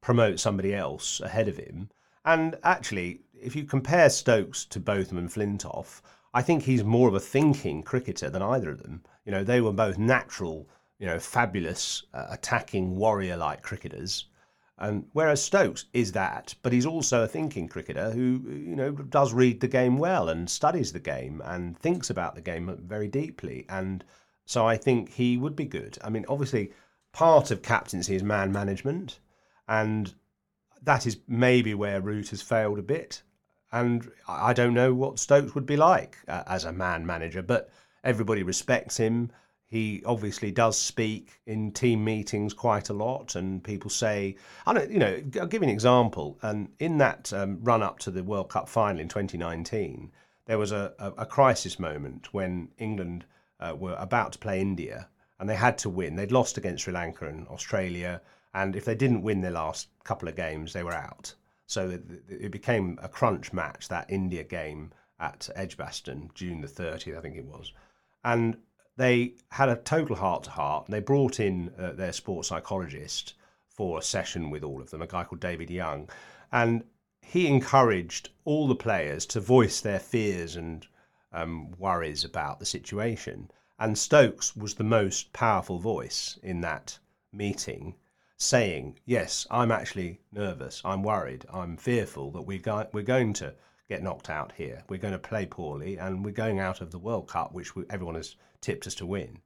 promote 0.00 0.40
somebody 0.40 0.74
else 0.74 1.20
ahead 1.20 1.48
of 1.48 1.56
him. 1.56 1.90
And 2.24 2.58
actually, 2.62 3.20
if 3.32 3.56
you 3.56 3.64
compare 3.64 4.10
Stokes 4.10 4.64
to 4.66 4.80
Botham 4.80 5.18
and 5.18 5.28
Flintoff, 5.28 6.00
I 6.32 6.42
think 6.42 6.62
he's 6.62 6.84
more 6.84 7.08
of 7.08 7.14
a 7.14 7.20
thinking 7.20 7.82
cricketer 7.82 8.30
than 8.30 8.42
either 8.42 8.70
of 8.70 8.82
them. 8.82 9.02
You 9.24 9.32
know, 9.32 9.44
they 9.44 9.60
were 9.60 9.72
both 9.72 9.98
natural, 9.98 10.68
you 10.98 11.06
know, 11.06 11.18
fabulous 11.18 12.04
uh, 12.14 12.26
attacking 12.30 12.96
warrior-like 12.96 13.62
cricketers 13.62 14.26
and 14.80 15.04
whereas 15.12 15.42
Stokes 15.42 15.84
is 15.92 16.12
that, 16.12 16.54
but 16.62 16.72
he's 16.72 16.86
also 16.86 17.22
a 17.22 17.28
thinking 17.28 17.68
cricketer 17.68 18.10
who, 18.12 18.40
you 18.48 18.74
know, 18.74 18.92
does 18.92 19.34
read 19.34 19.60
the 19.60 19.68
game 19.68 19.98
well 19.98 20.30
and 20.30 20.48
studies 20.48 20.90
the 20.90 20.98
game 20.98 21.42
and 21.44 21.78
thinks 21.78 22.08
about 22.08 22.34
the 22.34 22.40
game 22.40 22.74
very 22.82 23.06
deeply. 23.06 23.66
And 23.68 24.02
so 24.46 24.66
I 24.66 24.78
think 24.78 25.10
he 25.10 25.36
would 25.36 25.54
be 25.54 25.66
good. 25.66 25.98
I 26.02 26.08
mean, 26.08 26.24
obviously, 26.30 26.72
part 27.12 27.50
of 27.50 27.60
captaincy 27.60 28.16
is 28.16 28.22
man 28.22 28.52
management, 28.52 29.18
and 29.70 30.12
that 30.82 31.06
is 31.06 31.16
maybe 31.26 31.72
where 31.72 32.02
Root 32.02 32.28
has 32.28 32.42
failed 32.42 32.78
a 32.78 32.82
bit. 32.82 33.22
And 33.72 34.10
I 34.28 34.52
don't 34.52 34.74
know 34.74 34.92
what 34.92 35.18
Stokes 35.18 35.54
would 35.54 35.64
be 35.64 35.78
like 35.78 36.18
uh, 36.28 36.42
as 36.46 36.64
a 36.64 36.72
man 36.72 37.06
manager, 37.06 37.40
but 37.40 37.70
everybody 38.04 38.42
respects 38.42 38.98
him 38.98 39.30
he 39.70 40.02
obviously 40.04 40.50
does 40.50 40.76
speak 40.76 41.40
in 41.46 41.70
team 41.70 42.02
meetings 42.02 42.52
quite 42.52 42.88
a 42.88 42.92
lot, 42.92 43.36
and 43.36 43.62
people 43.62 43.88
say, 43.88 44.34
I 44.66 44.74
don't, 44.74 44.90
you 44.90 44.98
know, 44.98 45.22
I'll 45.40 45.46
give 45.46 45.62
you 45.62 45.68
an 45.68 45.72
example. 45.72 46.40
And 46.42 46.70
in 46.80 46.98
that 46.98 47.32
um, 47.32 47.60
run 47.62 47.80
up 47.80 48.00
to 48.00 48.10
the 48.10 48.24
World 48.24 48.48
Cup 48.48 48.68
final 48.68 49.00
in 49.00 49.06
2019, 49.06 50.10
there 50.46 50.58
was 50.58 50.72
a, 50.72 50.92
a, 50.98 51.12
a 51.18 51.26
crisis 51.26 51.78
moment 51.78 52.34
when 52.34 52.70
England 52.78 53.24
uh, 53.60 53.76
were 53.78 53.94
about 54.00 54.32
to 54.32 54.40
play 54.40 54.60
India, 54.60 55.08
and 55.38 55.48
they 55.48 55.54
had 55.54 55.78
to 55.78 55.88
win. 55.88 56.16
They'd 56.16 56.32
lost 56.32 56.58
against 56.58 56.82
Sri 56.82 56.92
Lanka 56.92 57.28
and 57.28 57.46
Australia, 57.46 58.20
and 58.54 58.74
if 58.76 58.84
they 58.84 58.94
didn't 58.94 59.22
win 59.22 59.40
their 59.40 59.50
last 59.50 59.88
couple 60.04 60.28
of 60.28 60.36
games, 60.36 60.72
they 60.72 60.82
were 60.82 60.94
out. 60.94 61.34
So 61.66 61.90
it, 61.90 62.02
it 62.28 62.50
became 62.50 62.98
a 63.00 63.08
crunch 63.08 63.52
match 63.52 63.88
that 63.88 64.10
India 64.10 64.42
game 64.42 64.92
at 65.20 65.48
Edgbaston, 65.54 66.30
June 66.34 66.60
the 66.60 66.66
30th, 66.66 67.16
I 67.16 67.20
think 67.20 67.36
it 67.36 67.44
was. 67.44 67.72
And 68.24 68.56
they 68.96 69.34
had 69.50 69.68
a 69.68 69.76
total 69.76 70.16
heart 70.16 70.44
to 70.44 70.50
heart. 70.50 70.86
They 70.88 71.00
brought 71.00 71.38
in 71.38 71.72
uh, 71.78 71.92
their 71.92 72.12
sports 72.12 72.48
psychologist 72.48 73.34
for 73.68 73.98
a 73.98 74.02
session 74.02 74.50
with 74.50 74.64
all 74.64 74.80
of 74.80 74.90
them, 74.90 75.00
a 75.00 75.06
guy 75.06 75.24
called 75.24 75.40
David 75.40 75.70
Young, 75.70 76.08
and 76.50 76.84
he 77.22 77.46
encouraged 77.46 78.30
all 78.44 78.66
the 78.66 78.74
players 78.74 79.24
to 79.26 79.40
voice 79.40 79.80
their 79.80 80.00
fears 80.00 80.56
and 80.56 80.86
um, 81.32 81.70
worries 81.78 82.24
about 82.24 82.58
the 82.58 82.66
situation. 82.66 83.50
And 83.78 83.96
Stokes 83.96 84.56
was 84.56 84.74
the 84.74 84.84
most 84.84 85.32
powerful 85.32 85.78
voice 85.78 86.38
in 86.42 86.60
that 86.62 86.98
meeting, 87.32 87.94
saying, 88.40 88.98
"Yes, 89.04 89.46
I'm 89.50 89.70
actually 89.70 90.18
nervous. 90.32 90.80
I'm 90.84 91.02
worried. 91.02 91.44
I'm 91.52 91.76
fearful 91.76 92.30
that 92.32 92.42
we're, 92.42 92.58
go- 92.58 92.88
we're 92.92 93.02
going 93.02 93.34
to." 93.34 93.54
get 93.90 94.04
knocked 94.04 94.30
out 94.30 94.52
here. 94.56 94.84
We're 94.88 95.00
going 95.00 95.14
to 95.14 95.18
play 95.18 95.46
poorly, 95.46 95.98
and 95.98 96.24
we're 96.24 96.30
going 96.30 96.60
out 96.60 96.80
of 96.80 96.92
the 96.92 96.98
World 96.98 97.26
Cup, 97.26 97.52
which 97.52 97.74
we, 97.74 97.82
everyone 97.90 98.14
has 98.14 98.36
tipped 98.60 98.86
us 98.86 98.94
to 98.94 99.04
win. 99.04 99.40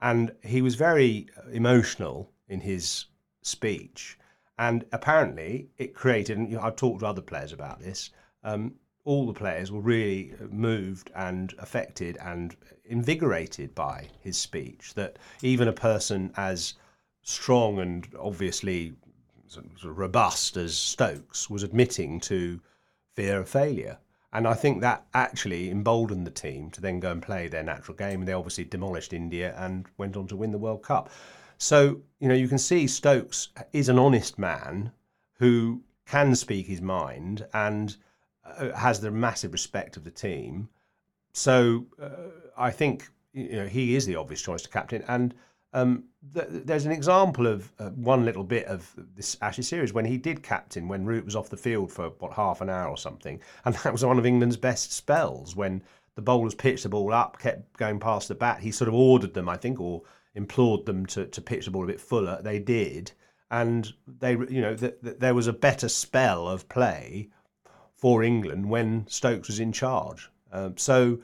And 0.00 0.32
he 0.44 0.62
was 0.62 0.76
very 0.76 1.26
emotional 1.52 2.30
in 2.48 2.60
his 2.60 3.06
speech, 3.42 4.16
and 4.58 4.84
apparently 4.92 5.70
it 5.76 5.92
created. 5.92 6.38
And 6.38 6.56
I've 6.56 6.76
talked 6.76 7.00
to 7.00 7.06
other 7.06 7.20
players 7.20 7.52
about 7.52 7.80
this. 7.80 8.10
Um, 8.44 8.76
all 9.04 9.26
the 9.26 9.32
players 9.32 9.72
were 9.72 9.80
really 9.80 10.34
moved 10.50 11.10
and 11.16 11.52
affected 11.58 12.16
and 12.18 12.54
invigorated 12.84 13.74
by 13.74 14.08
his 14.20 14.38
speech. 14.38 14.94
That 14.94 15.18
even 15.42 15.66
a 15.66 15.72
person 15.72 16.32
as 16.36 16.74
strong 17.30 17.78
and 17.78 18.08
obviously 18.18 18.94
sort 19.46 19.66
of 19.66 19.98
robust 19.98 20.56
as 20.56 20.76
Stokes 20.76 21.50
was 21.50 21.62
admitting 21.62 22.20
to 22.20 22.60
fear 23.14 23.40
of 23.40 23.48
failure. 23.48 23.98
And 24.32 24.46
I 24.46 24.54
think 24.54 24.80
that 24.80 25.06
actually 25.12 25.70
emboldened 25.70 26.26
the 26.26 26.30
team 26.30 26.70
to 26.70 26.80
then 26.80 27.00
go 27.00 27.10
and 27.10 27.20
play 27.20 27.48
their 27.48 27.64
natural 27.64 27.96
game. 27.96 28.20
And 28.20 28.28
they 28.28 28.32
obviously 28.32 28.64
demolished 28.64 29.12
India 29.12 29.54
and 29.58 29.86
went 29.98 30.16
on 30.16 30.28
to 30.28 30.36
win 30.36 30.52
the 30.52 30.58
World 30.58 30.82
Cup. 30.82 31.10
So, 31.58 32.00
you 32.20 32.28
know, 32.28 32.34
you 32.34 32.46
can 32.46 32.58
see 32.58 32.86
Stokes 32.86 33.48
is 33.72 33.88
an 33.88 33.98
honest 33.98 34.38
man 34.38 34.92
who 35.38 35.82
can 36.06 36.34
speak 36.34 36.66
his 36.66 36.80
mind 36.80 37.46
and 37.52 37.96
uh, 38.44 38.70
has 38.72 39.00
the 39.00 39.10
massive 39.10 39.52
respect 39.52 39.96
of 39.96 40.04
the 40.04 40.10
team. 40.10 40.68
So 41.32 41.86
uh, 42.00 42.30
I 42.56 42.70
think, 42.70 43.08
you 43.32 43.56
know, 43.56 43.66
he 43.66 43.96
is 43.96 44.06
the 44.06 44.16
obvious 44.16 44.42
choice 44.42 44.62
to 44.62 44.68
captain. 44.68 45.04
And 45.08 45.34
um, 45.72 46.04
th- 46.34 46.46
there's 46.48 46.86
an 46.86 46.92
example 46.92 47.46
of 47.46 47.72
uh, 47.78 47.90
one 47.90 48.24
little 48.24 48.44
bit 48.44 48.66
of 48.66 48.92
this 49.14 49.36
Ashes 49.40 49.68
series 49.68 49.92
when 49.92 50.04
he 50.04 50.16
did 50.16 50.42
captain 50.42 50.88
when 50.88 51.04
Root 51.04 51.24
was 51.24 51.36
off 51.36 51.50
the 51.50 51.56
field 51.56 51.92
for 51.92 52.10
what 52.18 52.32
half 52.32 52.60
an 52.60 52.68
hour 52.68 52.88
or 52.88 52.96
something, 52.96 53.40
and 53.64 53.74
that 53.76 53.92
was 53.92 54.04
one 54.04 54.18
of 54.18 54.26
England's 54.26 54.56
best 54.56 54.92
spells 54.92 55.54
when 55.54 55.82
the 56.16 56.22
bowlers 56.22 56.54
pitched 56.54 56.82
the 56.82 56.88
ball 56.88 57.12
up, 57.12 57.38
kept 57.38 57.76
going 57.76 58.00
past 58.00 58.28
the 58.28 58.34
bat. 58.34 58.60
He 58.60 58.72
sort 58.72 58.88
of 58.88 58.94
ordered 58.94 59.34
them, 59.34 59.48
I 59.48 59.56
think, 59.56 59.80
or 59.80 60.02
implored 60.34 60.86
them 60.86 61.06
to, 61.06 61.26
to 61.26 61.40
pitch 61.40 61.64
the 61.64 61.70
ball 61.70 61.84
a 61.84 61.88
bit 61.88 62.00
fuller. 62.00 62.40
They 62.42 62.58
did, 62.58 63.12
and 63.50 63.92
they, 64.06 64.32
you 64.32 64.60
know, 64.60 64.74
th- 64.74 65.00
th- 65.02 65.18
there 65.18 65.34
was 65.34 65.46
a 65.46 65.52
better 65.52 65.88
spell 65.88 66.48
of 66.48 66.68
play 66.68 67.30
for 67.94 68.22
England 68.22 68.68
when 68.68 69.06
Stokes 69.06 69.48
was 69.48 69.60
in 69.60 69.72
charge. 69.72 70.30
Um, 70.52 70.76
so 70.76 71.20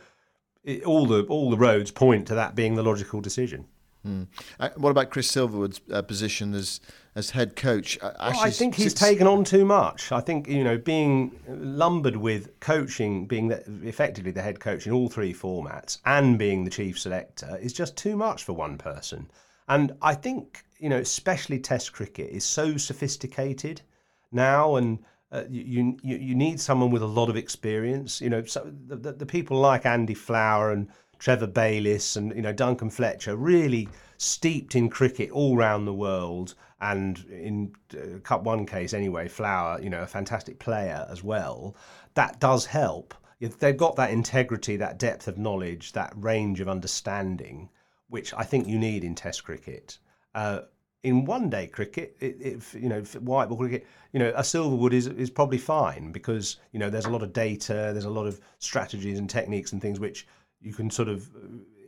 it, 0.62 0.84
all 0.84 1.06
the 1.06 1.24
all 1.24 1.50
the 1.50 1.56
roads 1.56 1.90
point 1.90 2.26
to 2.28 2.34
that 2.34 2.54
being 2.54 2.74
the 2.74 2.82
logical 2.82 3.20
decision. 3.20 3.66
Mm. 4.06 4.28
Uh, 4.60 4.70
what 4.76 4.90
about 4.90 5.10
Chris 5.10 5.30
Silverwood's 5.30 5.80
uh, 5.92 6.02
position 6.02 6.54
as 6.54 6.80
as 7.16 7.30
head 7.30 7.56
coach? 7.56 7.98
Uh, 8.00 8.12
well, 8.20 8.40
I 8.40 8.50
think 8.50 8.74
he's 8.74 8.94
taken 8.94 9.26
on 9.26 9.42
too 9.42 9.64
much. 9.64 10.12
I 10.12 10.20
think 10.20 10.48
you 10.48 10.62
know 10.62 10.78
being 10.78 11.38
lumbered 11.48 12.16
with 12.16 12.58
coaching, 12.60 13.26
being 13.26 13.48
the, 13.48 13.64
effectively 13.82 14.30
the 14.30 14.42
head 14.42 14.60
coach 14.60 14.86
in 14.86 14.92
all 14.92 15.08
three 15.08 15.34
formats, 15.34 15.98
and 16.04 16.38
being 16.38 16.64
the 16.64 16.70
chief 16.70 16.98
selector 16.98 17.58
is 17.60 17.72
just 17.72 17.96
too 17.96 18.16
much 18.16 18.44
for 18.44 18.52
one 18.52 18.78
person. 18.78 19.28
And 19.68 19.96
I 20.00 20.14
think 20.14 20.64
you 20.78 20.88
know, 20.88 20.98
especially 20.98 21.58
Test 21.58 21.92
cricket 21.92 22.30
is 22.30 22.44
so 22.44 22.76
sophisticated 22.76 23.82
now, 24.30 24.76
and 24.76 24.98
uh, 25.32 25.44
you, 25.50 25.96
you 26.02 26.16
you 26.16 26.34
need 26.34 26.60
someone 26.60 26.90
with 26.90 27.02
a 27.02 27.06
lot 27.06 27.28
of 27.28 27.36
experience. 27.36 28.20
You 28.20 28.30
know, 28.30 28.44
so 28.44 28.72
the, 28.86 28.96
the, 28.96 29.12
the 29.12 29.26
people 29.26 29.58
like 29.58 29.84
Andy 29.84 30.14
Flower 30.14 30.70
and 30.70 30.88
Trevor 31.18 31.46
Bayliss 31.46 32.16
and 32.16 32.34
you 32.34 32.42
know 32.42 32.52
Duncan 32.52 32.90
Fletcher, 32.90 33.36
really 33.36 33.88
steeped 34.18 34.74
in 34.74 34.88
cricket 34.88 35.30
all 35.30 35.56
round 35.56 35.86
the 35.86 35.94
world, 35.94 36.54
and 36.80 37.24
in 37.30 37.74
uh, 37.94 38.18
Cup 38.20 38.42
One 38.42 38.66
case 38.66 38.92
anyway, 38.92 39.28
Flower, 39.28 39.80
you 39.80 39.90
know, 39.90 40.02
a 40.02 40.06
fantastic 40.06 40.58
player 40.58 41.06
as 41.10 41.22
well. 41.22 41.74
That 42.14 42.40
does 42.40 42.66
help. 42.66 43.14
If 43.40 43.58
they've 43.58 43.76
got 43.76 43.96
that 43.96 44.10
integrity, 44.10 44.76
that 44.76 44.98
depth 44.98 45.28
of 45.28 45.38
knowledge, 45.38 45.92
that 45.92 46.12
range 46.16 46.60
of 46.60 46.68
understanding, 46.68 47.68
which 48.08 48.32
I 48.34 48.44
think 48.44 48.66
you 48.66 48.78
need 48.78 49.04
in 49.04 49.14
Test 49.14 49.44
cricket. 49.44 49.98
Uh, 50.34 50.60
in 51.02 51.24
one 51.24 51.48
day 51.48 51.66
cricket, 51.66 52.16
you 52.20 52.88
know, 52.88 53.00
white 53.20 53.48
ball 53.48 53.58
cricket, 53.58 53.86
you 54.12 54.18
know, 54.18 54.32
a 54.34 54.42
Silverwood 54.42 54.92
is 54.92 55.06
is 55.06 55.30
probably 55.30 55.58
fine 55.58 56.10
because 56.10 56.56
you 56.72 56.80
know 56.80 56.90
there's 56.90 57.04
a 57.06 57.10
lot 57.10 57.22
of 57.22 57.32
data, 57.32 57.90
there's 57.92 58.06
a 58.06 58.10
lot 58.10 58.26
of 58.26 58.40
strategies 58.58 59.18
and 59.18 59.30
techniques 59.30 59.72
and 59.72 59.80
things 59.80 60.00
which 60.00 60.26
you 60.60 60.72
can 60.72 60.90
sort 60.90 61.08
of. 61.08 61.28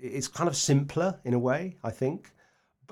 It's 0.01 0.29
kind 0.29 0.49
of 0.49 0.57
simpler 0.57 1.19
in 1.25 1.35
a 1.35 1.39
way, 1.39 1.77
I 1.83 1.91
think, 1.91 2.33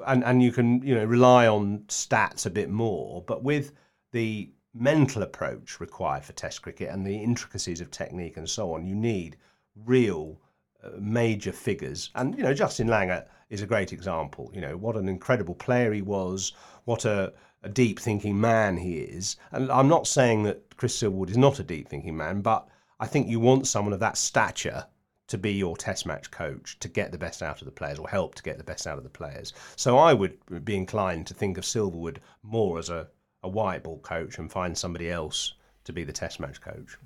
and 0.06 0.24
and 0.24 0.42
you 0.42 0.52
can 0.52 0.82
you 0.82 0.94
know 0.94 1.04
rely 1.04 1.46
on 1.46 1.84
stats 1.88 2.46
a 2.46 2.50
bit 2.50 2.70
more. 2.70 3.22
But 3.26 3.42
with 3.42 3.72
the 4.12 4.50
mental 4.74 5.22
approach 5.22 5.80
required 5.80 6.24
for 6.24 6.32
Test 6.32 6.62
cricket 6.62 6.90
and 6.90 7.06
the 7.06 7.16
intricacies 7.16 7.80
of 7.80 7.90
technique 7.90 8.36
and 8.36 8.48
so 8.48 8.74
on, 8.74 8.86
you 8.86 8.94
need 8.94 9.36
real 9.84 10.38
uh, 10.82 10.90
major 10.98 11.52
figures. 11.52 12.10
And 12.14 12.36
you 12.36 12.42
know, 12.42 12.54
Justin 12.54 12.88
Langer 12.88 13.24
is 13.48 13.62
a 13.62 13.66
great 13.66 13.92
example. 13.92 14.50
You 14.54 14.60
know, 14.60 14.76
what 14.76 14.96
an 14.96 15.08
incredible 15.08 15.54
player 15.54 15.92
he 15.92 16.02
was, 16.02 16.52
what 16.84 17.04
a, 17.04 17.32
a 17.62 17.68
deep 17.68 17.98
thinking 17.98 18.38
man 18.40 18.76
he 18.76 18.98
is. 18.98 19.36
And 19.52 19.70
I'm 19.70 19.88
not 19.88 20.06
saying 20.06 20.42
that 20.44 20.76
Chris 20.76 21.00
Silverwood 21.00 21.30
is 21.30 21.38
not 21.38 21.58
a 21.58 21.64
deep 21.64 21.88
thinking 21.88 22.16
man, 22.16 22.42
but 22.42 22.68
I 23.00 23.06
think 23.06 23.28
you 23.28 23.40
want 23.40 23.66
someone 23.66 23.92
of 23.92 24.00
that 24.00 24.16
stature 24.16 24.86
to 25.28 25.38
be 25.38 25.52
your 25.52 25.76
test 25.76 26.06
match 26.06 26.30
coach 26.30 26.78
to 26.78 26.88
get 26.88 27.10
the 27.12 27.18
best 27.18 27.42
out 27.42 27.60
of 27.60 27.64
the 27.64 27.72
players 27.72 27.98
or 27.98 28.08
help 28.08 28.34
to 28.36 28.42
get 28.42 28.58
the 28.58 28.64
best 28.64 28.86
out 28.86 28.98
of 28.98 29.04
the 29.04 29.10
players. 29.10 29.52
So 29.76 29.98
I 29.98 30.14
would 30.14 30.64
be 30.64 30.76
inclined 30.76 31.26
to 31.26 31.34
think 31.34 31.58
of 31.58 31.64
Silverwood 31.64 32.18
more 32.42 32.78
as 32.78 32.90
a, 32.90 33.08
a 33.42 33.48
white 33.48 33.82
ball 33.82 33.98
coach 33.98 34.38
and 34.38 34.50
find 34.50 34.76
somebody 34.76 35.10
else 35.10 35.54
to 35.84 35.92
be 35.92 36.04
the 36.04 36.12
test 36.12 36.40
match 36.40 36.60
coach. 36.60 36.96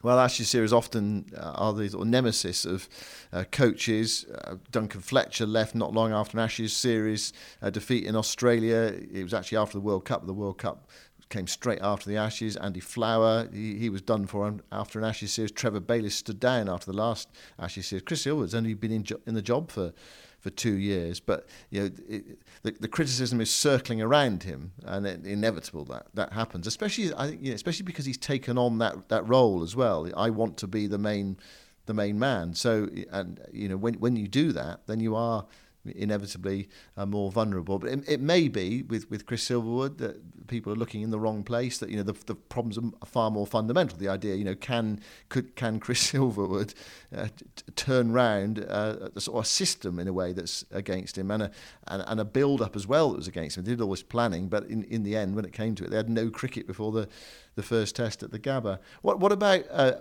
Well, 0.00 0.20
Ashes 0.20 0.48
series 0.48 0.72
often 0.72 1.26
uh, 1.36 1.54
are 1.56 1.72
the 1.72 1.88
sort 1.88 2.02
of 2.02 2.08
nemesis 2.08 2.64
of 2.64 2.88
uh, 3.32 3.42
coaches. 3.50 4.26
Uh, 4.32 4.54
Duncan 4.70 5.00
Fletcher 5.00 5.44
left 5.44 5.74
not 5.74 5.92
long 5.92 6.12
after 6.12 6.38
an 6.38 6.44
Ashes 6.44 6.72
series 6.72 7.32
uh, 7.60 7.70
defeat 7.70 8.04
in 8.04 8.14
Australia. 8.14 8.94
It 9.12 9.24
was 9.24 9.34
actually 9.34 9.58
after 9.58 9.72
the 9.72 9.80
World 9.80 10.04
Cup. 10.04 10.24
The 10.24 10.32
World 10.32 10.58
Cup 10.58 10.88
came 11.28 11.46
straight 11.46 11.80
after 11.82 12.08
the 12.08 12.16
Ashes. 12.16 12.56
Andy 12.56 12.80
Flower, 12.80 13.48
he, 13.52 13.78
he 13.78 13.90
was 13.90 14.02
done 14.02 14.26
for 14.26 14.54
after 14.72 14.98
an 14.98 15.04
Ashes 15.04 15.32
series. 15.32 15.50
Trevor 15.50 15.80
Bayliss 15.80 16.14
stood 16.14 16.40
down 16.40 16.68
after 16.68 16.90
the 16.90 16.96
last 16.96 17.28
Ashes 17.58 17.86
series. 17.86 18.02
Chris 18.02 18.24
Silverwood's 18.24 18.54
only 18.54 18.74
been 18.74 18.92
in, 18.92 19.04
jo- 19.04 19.20
in 19.26 19.34
the 19.34 19.42
job 19.42 19.70
for 19.70 19.92
for 20.40 20.50
two 20.50 20.74
years. 20.74 21.20
But 21.20 21.46
you 21.70 21.80
know, 21.80 21.90
it, 22.08 22.38
the, 22.62 22.72
the 22.72 22.88
criticism 22.88 23.40
is 23.40 23.50
circling 23.50 24.00
around 24.00 24.44
him, 24.44 24.72
and 24.84 25.06
it, 25.06 25.26
inevitable 25.26 25.84
that 25.86 26.06
that 26.14 26.32
happens. 26.32 26.66
Especially, 26.66 27.12
I 27.14 27.28
think, 27.28 27.42
you 27.42 27.50
know, 27.50 27.54
especially 27.54 27.84
because 27.84 28.04
he's 28.04 28.18
taken 28.18 28.56
on 28.58 28.78
that 28.78 29.08
that 29.08 29.28
role 29.28 29.62
as 29.62 29.74
well. 29.74 30.08
I 30.16 30.30
want 30.30 30.56
to 30.58 30.66
be 30.66 30.86
the 30.86 30.98
main 30.98 31.38
the 31.86 31.94
main 31.94 32.18
man. 32.18 32.54
So, 32.54 32.88
and 33.10 33.40
you 33.52 33.68
know, 33.68 33.76
when 33.76 33.94
when 33.94 34.16
you 34.16 34.28
do 34.28 34.52
that, 34.52 34.86
then 34.86 35.00
you 35.00 35.16
are 35.16 35.46
inevitably 35.96 36.68
uh, 36.96 37.06
more 37.06 37.30
vulnerable. 37.30 37.78
But 37.78 37.90
it, 37.90 38.08
it, 38.08 38.20
may 38.20 38.48
be 38.48 38.82
with, 38.82 39.10
with 39.10 39.26
Chris 39.26 39.48
Silverwood 39.48 39.98
that 39.98 40.46
people 40.46 40.72
are 40.72 40.76
looking 40.76 41.02
in 41.02 41.10
the 41.10 41.18
wrong 41.18 41.42
place. 41.42 41.78
That 41.78 41.90
you 41.90 41.96
know 41.96 42.02
the, 42.02 42.14
the 42.26 42.34
problems 42.34 42.78
are 42.78 43.06
far 43.06 43.30
more 43.30 43.46
fundamental. 43.46 43.98
The 43.98 44.08
idea, 44.08 44.34
you 44.34 44.44
know, 44.44 44.54
can 44.54 45.00
could 45.28 45.56
can 45.56 45.80
Chris 45.80 46.12
Silverwood 46.12 46.74
uh, 47.16 47.28
t- 47.28 47.64
turn 47.76 48.12
round 48.12 48.64
uh, 48.68 49.10
a 49.14 49.20
sort 49.20 49.38
of 49.38 49.46
system 49.46 49.98
in 49.98 50.08
a 50.08 50.12
way 50.12 50.32
that's 50.32 50.64
against 50.70 51.16
him, 51.16 51.30
and 51.30 51.44
a 51.44 51.50
and, 51.86 52.02
and 52.06 52.20
a 52.20 52.24
build 52.24 52.62
up 52.62 52.76
as 52.76 52.86
well 52.86 53.10
that 53.10 53.16
was 53.16 53.28
against 53.28 53.56
him. 53.56 53.64
They 53.64 53.72
did 53.72 53.80
all 53.80 53.90
this 53.90 54.02
planning, 54.02 54.48
but 54.48 54.64
in, 54.64 54.84
in 54.84 55.02
the 55.02 55.16
end, 55.16 55.36
when 55.36 55.44
it 55.44 55.52
came 55.52 55.74
to 55.76 55.84
it, 55.84 55.90
they 55.90 55.96
had 55.96 56.10
no 56.10 56.30
cricket 56.30 56.66
before 56.66 56.92
the 56.92 57.08
the 57.54 57.62
first 57.62 57.96
test 57.96 58.22
at 58.22 58.30
the 58.30 58.38
Gabba. 58.38 58.78
What 59.02 59.18
what 59.18 59.32
about 59.32 59.64
uh, 59.70 59.92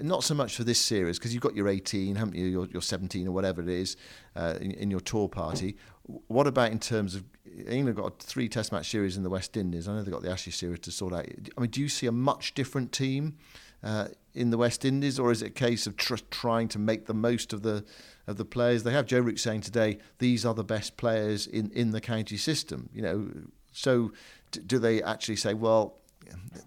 not 0.00 0.24
so 0.24 0.34
much 0.34 0.56
for 0.56 0.64
this 0.64 0.80
series 0.80 1.18
because 1.18 1.32
you've 1.32 1.42
got 1.42 1.54
your 1.54 1.68
18, 1.68 2.16
haven't 2.16 2.34
you? 2.34 2.46
Your, 2.46 2.66
your 2.66 2.82
17 2.82 3.26
or 3.26 3.32
whatever 3.32 3.62
it 3.62 3.68
is 3.68 3.96
uh, 4.36 4.54
in, 4.60 4.72
in, 4.72 4.90
your 4.90 5.00
tour 5.00 5.28
party. 5.28 5.76
What 6.28 6.46
about 6.46 6.72
in 6.72 6.78
terms 6.78 7.14
of 7.14 7.24
England 7.68 7.96
got 7.96 8.18
three 8.20 8.48
Test 8.48 8.72
match 8.72 8.90
series 8.90 9.16
in 9.16 9.22
the 9.22 9.30
West 9.30 9.56
Indies? 9.56 9.88
I 9.88 9.94
know 9.94 10.02
they've 10.02 10.12
got 10.12 10.22
the 10.22 10.30
Ashes 10.30 10.54
series 10.54 10.80
to 10.80 10.90
sort 10.92 11.12
out. 11.12 11.26
I 11.56 11.60
mean, 11.60 11.70
do 11.70 11.80
you 11.80 11.88
see 11.88 12.06
a 12.06 12.12
much 12.12 12.54
different 12.54 12.92
team 12.92 13.36
uh, 13.82 14.08
in 14.34 14.50
the 14.50 14.58
West 14.58 14.84
Indies, 14.84 15.18
or 15.18 15.30
is 15.32 15.42
it 15.42 15.46
a 15.46 15.50
case 15.50 15.86
of 15.86 15.96
tr- 15.96 16.16
trying 16.30 16.68
to 16.68 16.78
make 16.78 17.06
the 17.06 17.14
most 17.14 17.52
of 17.52 17.62
the 17.62 17.84
of 18.26 18.36
the 18.36 18.44
players 18.44 18.82
they 18.82 18.92
have? 18.92 19.06
Joe 19.06 19.20
Root 19.20 19.40
saying 19.40 19.62
today 19.62 19.98
these 20.18 20.44
are 20.46 20.54
the 20.54 20.64
best 20.64 20.96
players 20.96 21.46
in 21.46 21.70
in 21.72 21.90
the 21.90 22.00
county 22.00 22.36
system. 22.36 22.88
You 22.92 23.02
know, 23.02 23.30
so 23.72 24.12
do 24.50 24.78
they 24.78 25.02
actually 25.02 25.36
say, 25.36 25.54
well? 25.54 25.98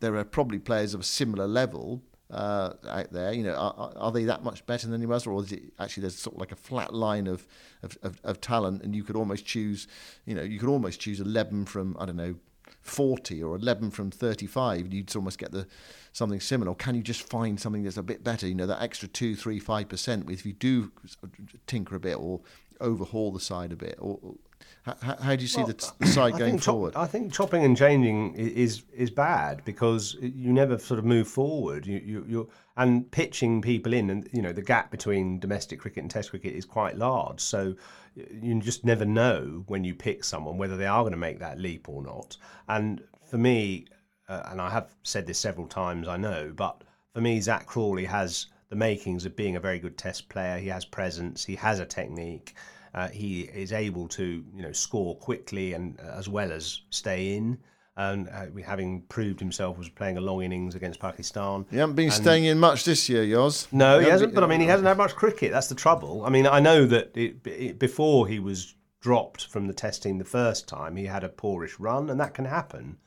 There 0.01 0.17
are 0.17 0.25
probably 0.25 0.59
players 0.59 0.93
of 0.93 0.99
a 0.99 1.03
similar 1.03 1.47
level, 1.47 2.01
uh, 2.31 2.73
out 2.87 3.11
there? 3.11 3.33
You 3.33 3.43
know, 3.43 3.55
are, 3.55 3.93
are, 3.95 4.11
they 4.11 4.25
that 4.25 4.43
much 4.43 4.65
better 4.65 4.87
than 4.87 4.95
anyone 4.95 5.15
else, 5.15 5.27
or 5.27 5.41
is 5.41 5.51
it 5.51 5.63
actually 5.79 6.01
there's 6.01 6.17
sort 6.17 6.35
of 6.35 6.39
like 6.39 6.51
a 6.51 6.55
flat 6.55 6.93
line 6.93 7.27
of, 7.27 7.47
of, 7.83 7.97
of, 8.03 8.19
of 8.23 8.41
talent, 8.41 8.83
and 8.83 8.95
you 8.95 9.03
could 9.03 9.15
almost 9.15 9.45
choose, 9.45 9.87
you 10.25 10.35
know, 10.35 10.43
you 10.43 10.59
could 10.59 10.69
almost 10.69 10.99
choose 10.99 11.19
11 11.19 11.65
from 11.65 11.95
I 11.99 12.05
don't 12.05 12.17
know 12.17 12.35
40 12.81 13.41
or 13.41 13.55
11 13.55 13.89
from 13.91 14.11
35 14.11 14.93
you'd 14.93 15.15
almost 15.15 15.39
get 15.39 15.51
the 15.51 15.65
something 16.13 16.39
similar 16.39 16.71
or 16.71 16.75
can 16.75 16.93
you 16.93 17.01
just 17.01 17.27
find 17.27 17.59
something 17.59 17.83
that's 17.83 17.97
a 17.97 18.03
bit 18.03 18.23
better 18.23 18.47
you 18.47 18.53
know 18.53 18.67
that 18.67 18.81
extra 18.81 19.07
2 19.07 19.35
3 19.35 19.59
5% 19.59 20.29
if 20.31 20.45
you 20.45 20.53
do 20.53 20.91
tinker 21.65 21.95
a 21.95 21.99
bit 21.99 22.15
or 22.15 22.41
overhaul 22.79 23.31
the 23.31 23.39
side 23.39 23.71
a 23.71 23.75
bit 23.75 23.97
or, 23.99 24.19
how, 24.85 25.15
how 25.19 25.35
do 25.35 25.41
you 25.41 25.47
see 25.47 25.63
well, 25.63 25.73
the, 25.99 26.07
side 26.07 26.35
I 26.35 26.39
going 26.39 26.59
forward? 26.59 26.93
Chop, 26.93 27.01
I 27.01 27.07
think 27.07 27.33
chopping 27.33 27.63
and 27.63 27.75
changing 27.75 28.35
is 28.35 28.83
is 28.93 29.09
bad 29.09 29.63
because 29.65 30.15
you 30.21 30.53
never 30.53 30.77
sort 30.77 30.99
of 30.99 31.05
move 31.05 31.27
forward. 31.27 31.87
You, 31.87 32.01
you 32.05 32.25
you 32.27 32.49
and 32.77 33.09
pitching 33.09 33.61
people 33.61 33.93
in, 33.93 34.09
and 34.09 34.29
you 34.31 34.41
know 34.41 34.53
the 34.53 34.61
gap 34.61 34.91
between 34.91 35.39
domestic 35.39 35.79
cricket 35.79 36.03
and 36.03 36.11
Test 36.11 36.29
cricket 36.29 36.53
is 36.53 36.65
quite 36.65 36.97
large. 36.97 37.39
So 37.39 37.75
you 38.15 38.61
just 38.61 38.85
never 38.85 39.05
know 39.05 39.63
when 39.67 39.83
you 39.83 39.95
pick 39.95 40.23
someone 40.23 40.57
whether 40.57 40.77
they 40.77 40.85
are 40.85 41.01
going 41.01 41.11
to 41.11 41.17
make 41.17 41.39
that 41.39 41.59
leap 41.59 41.89
or 41.89 42.03
not. 42.03 42.37
And 42.69 43.01
for 43.29 43.37
me, 43.37 43.87
uh, 44.29 44.43
and 44.45 44.61
I 44.61 44.69
have 44.69 44.95
said 45.03 45.25
this 45.25 45.39
several 45.39 45.67
times, 45.67 46.07
I 46.07 46.17
know, 46.17 46.53
but 46.55 46.83
for 47.13 47.21
me, 47.21 47.41
Zak 47.41 47.65
Crawley 47.65 48.05
has 48.05 48.47
the 48.69 48.75
makings 48.75 49.25
of 49.25 49.35
being 49.35 49.55
a 49.55 49.59
very 49.59 49.79
good 49.79 49.97
Test 49.97 50.29
player. 50.29 50.57
He 50.57 50.67
has 50.67 50.85
presence. 50.85 51.45
He 51.45 51.55
has 51.55 51.79
a 51.79 51.85
technique. 51.85 52.55
Uh, 52.95 53.09
he 53.09 53.41
is 53.41 53.73
able 53.73 54.07
to 54.07 54.43
you 54.55 54.61
know 54.61 54.71
score 54.71 55.17
quickly 55.17 55.73
and 55.73 55.99
uh, 55.99 56.17
as 56.17 56.29
well 56.29 56.51
as 56.51 56.81
stay 56.89 57.35
in. 57.35 57.57
And 57.97 58.27
uh, 58.29 58.45
having 58.65 59.03
proved 59.03 59.39
himself 59.39 59.77
was 59.77 59.87
playing 59.89 60.17
a 60.17 60.21
long 60.21 60.43
innings 60.43 60.75
against 60.75 60.99
Pakistan. 60.99 61.65
He 61.69 61.77
hasn't 61.77 61.95
been 61.95 62.05
and 62.05 62.13
staying 62.13 62.45
in 62.45 62.57
much 62.57 62.83
this 62.83 63.07
year, 63.07 63.23
Yoz. 63.23 63.67
No, 63.71 63.99
he, 63.99 64.05
he 64.05 64.11
hasn't. 64.11 64.31
Been, 64.31 64.35
but 64.35 64.43
I 64.45 64.47
mean, 64.47 64.61
he 64.61 64.67
hasn't 64.67 64.87
had 64.87 64.97
much 64.97 65.15
cricket. 65.15 65.51
That's 65.51 65.67
the 65.67 65.75
trouble. 65.75 66.25
I 66.25 66.29
mean, 66.29 66.47
I 66.47 66.59
know 66.59 66.85
that 66.85 67.15
it, 67.15 67.45
it, 67.45 67.79
before 67.79 68.27
he 68.27 68.39
was 68.39 68.75
dropped 69.01 69.47
from 69.47 69.67
the 69.67 69.73
testing 69.73 70.17
the 70.17 70.25
first 70.25 70.67
time, 70.67 70.95
he 70.95 71.05
had 71.05 71.23
a 71.23 71.29
poorish 71.29 71.79
run, 71.79 72.09
and 72.09 72.19
that 72.19 72.33
can 72.33 72.45
happen. 72.45 72.97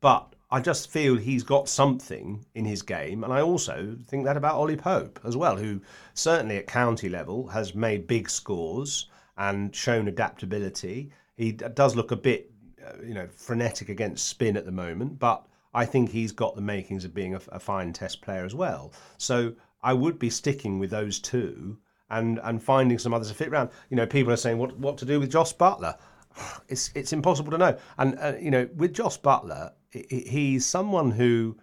But 0.00 0.34
I 0.50 0.60
just 0.60 0.90
feel 0.90 1.16
he's 1.16 1.42
got 1.42 1.68
something 1.68 2.46
in 2.54 2.64
his 2.64 2.82
game, 2.82 3.24
and 3.24 3.32
I 3.32 3.40
also 3.40 3.96
think 4.06 4.24
that 4.24 4.36
about 4.36 4.54
Ollie 4.54 4.76
Pope 4.76 5.18
as 5.24 5.36
well, 5.36 5.56
who 5.56 5.80
certainly 6.12 6.56
at 6.58 6.66
county 6.66 7.08
level 7.08 7.48
has 7.48 7.74
made 7.74 8.06
big 8.06 8.30
scores 8.30 9.08
and 9.36 9.74
shown 9.74 10.08
adaptability. 10.08 11.10
He 11.36 11.52
does 11.52 11.96
look 11.96 12.10
a 12.10 12.16
bit, 12.16 12.50
uh, 12.84 13.02
you 13.04 13.14
know, 13.14 13.28
frenetic 13.28 13.88
against 13.88 14.28
spin 14.28 14.56
at 14.56 14.64
the 14.64 14.72
moment, 14.72 15.18
but 15.18 15.46
I 15.74 15.84
think 15.84 16.10
he's 16.10 16.32
got 16.32 16.54
the 16.54 16.62
makings 16.62 17.04
of 17.04 17.14
being 17.14 17.34
a, 17.34 17.40
a 17.48 17.58
fine 17.58 17.92
Test 17.92 18.22
player 18.22 18.44
as 18.44 18.54
well. 18.54 18.92
So 19.18 19.54
I 19.82 19.92
would 19.92 20.18
be 20.18 20.30
sticking 20.30 20.78
with 20.78 20.90
those 20.90 21.18
two 21.18 21.78
and 22.10 22.38
and 22.44 22.62
finding 22.62 22.98
some 22.98 23.12
others 23.12 23.28
to 23.28 23.34
fit 23.34 23.48
around. 23.48 23.70
You 23.90 23.96
know, 23.96 24.06
people 24.06 24.32
are 24.32 24.36
saying 24.36 24.58
what 24.58 24.78
what 24.78 24.98
to 24.98 25.04
do 25.04 25.20
with 25.20 25.30
Jos 25.30 25.52
Buttler. 25.52 25.96
It's 26.68 26.90
it's 26.94 27.12
impossible 27.12 27.52
to 27.52 27.58
know. 27.58 27.78
And 27.98 28.18
uh, 28.18 28.34
you 28.40 28.50
know, 28.50 28.68
with 28.76 28.94
Jos 28.94 29.18
Buttler, 29.18 29.72
he's 29.90 30.66
someone 30.66 31.12
who 31.12 31.56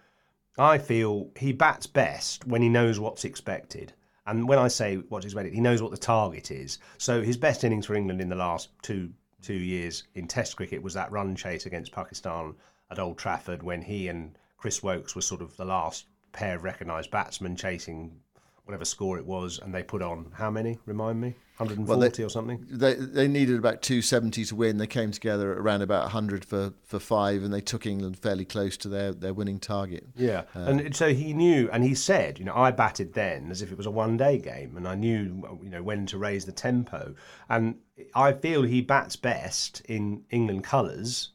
I 0.57 0.77
feel 0.77 1.31
he 1.35 1.51
bats 1.51 1.87
best 1.87 2.45
when 2.45 2.61
he 2.61 2.69
knows 2.69 2.99
what's 2.99 3.25
expected. 3.25 3.93
And 4.25 4.47
when 4.47 4.59
I 4.59 4.67
say 4.67 4.97
what 4.97 5.23
he's 5.23 5.35
ready, 5.35 5.49
he 5.49 5.61
knows 5.61 5.81
what 5.81 5.91
the 5.91 5.97
target 5.97 6.51
is. 6.51 6.79
So 6.97 7.21
his 7.21 7.37
best 7.37 7.63
innings 7.63 7.85
for 7.85 7.95
England 7.95 8.21
in 8.21 8.29
the 8.29 8.35
last 8.35 8.69
two 8.81 9.13
two 9.41 9.53
years 9.53 10.03
in 10.13 10.27
Test 10.27 10.55
cricket 10.55 10.83
was 10.83 10.93
that 10.93 11.11
run 11.11 11.35
chase 11.35 11.65
against 11.65 11.91
Pakistan 11.91 12.53
at 12.91 12.99
Old 12.99 13.17
Trafford 13.17 13.63
when 13.63 13.81
he 13.81 14.07
and 14.07 14.37
Chris 14.57 14.83
Woakes 14.83 15.15
were 15.15 15.21
sort 15.21 15.41
of 15.41 15.57
the 15.57 15.65
last 15.65 16.05
pair 16.31 16.55
of 16.55 16.63
recognised 16.63 17.09
batsmen 17.09 17.55
chasing 17.55 18.19
whatever 18.71 18.85
score 18.85 19.17
it 19.17 19.25
was, 19.25 19.59
and 19.59 19.75
they 19.75 19.83
put 19.83 20.01
on 20.01 20.31
how 20.31 20.49
many? 20.49 20.79
Remind 20.85 21.19
me, 21.19 21.35
140 21.57 21.89
well, 21.89 22.09
they, 22.09 22.23
or 22.23 22.29
something. 22.29 22.65
They 22.69 22.93
they 22.93 23.27
needed 23.27 23.57
about 23.57 23.81
270 23.81 24.45
to 24.45 24.55
win. 24.55 24.77
They 24.77 24.87
came 24.87 25.11
together 25.11 25.51
at 25.51 25.57
around 25.57 25.81
about 25.81 26.03
100 26.03 26.45
for, 26.45 26.73
for 26.85 26.97
five, 26.97 27.43
and 27.43 27.53
they 27.53 27.59
took 27.59 27.85
England 27.85 28.17
fairly 28.17 28.45
close 28.45 28.77
to 28.77 28.87
their, 28.87 29.11
their 29.11 29.33
winning 29.33 29.59
target. 29.59 30.07
Yeah, 30.15 30.43
uh, 30.55 30.59
and 30.59 30.95
so 30.95 31.13
he 31.13 31.33
knew, 31.33 31.69
and 31.73 31.83
he 31.83 31.93
said, 31.93 32.39
you 32.39 32.45
know, 32.45 32.55
I 32.55 32.71
batted 32.71 33.13
then 33.13 33.51
as 33.51 33.61
if 33.61 33.73
it 33.73 33.77
was 33.77 33.85
a 33.85 33.91
one 33.91 34.15
day 34.15 34.37
game, 34.37 34.77
and 34.77 34.87
I 34.87 34.95
knew, 34.95 35.59
you 35.61 35.69
know, 35.69 35.83
when 35.83 36.05
to 36.07 36.17
raise 36.17 36.45
the 36.45 36.53
tempo, 36.53 37.13
and 37.49 37.75
I 38.15 38.31
feel 38.31 38.63
he 38.63 38.79
bats 38.79 39.17
best 39.17 39.81
in 39.81 40.23
England 40.31 40.63
colours 40.63 41.31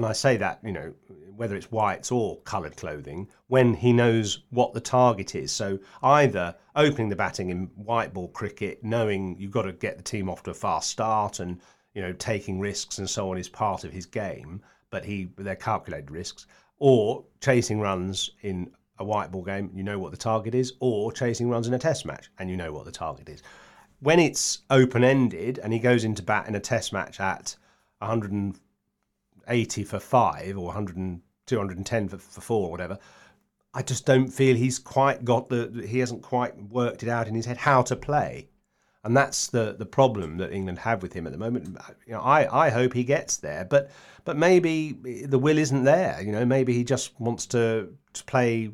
and 0.00 0.06
I 0.06 0.12
say 0.14 0.38
that, 0.38 0.60
you 0.64 0.72
know, 0.72 0.94
whether 1.36 1.54
it's 1.54 1.70
whites 1.70 2.10
or 2.10 2.40
coloured 2.44 2.74
clothing, 2.74 3.28
when 3.48 3.74
he 3.74 3.92
knows 3.92 4.44
what 4.48 4.72
the 4.72 4.80
target 4.80 5.34
is. 5.34 5.52
So 5.52 5.78
either 6.02 6.54
opening 6.74 7.10
the 7.10 7.16
batting 7.16 7.50
in 7.50 7.66
white 7.74 8.14
ball 8.14 8.28
cricket, 8.28 8.82
knowing 8.82 9.36
you've 9.38 9.50
got 9.50 9.64
to 9.64 9.72
get 9.72 9.98
the 9.98 10.02
team 10.02 10.30
off 10.30 10.42
to 10.44 10.52
a 10.52 10.54
fast 10.54 10.88
start 10.88 11.40
and, 11.40 11.60
you 11.92 12.00
know, 12.00 12.14
taking 12.14 12.58
risks 12.58 12.96
and 12.96 13.10
so 13.10 13.30
on 13.30 13.36
is 13.36 13.46
part 13.46 13.84
of 13.84 13.92
his 13.92 14.06
game, 14.06 14.62
but 14.88 15.04
he 15.04 15.28
they're 15.36 15.54
calculated 15.54 16.10
risks, 16.10 16.46
or 16.78 17.22
chasing 17.42 17.78
runs 17.78 18.30
in 18.40 18.70
a 19.00 19.04
white 19.04 19.30
ball 19.30 19.42
game, 19.42 19.70
you 19.74 19.82
know 19.82 19.98
what 19.98 20.12
the 20.12 20.16
target 20.16 20.54
is, 20.54 20.72
or 20.80 21.12
chasing 21.12 21.50
runs 21.50 21.68
in 21.68 21.74
a 21.74 21.78
test 21.78 22.06
match 22.06 22.30
and 22.38 22.48
you 22.48 22.56
know 22.56 22.72
what 22.72 22.86
the 22.86 22.90
target 22.90 23.28
is. 23.28 23.42
When 23.98 24.18
it's 24.18 24.60
open 24.70 25.04
ended 25.04 25.60
and 25.62 25.74
he 25.74 25.78
goes 25.78 26.04
into 26.04 26.22
bat 26.22 26.48
in 26.48 26.54
a 26.54 26.60
test 26.60 26.90
match 26.90 27.20
at 27.20 27.54
100 27.98 28.54
80 29.50 29.84
for 29.84 30.00
five 30.00 30.56
or 30.56 30.66
100 30.66 31.20
210 31.50 32.08
for, 32.08 32.18
for 32.18 32.40
four 32.40 32.68
or 32.68 32.70
whatever. 32.70 32.98
I 33.74 33.82
just 33.82 34.06
don't 34.06 34.28
feel 34.28 34.56
he's 34.56 34.78
quite 34.78 35.24
got 35.24 35.48
the 35.48 35.84
he 35.86 35.98
hasn't 35.98 36.22
quite 36.22 36.56
worked 36.70 37.02
it 37.02 37.08
out 37.08 37.28
in 37.28 37.34
his 37.34 37.46
head 37.46 37.58
how 37.58 37.82
to 37.82 37.96
play. 37.96 38.48
And 39.02 39.16
that's 39.16 39.46
the, 39.46 39.74
the 39.78 39.86
problem 39.86 40.36
that 40.38 40.52
England 40.52 40.80
have 40.80 41.02
with 41.02 41.14
him 41.14 41.26
at 41.26 41.32
the 41.32 41.38
moment. 41.38 41.78
You 42.06 42.14
know, 42.14 42.20
I, 42.20 42.66
I 42.66 42.70
hope 42.70 42.92
he 42.92 43.02
gets 43.02 43.38
there, 43.38 43.64
but 43.64 43.90
but 44.24 44.36
maybe 44.36 44.92
the 45.24 45.38
will 45.38 45.56
isn't 45.56 45.84
there. 45.84 46.20
You 46.20 46.32
know, 46.32 46.44
maybe 46.44 46.74
he 46.74 46.84
just 46.84 47.18
wants 47.18 47.46
to, 47.46 47.88
to 48.12 48.24
play 48.24 48.70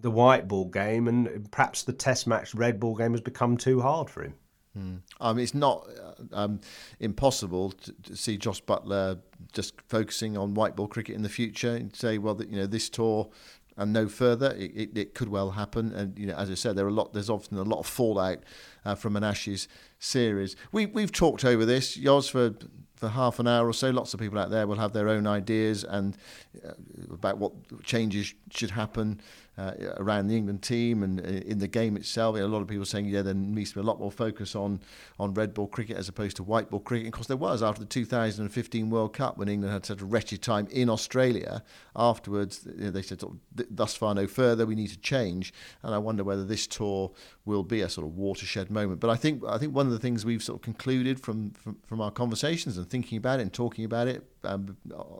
the 0.00 0.10
white 0.10 0.48
ball 0.48 0.64
game, 0.64 1.08
and 1.08 1.50
perhaps 1.50 1.82
the 1.82 1.92
Test 1.92 2.26
match 2.26 2.54
red 2.54 2.80
ball 2.80 2.96
game 2.96 3.12
has 3.12 3.20
become 3.20 3.58
too 3.58 3.80
hard 3.80 4.08
for 4.08 4.22
him. 4.22 4.34
Mm. 4.78 5.00
Mean, 5.20 5.38
it's 5.40 5.54
not 5.54 5.86
uh, 6.32 6.44
um, 6.44 6.60
impossible 7.00 7.72
to, 7.72 7.92
to, 8.04 8.16
see 8.16 8.36
Jos 8.36 8.60
Buttler 8.60 9.18
just 9.52 9.74
focusing 9.88 10.36
on 10.36 10.54
white 10.54 10.76
ball 10.76 10.86
cricket 10.86 11.16
in 11.16 11.22
the 11.22 11.28
future 11.28 11.74
and 11.74 11.94
say, 11.94 12.18
well, 12.18 12.36
that, 12.36 12.48
you 12.48 12.56
know, 12.56 12.66
this 12.66 12.88
tour 12.88 13.28
and 13.76 13.92
no 13.92 14.08
further, 14.08 14.52
it, 14.58 14.72
it, 14.74 14.98
it, 14.98 15.14
could 15.14 15.28
well 15.28 15.52
happen. 15.52 15.92
And 15.92 16.18
you 16.18 16.26
know, 16.26 16.34
as 16.34 16.50
I 16.50 16.54
said, 16.54 16.76
there 16.76 16.84
are 16.84 16.90
a 16.90 16.92
lot. 16.92 17.12
There's 17.12 17.30
often 17.30 17.56
a 17.56 17.62
lot 17.62 17.78
of 17.78 17.86
fallout 17.86 18.40
uh, 18.84 18.94
from 18.94 19.16
an 19.16 19.24
Ashes 19.24 19.68
series. 19.98 20.54
We 20.70 20.86
we've 20.86 21.12
talked 21.12 21.44
over 21.44 21.64
this, 21.64 21.94
Jos, 21.94 22.28
for 22.28 22.54
for 22.96 23.08
half 23.08 23.38
an 23.38 23.48
hour 23.48 23.66
or 23.66 23.72
so. 23.72 23.88
Lots 23.90 24.12
of 24.12 24.20
people 24.20 24.38
out 24.38 24.50
there 24.50 24.66
will 24.66 24.76
have 24.76 24.92
their 24.92 25.08
own 25.08 25.26
ideas 25.26 25.84
and 25.84 26.16
uh, 26.62 26.72
about 27.10 27.38
what 27.38 27.82
changes 27.82 28.34
should 28.50 28.72
happen 28.72 29.20
uh, 29.60 29.94
around 29.98 30.28
the 30.28 30.36
England 30.36 30.62
team 30.62 31.02
and 31.02 31.20
uh, 31.20 31.24
in 31.24 31.58
the 31.58 31.68
game 31.68 31.96
itself. 31.96 32.36
A 32.36 32.40
lot 32.40 32.62
of 32.62 32.68
people 32.68 32.86
saying, 32.86 33.06
yeah, 33.06 33.20
there 33.20 33.34
needs 33.34 33.70
to 33.70 33.76
be 33.76 33.80
a 33.80 33.84
lot 33.84 33.98
more 33.98 34.10
focus 34.10 34.56
on, 34.56 34.80
on 35.18 35.34
red 35.34 35.52
ball 35.52 35.66
cricket 35.66 35.96
as 35.96 36.08
opposed 36.08 36.36
to 36.36 36.42
white 36.42 36.70
ball 36.70 36.80
cricket. 36.80 37.08
of 37.08 37.12
course, 37.12 37.26
there 37.26 37.36
was 37.36 37.62
after 37.62 37.80
the 37.80 37.86
2015 37.86 38.88
World 38.88 39.12
Cup 39.12 39.36
when 39.36 39.48
England 39.48 39.72
had 39.72 39.84
such 39.84 40.00
a 40.00 40.04
wretched 40.04 40.42
time 40.42 40.66
in 40.70 40.88
Australia. 40.88 41.62
Afterwards, 41.94 42.60
they 42.64 43.02
said, 43.02 43.22
thus 43.52 43.94
far 43.94 44.14
no 44.14 44.26
further, 44.26 44.64
we 44.64 44.74
need 44.74 44.88
to 44.88 44.98
change. 44.98 45.52
And 45.82 45.94
I 45.94 45.98
wonder 45.98 46.24
whether 46.24 46.44
this 46.44 46.66
tour 46.66 47.12
will 47.44 47.62
be 47.62 47.82
a 47.82 47.88
sort 47.88 48.06
of 48.06 48.16
watershed 48.16 48.70
moment. 48.70 49.00
But 49.00 49.10
I 49.10 49.16
think 49.16 49.42
I 49.46 49.58
think 49.58 49.74
one 49.74 49.86
of 49.86 49.92
the 49.92 49.98
things 49.98 50.24
we've 50.24 50.42
sort 50.42 50.58
of 50.58 50.62
concluded 50.62 51.20
from, 51.20 51.50
from, 51.50 51.76
from 51.86 52.00
our 52.00 52.10
conversations 52.10 52.78
and 52.78 52.88
thinking 52.88 53.18
about 53.18 53.40
it 53.40 53.42
and 53.42 53.52
talking 53.52 53.84
about 53.84 54.08
it, 54.08 54.24
um, 54.44 54.76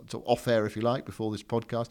sort 0.09 0.15
of 0.15 0.23
off 0.25 0.49
air, 0.49 0.65
if 0.65 0.77
you 0.77 0.83
like, 0.83 1.05
before 1.05 1.31
this 1.31 1.43
podcast, 1.43 1.91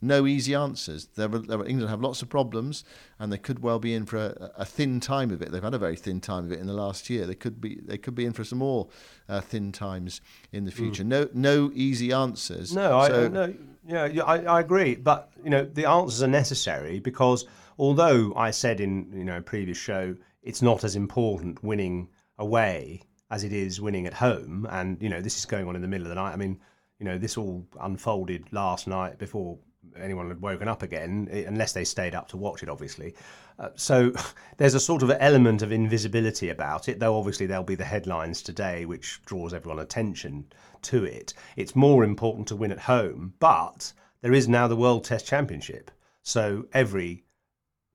no 0.00 0.26
easy 0.26 0.54
answers. 0.54 1.06
There 1.14 1.28
there 1.28 1.64
England 1.64 1.90
have 1.90 2.00
lots 2.00 2.22
of 2.22 2.28
problems, 2.28 2.84
and 3.18 3.32
they 3.32 3.38
could 3.38 3.60
well 3.60 3.78
be 3.78 3.94
in 3.94 4.06
for 4.06 4.18
a, 4.18 4.50
a, 4.56 4.64
thin 4.64 5.00
time 5.00 5.30
of 5.30 5.42
it. 5.42 5.52
They've 5.52 5.62
had 5.62 5.74
a 5.74 5.78
very 5.78 5.96
thin 5.96 6.20
time 6.20 6.46
of 6.46 6.52
it 6.52 6.58
in 6.58 6.66
the 6.66 6.72
last 6.72 7.08
year. 7.10 7.26
They 7.26 7.34
could 7.34 7.60
be 7.60 7.80
they 7.82 7.98
could 7.98 8.14
be 8.14 8.24
in 8.24 8.32
for 8.32 8.44
some 8.44 8.58
more 8.58 8.88
uh, 9.28 9.40
thin 9.40 9.72
times 9.72 10.20
in 10.52 10.64
the 10.64 10.70
hmm. 10.70 10.76
future. 10.76 11.04
Mm. 11.04 11.08
No 11.08 11.28
no 11.32 11.70
easy 11.74 12.12
answers. 12.12 12.74
No, 12.74 13.06
so, 13.06 13.24
I 13.24 13.28
no 13.28 13.54
yeah 13.86 14.22
I, 14.24 14.38
I 14.44 14.60
agree. 14.60 14.94
But 14.94 15.30
you 15.42 15.50
know 15.50 15.64
the 15.64 15.86
answers 15.86 16.22
are 16.22 16.28
necessary 16.28 17.00
because 17.00 17.46
although 17.78 18.32
I 18.36 18.50
said 18.50 18.80
in 18.80 19.12
you 19.12 19.24
know 19.24 19.38
a 19.38 19.42
previous 19.42 19.78
show 19.78 20.14
it's 20.42 20.62
not 20.62 20.84
as 20.84 20.96
important 20.96 21.62
winning 21.62 22.08
away 22.38 23.02
as 23.30 23.44
it 23.44 23.52
is 23.52 23.80
winning 23.80 24.06
at 24.06 24.12
home, 24.12 24.66
and 24.70 25.00
you 25.00 25.08
know 25.08 25.20
this 25.20 25.38
is 25.38 25.46
going 25.46 25.66
on 25.66 25.76
in 25.76 25.82
the 25.82 25.88
middle 25.88 26.06
of 26.06 26.10
the 26.10 26.16
night. 26.16 26.32
I 26.32 26.36
mean 26.36 26.58
you 27.02 27.08
know 27.08 27.18
this 27.18 27.36
all 27.36 27.66
unfolded 27.80 28.46
last 28.52 28.86
night 28.86 29.18
before 29.18 29.58
anyone 29.96 30.28
had 30.28 30.40
woken 30.40 30.68
up 30.68 30.82
again, 30.82 31.28
unless 31.46 31.72
they 31.72 31.84
stayed 31.84 32.14
up 32.14 32.28
to 32.28 32.36
watch 32.36 32.62
it, 32.62 32.68
obviously. 32.68 33.14
Uh, 33.58 33.70
so 33.74 34.12
there's 34.56 34.74
a 34.74 34.80
sort 34.80 35.02
of 35.02 35.12
element 35.18 35.62
of 35.62 35.72
invisibility 35.72 36.48
about 36.48 36.88
it, 36.88 36.98
though 36.98 37.16
obviously 37.16 37.46
there'll 37.46 37.64
be 37.64 37.74
the 37.74 37.84
headlines 37.84 38.42
today, 38.42 38.84
which 38.84 39.20
draws 39.24 39.52
everyone's 39.52 39.82
attention 39.82 40.46
to 40.82 41.04
it. 41.04 41.34
It's 41.56 41.76
more 41.76 42.04
important 42.04 42.48
to 42.48 42.56
win 42.56 42.72
at 42.72 42.80
home, 42.80 43.34
but 43.38 43.92
there 44.20 44.32
is 44.32 44.48
now 44.48 44.68
the 44.68 44.76
World 44.76 45.04
Test 45.04 45.26
Championship. 45.26 45.90
So 46.22 46.66
every 46.72 47.24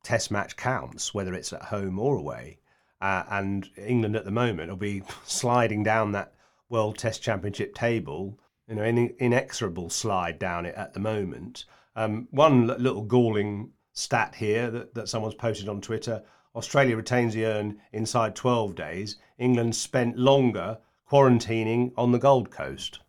test 0.03 0.31
match 0.31 0.55
counts, 0.55 1.13
whether 1.13 1.33
it's 1.33 1.53
at 1.53 1.63
home 1.63 1.99
or 1.99 2.17
away. 2.17 2.59
Uh, 2.99 3.23
and 3.29 3.69
England 3.77 4.15
at 4.15 4.25
the 4.25 4.31
moment 4.31 4.69
will 4.69 4.77
be 4.77 5.03
sliding 5.25 5.83
down 5.83 6.11
that 6.11 6.33
World 6.69 6.97
Test 6.97 7.21
Championship 7.21 7.75
table 7.75 8.39
you 8.67 8.75
know, 8.75 8.83
an 8.83 8.97
inexorable 9.19 9.89
slide 9.89 10.37
down 10.37 10.65
it 10.65 10.75
at 10.75 10.93
the 10.93 10.99
moment. 10.99 11.65
Um, 11.97 12.29
one 12.31 12.67
little 12.67 13.01
galling 13.01 13.71
stat 13.91 14.35
here 14.35 14.71
that, 14.71 14.93
that 14.93 15.09
someone's 15.09 15.35
posted 15.35 15.67
on 15.67 15.81
Twitter 15.81 16.23
Australia 16.57 16.97
retains 16.97 17.35
the 17.35 17.45
urn 17.45 17.79
inside 17.93 18.35
12 18.35 18.73
days. 18.73 19.17
England 19.37 19.75
spent 19.75 20.17
longer 20.17 20.79
quarantining 21.09 21.91
on 21.95 22.11
the 22.11 22.17
Gold 22.17 22.49
Coast. 22.49 22.99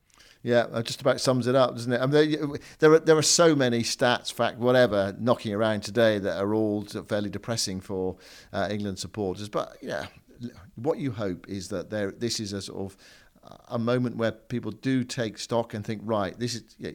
Yeah, 0.42 0.66
just 0.82 1.00
about 1.00 1.20
sums 1.20 1.46
it 1.46 1.56
up, 1.56 1.74
doesn't 1.74 1.92
it? 1.92 2.00
I 2.00 2.06
mean, 2.06 2.58
there, 2.78 2.92
are 2.92 2.98
there 3.00 3.16
are 3.16 3.22
so 3.22 3.56
many 3.56 3.82
stats, 3.82 4.32
fact, 4.32 4.58
whatever, 4.58 5.16
knocking 5.18 5.52
around 5.52 5.80
today 5.80 6.18
that 6.18 6.40
are 6.40 6.54
all 6.54 6.84
fairly 6.84 7.30
depressing 7.30 7.80
for 7.80 8.18
uh, 8.52 8.68
England 8.70 8.98
supporters. 8.98 9.48
But 9.48 9.78
yeah, 9.82 10.06
what 10.76 10.98
you 10.98 11.10
hope 11.10 11.48
is 11.48 11.68
that 11.68 11.90
there 11.90 12.12
this 12.12 12.38
is 12.38 12.52
a 12.52 12.62
sort 12.62 12.78
of 12.80 12.96
a 13.68 13.78
moment 13.78 14.16
where 14.16 14.32
people 14.32 14.70
do 14.70 15.04
take 15.04 15.38
stock 15.38 15.74
and 15.74 15.84
think, 15.84 16.02
right, 16.04 16.38
this 16.38 16.54
is. 16.54 16.62
Yeah, 16.78 16.90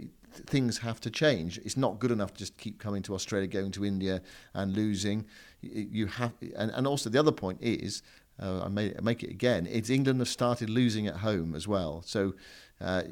things 0.48 0.80
have 0.80 1.00
to 1.00 1.12
change. 1.12 1.60
It's 1.60 1.78
not 1.78 2.00
good 2.00 2.10
enough 2.10 2.34
to 2.34 2.40
just 2.40 2.58
keep 2.58 2.80
coming 2.80 3.04
to 3.04 3.14
Australia, 3.14 3.48
going 3.48 3.72
to 3.74 3.86
India, 3.86 4.20
and 4.56 4.76
losing. 4.76 5.26
You 5.62 6.08
have, 6.08 6.34
and, 6.58 6.72
and 6.72 6.88
also 6.88 7.12
the 7.12 7.20
other 7.20 7.32
point 7.32 7.60
is, 7.62 8.02
uh, 8.42 8.64
I 8.64 8.68
may 8.68 8.94
make 9.02 9.24
it 9.24 9.30
again. 9.30 9.68
It's 9.70 9.90
England 9.90 10.20
have 10.20 10.28
started 10.28 10.70
losing 10.70 11.08
at 11.08 11.18
home 11.18 11.54
as 11.54 11.68
well. 11.68 12.02
So 12.06 12.34
uh, 12.82 13.04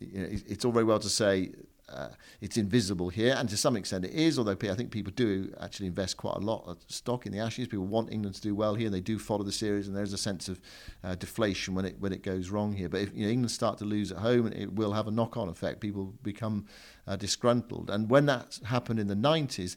it's 0.00 0.64
all 0.64 0.72
very 0.72 0.84
well 0.84 1.00
to 1.00 1.08
say 1.08 1.50
uh, 1.92 2.08
it's 2.40 2.56
invisible 2.56 3.08
here, 3.08 3.34
and 3.36 3.48
to 3.48 3.56
some 3.56 3.76
extent 3.76 4.04
it 4.04 4.12
is. 4.12 4.38
Although 4.38 4.56
I 4.60 4.74
think 4.74 4.90
people 4.90 5.12
do 5.14 5.52
actually 5.60 5.86
invest 5.86 6.16
quite 6.16 6.36
a 6.36 6.40
lot 6.40 6.64
of 6.66 6.78
stock 6.88 7.26
in 7.26 7.32
the 7.32 7.38
Ashes. 7.38 7.68
People 7.68 7.86
want 7.86 8.12
England 8.12 8.36
to 8.36 8.42
do 8.42 8.54
well 8.54 8.74
here, 8.74 8.86
and 8.86 8.94
they 8.94 9.00
do 9.00 9.18
follow 9.18 9.42
the 9.42 9.52
series. 9.52 9.88
And 9.88 9.96
there's 9.96 10.12
a 10.12 10.18
sense 10.18 10.48
of 10.48 10.60
uh, 11.02 11.14
deflation 11.14 11.74
when 11.74 11.84
it 11.84 11.98
when 11.98 12.12
it 12.12 12.22
goes 12.22 12.50
wrong 12.50 12.72
here. 12.72 12.88
But 12.88 13.00
if 13.02 13.14
you 13.14 13.24
know, 13.24 13.32
England 13.32 13.50
start 13.50 13.78
to 13.78 13.84
lose 13.84 14.12
at 14.12 14.18
home, 14.18 14.46
it 14.48 14.72
will 14.72 14.92
have 14.92 15.08
a 15.08 15.10
knock-on 15.10 15.48
effect. 15.48 15.80
People 15.80 16.14
become 16.22 16.66
uh, 17.06 17.16
disgruntled, 17.16 17.90
and 17.90 18.10
when 18.10 18.26
that 18.26 18.58
happened 18.64 19.00
in 19.00 19.08
the 19.08 19.16
90s. 19.16 19.76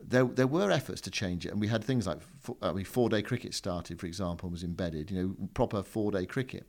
There, 0.00 0.26
there 0.26 0.46
were 0.46 0.70
efforts 0.70 1.00
to 1.00 1.10
change 1.10 1.44
it, 1.44 1.50
and 1.50 1.60
we 1.60 1.66
had 1.66 1.82
things 1.82 2.06
like 2.06 2.20
I 2.62 2.70
mean, 2.70 2.84
four-day 2.84 3.20
cricket 3.20 3.52
started, 3.52 3.98
for 3.98 4.06
example, 4.06 4.48
was 4.48 4.62
embedded. 4.62 5.10
You 5.10 5.20
know, 5.20 5.48
proper 5.54 5.82
four-day 5.82 6.26
cricket 6.26 6.68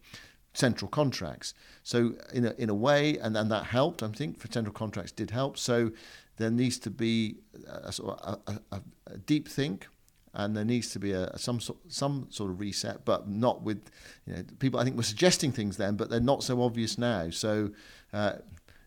central 0.60 0.89
contracts. 0.89 1.53
So 1.84 2.14
in 2.34 2.45
a, 2.45 2.53
in 2.57 2.70
a 2.70 2.76
way, 2.76 3.18
and, 3.18 3.36
and 3.38 3.49
that 3.51 3.66
helped, 3.66 4.03
I 4.03 4.10
think, 4.10 4.39
for 4.39 4.51
central 4.51 4.74
contracts 4.74 5.12
did 5.12 5.32
help. 5.32 5.57
So 5.57 5.91
there 6.38 6.51
needs 6.51 6.78
to 6.80 6.89
be 6.89 7.38
a, 7.68 7.91
sort 7.91 8.20
of 8.20 8.39
a, 8.47 8.76
a, 8.76 8.82
a 9.07 9.18
deep 9.18 9.47
think 9.47 9.88
and 10.34 10.55
there 10.55 10.66
needs 10.66 10.91
to 10.91 10.99
be 10.99 11.12
a, 11.12 11.38
some 11.38 11.60
sort 11.60 11.80
some 11.88 12.28
sort 12.30 12.51
of 12.51 12.60
reset, 12.60 13.03
but 13.03 13.28
not 13.28 13.64
with 13.64 13.89
you 14.26 14.34
know 14.34 14.43
people. 14.60 14.80
I 14.80 14.84
think 14.84 14.95
were 14.95 15.03
suggesting 15.03 15.51
things 15.51 15.78
then, 15.78 15.95
but 15.95 16.10
they're 16.10 16.20
not 16.20 16.43
so 16.43 16.62
obvious 16.62 16.97
now. 16.97 17.30
So 17.30 17.72
uh, 18.14 18.34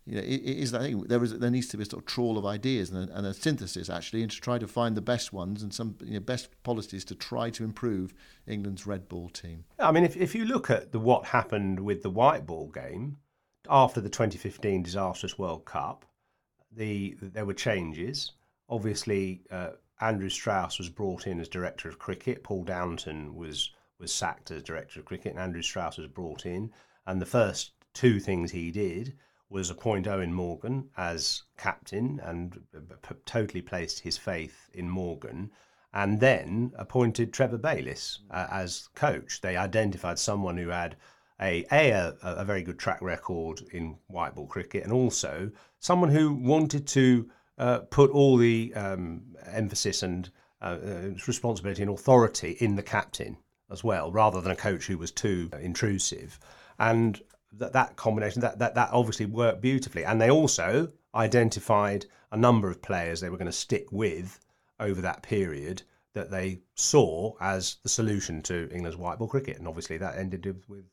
you 0.07 0.17
know, 0.17 0.21
it, 0.23 0.41
it 0.43 0.59
is 0.59 0.73
that 0.73 0.83
thing. 0.83 1.03
There 1.03 1.23
is 1.23 1.39
there 1.39 1.51
needs 1.51 1.69
to 1.69 1.77
be 1.77 1.85
a 1.85 1.87
sort 1.87 2.03
of 2.03 2.07
trawl 2.07 2.37
of 2.37 2.45
ideas 2.45 2.91
and 2.91 3.09
a, 3.09 3.17
and 3.17 3.27
a 3.27 3.35
synthesis 3.35 3.89
actually, 3.89 4.23
and 4.23 4.31
to 4.31 4.41
try 4.41 4.59
to 4.59 4.67
find 4.67 4.97
the 4.97 5.03
best 5.03 5.33
ones 5.33 5.63
and 5.63 5.73
some 5.73 5.97
you 6.05 6.15
know, 6.15 6.21
best 6.21 6.49
policies 6.65 7.05
to 7.07 7.15
try 7.15 7.51
to 7.51 7.63
improve 7.63 8.13
England's 8.47 8.87
red 8.87 9.09
ball 9.09 9.29
team. 9.29 9.65
I 9.79 9.93
mean, 9.93 10.05
if 10.05 10.17
if 10.17 10.35
you 10.35 10.45
look 10.45 10.71
at 10.71 10.91
the 10.91 10.99
what 10.99 11.27
happened 11.27 11.79
with 11.79 12.03
the 12.03 12.11
white 12.11 12.47
ball 12.47 12.69
game 12.69 13.19
after 13.69 14.01
the 14.01 14.09
2015 14.09 14.83
disastrous 14.83 15.39
World 15.39 15.65
Cup, 15.65 16.05
the 16.73 17.17
there 17.21 17.47
were 17.47 17.55
changes. 17.55 18.33
Obviously, 18.69 19.43
uh, 19.51 19.71
Andrew 20.01 20.31
Strauss 20.31 20.79
was 20.79 20.89
brought 20.89 21.29
in 21.29 21.39
as 21.39 21.49
director 21.49 21.89
of 21.89 22.01
cricket. 22.01 22.43
Paul 22.43 22.65
Downton 22.65 23.37
was 23.37 23.71
was 24.01 24.13
sacked 24.13 24.51
as 24.51 24.65
director 24.65 24.99
of 24.99 25.07
cricket, 25.07 25.33
and 25.33 25.41
Andrew 25.41 25.63
Strauss 25.63 25.97
was 25.97 26.09
brought 26.09 26.45
in. 26.45 26.73
And 27.07 27.23
the 27.23 27.27
first 27.27 27.71
two 27.95 28.19
things 28.19 28.51
he 28.51 28.73
did 28.73 29.15
was 29.53 29.71
appoint 29.71 30.07
Eoin 30.07 30.33
Morgan 30.33 30.89
as 30.97 31.43
captain 31.59 32.21
and 32.25 32.59
p- 33.03 33.15
totally 33.27 33.63
placed 33.63 34.01
his 34.01 34.17
faith 34.17 34.71
in 34.73 34.89
Morgan, 34.89 35.51
and 35.93 36.19
then 36.21 36.73
appointed 36.77 37.33
Trevor 37.33 37.59
Bayliss 37.59 38.21
uh, 38.31 38.47
as 38.51 38.89
coach. 38.95 39.41
They 39.41 39.57
identified 39.57 40.19
someone 40.19 40.57
who 40.57 40.71
had 40.71 40.97
a, 41.41 41.65
a, 41.71 42.15
a 42.23 42.45
very 42.45 42.63
good 42.63 42.79
track 42.79 43.03
record 43.03 43.61
in 43.73 43.97
white 44.07 44.35
ball 44.35 44.47
cricket, 44.47 44.85
and 44.85 44.93
also 44.93 45.51
someone 45.79 46.11
who 46.11 46.33
wanted 46.33 46.87
to 46.87 47.31
uh, 47.59 47.79
put 47.91 48.11
all 48.11 48.37
the 48.37 48.73
um, 48.75 49.23
emphasis 49.47 50.03
and 50.03 50.31
uh, 50.63 50.79
uh, 50.83 51.11
responsibility 51.27 51.83
and 51.83 51.91
authority 51.91 52.57
in 52.61 52.77
the 52.77 52.83
captain 52.83 53.37
as 53.71 53.85
well, 53.85 54.11
rather 54.13 54.41
than 54.41 54.53
a 54.53 54.57
coach 54.57 54.87
who 54.87 54.99
was 54.99 55.11
too 55.11 55.51
intrusive. 55.61 56.39
And 56.79 57.21
that, 57.59 57.73
that 57.73 57.97
combination, 57.97 58.41
that, 58.41 58.59
that, 58.59 58.75
that 58.75 58.91
obviously 58.93 59.27
worked 59.27 59.61
beautifully. 59.61 60.05
And 60.05 60.21
they 60.21 60.31
also 60.31 60.89
identified 61.15 62.07
a 62.31 62.37
number 62.37 62.71
of 62.71 62.83
players 62.83 63.21
they 63.21 63.31
were 63.31 63.37
going 63.37 63.47
to 63.47 63.53
stick 63.53 63.91
with 63.93 64.41
over 64.81 65.01
that 65.03 65.23
period 65.23 65.83
that 66.15 66.31
they 66.31 66.61
saw 66.75 67.35
as 67.41 67.77
the 67.83 67.89
solution 67.89 68.43
to 68.43 68.69
England's 68.73 68.97
white 68.97 69.19
ball 69.19 69.29
cricket. 69.29 69.59
And 69.59 69.69
obviously 69.69 69.99
that 69.99 70.19
ended 70.19 70.45
with 70.69 70.85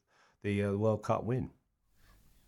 the 0.43 0.64
uh, 0.64 0.74
World 0.74 1.03
Cup 1.03 1.24
win. 1.24 1.51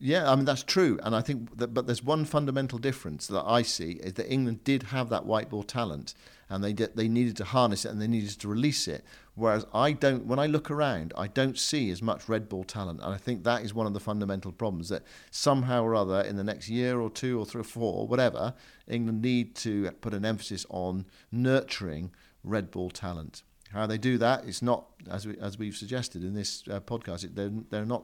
Yeah, 0.03 0.31
I 0.31 0.35
mean 0.35 0.45
that's 0.45 0.63
true, 0.63 0.99
and 1.03 1.15
I 1.15 1.21
think 1.21 1.57
that. 1.59 1.75
But 1.75 1.85
there's 1.85 2.03
one 2.03 2.25
fundamental 2.25 2.79
difference 2.79 3.27
that 3.27 3.43
I 3.45 3.61
see 3.61 3.99
is 4.01 4.13
that 4.13 4.33
England 4.33 4.63
did 4.63 4.81
have 4.81 5.09
that 5.09 5.27
white 5.27 5.51
ball 5.51 5.61
talent, 5.61 6.15
and 6.49 6.63
they 6.63 6.73
did, 6.73 6.95
they 6.95 7.07
needed 7.07 7.37
to 7.37 7.45
harness 7.45 7.85
it 7.85 7.89
and 7.89 8.01
they 8.01 8.07
needed 8.07 8.31
to 8.39 8.47
release 8.47 8.87
it. 8.87 9.05
Whereas 9.35 9.65
I 9.73 9.93
don't. 9.93 10.25
When 10.25 10.39
I 10.39 10.45
look 10.45 10.69
around, 10.69 11.13
I 11.17 11.27
don't 11.27 11.57
see 11.57 11.89
as 11.89 12.01
much 12.01 12.27
red 12.27 12.49
ball 12.49 12.65
talent, 12.65 12.99
and 13.01 13.13
I 13.13 13.17
think 13.17 13.43
that 13.43 13.63
is 13.63 13.73
one 13.73 13.87
of 13.87 13.93
the 13.93 13.99
fundamental 13.99 14.51
problems 14.51 14.89
that 14.89 15.03
somehow 15.31 15.83
or 15.83 15.95
other 15.95 16.21
in 16.21 16.35
the 16.35 16.43
next 16.43 16.67
year 16.69 16.99
or 16.99 17.09
two 17.09 17.39
or 17.39 17.45
three 17.45 17.61
or 17.61 17.65
four 17.65 18.01
or 18.01 18.07
whatever, 18.07 18.53
England 18.87 19.21
need 19.21 19.55
to 19.55 19.89
put 20.01 20.13
an 20.13 20.25
emphasis 20.25 20.65
on 20.69 21.05
nurturing 21.31 22.11
red 22.43 22.71
ball 22.71 22.89
talent. 22.89 23.43
How 23.71 23.87
they 23.87 23.97
do 23.97 24.17
that, 24.17 24.43
it's 24.45 24.61
not 24.61 24.87
as 25.09 25.25
we 25.25 25.37
as 25.39 25.57
we've 25.57 25.75
suggested 25.75 26.23
in 26.23 26.33
this 26.33 26.63
uh, 26.69 26.81
podcast. 26.81 27.33
They're 27.33 27.51
they're 27.69 27.85
not 27.85 28.03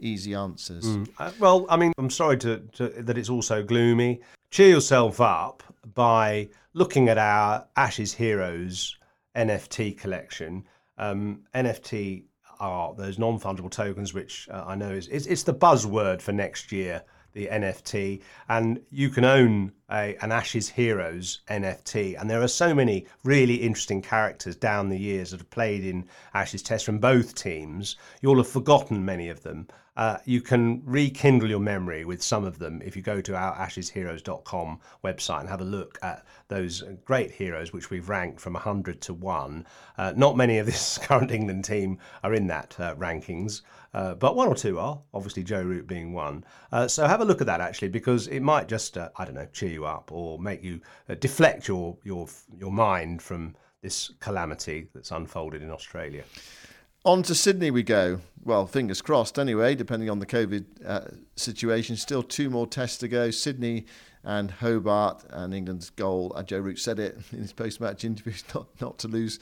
easy 0.00 0.34
answers. 0.34 0.84
Mm. 0.84 1.08
Uh, 1.18 1.30
well, 1.38 1.66
I 1.68 1.76
mean, 1.76 1.92
I'm 1.98 2.10
sorry 2.10 2.36
to, 2.38 2.58
to, 2.72 2.88
that 2.88 3.16
it's 3.16 3.30
also 3.30 3.62
gloomy. 3.62 4.20
Cheer 4.50 4.68
yourself 4.68 5.20
up 5.20 5.62
by 5.94 6.48
looking 6.72 7.08
at 7.08 7.16
our 7.16 7.66
Ashes 7.76 8.14
Heroes 8.14 8.96
NFT 9.36 9.98
collection. 9.98 10.64
Um, 10.98 11.42
NFT 11.54 12.24
are 12.60 12.94
those 12.94 13.18
non 13.18 13.38
fungible 13.38 13.70
tokens, 13.70 14.14
which 14.14 14.48
uh, 14.50 14.64
I 14.66 14.74
know 14.74 14.90
is 14.90 15.08
it's, 15.08 15.26
it's 15.26 15.42
the 15.42 15.54
buzzword 15.54 16.22
for 16.22 16.32
next 16.32 16.72
year 16.72 17.02
the 17.32 17.48
NFT, 17.48 18.22
and 18.48 18.80
you 18.90 19.10
can 19.10 19.24
own 19.24 19.72
a, 19.94 20.16
an 20.20 20.32
Ashes 20.32 20.68
Heroes 20.68 21.40
NFT. 21.48 22.20
And 22.20 22.28
there 22.28 22.42
are 22.42 22.48
so 22.48 22.74
many 22.74 23.06
really 23.22 23.54
interesting 23.54 24.02
characters 24.02 24.56
down 24.56 24.88
the 24.88 24.98
years 24.98 25.30
that 25.30 25.38
have 25.38 25.50
played 25.50 25.84
in 25.84 26.08
Ashes 26.34 26.62
Test 26.62 26.84
from 26.84 26.98
both 26.98 27.34
teams. 27.34 27.96
You'll 28.20 28.38
have 28.38 28.48
forgotten 28.48 29.04
many 29.04 29.28
of 29.28 29.42
them. 29.42 29.68
Uh, 29.96 30.18
you 30.24 30.40
can 30.40 30.82
rekindle 30.84 31.48
your 31.48 31.60
memory 31.60 32.04
with 32.04 32.20
some 32.20 32.44
of 32.44 32.58
them 32.58 32.82
if 32.84 32.96
you 32.96 33.02
go 33.02 33.20
to 33.20 33.36
our 33.36 33.54
ashesheroes.com 33.54 34.80
website 35.04 35.40
and 35.40 35.48
have 35.48 35.60
a 35.60 35.64
look 35.64 35.98
at 36.02 36.26
those 36.48 36.82
great 37.04 37.30
heroes 37.30 37.72
which 37.72 37.90
we've 37.90 38.08
ranked 38.08 38.40
from 38.40 38.54
100 38.54 39.00
to 39.00 39.14
1. 39.14 39.64
Uh, 39.96 40.12
not 40.16 40.36
many 40.36 40.58
of 40.58 40.66
this 40.66 40.98
current 41.02 41.30
England 41.30 41.64
team 41.64 41.98
are 42.24 42.34
in 42.34 42.48
that 42.48 42.74
uh, 42.80 42.94
rankings, 42.96 43.62
uh, 43.92 44.14
but 44.14 44.34
one 44.34 44.48
or 44.48 44.56
two 44.56 44.80
are, 44.80 45.00
obviously 45.12 45.44
Joe 45.44 45.62
Root 45.62 45.86
being 45.86 46.12
one. 46.12 46.44
Uh, 46.72 46.88
so 46.88 47.06
have 47.06 47.20
a 47.20 47.24
look 47.24 47.40
at 47.40 47.46
that 47.46 47.60
actually 47.60 47.88
because 47.88 48.26
it 48.26 48.40
might 48.40 48.66
just, 48.66 48.98
uh, 48.98 49.10
I 49.16 49.24
don't 49.24 49.36
know, 49.36 49.46
cheer 49.52 49.70
you 49.70 49.83
up 49.86 50.10
or 50.12 50.38
make 50.38 50.62
you 50.62 50.80
deflect 51.20 51.68
your, 51.68 51.96
your, 52.04 52.26
your 52.58 52.72
mind 52.72 53.22
from 53.22 53.54
this 53.82 54.12
calamity 54.20 54.88
that's 54.94 55.10
unfolded 55.10 55.62
in 55.62 55.70
Australia. 55.70 56.24
On 57.04 57.22
to 57.22 57.34
Sydney 57.34 57.70
we 57.70 57.82
go. 57.82 58.20
Well, 58.42 58.66
fingers 58.66 59.02
crossed 59.02 59.38
anyway, 59.38 59.74
depending 59.74 60.08
on 60.08 60.20
the 60.20 60.26
COVID 60.26 60.64
uh, 60.86 61.00
situation. 61.36 61.96
Still 61.96 62.22
two 62.22 62.48
more 62.48 62.66
tests 62.66 62.96
to 62.98 63.08
go. 63.08 63.30
Sydney 63.30 63.84
and 64.24 64.50
Hobart 64.50 65.22
and 65.28 65.52
England's 65.52 65.90
goal. 65.90 66.32
Uh, 66.34 66.42
Joe 66.42 66.60
Root 66.60 66.78
said 66.78 66.98
it 66.98 67.18
in 67.30 67.40
his 67.40 67.52
post-match 67.52 68.04
interview, 68.04 68.32
not, 68.54 68.68
not 68.80 68.98
to 69.00 69.08
lose 69.08 69.38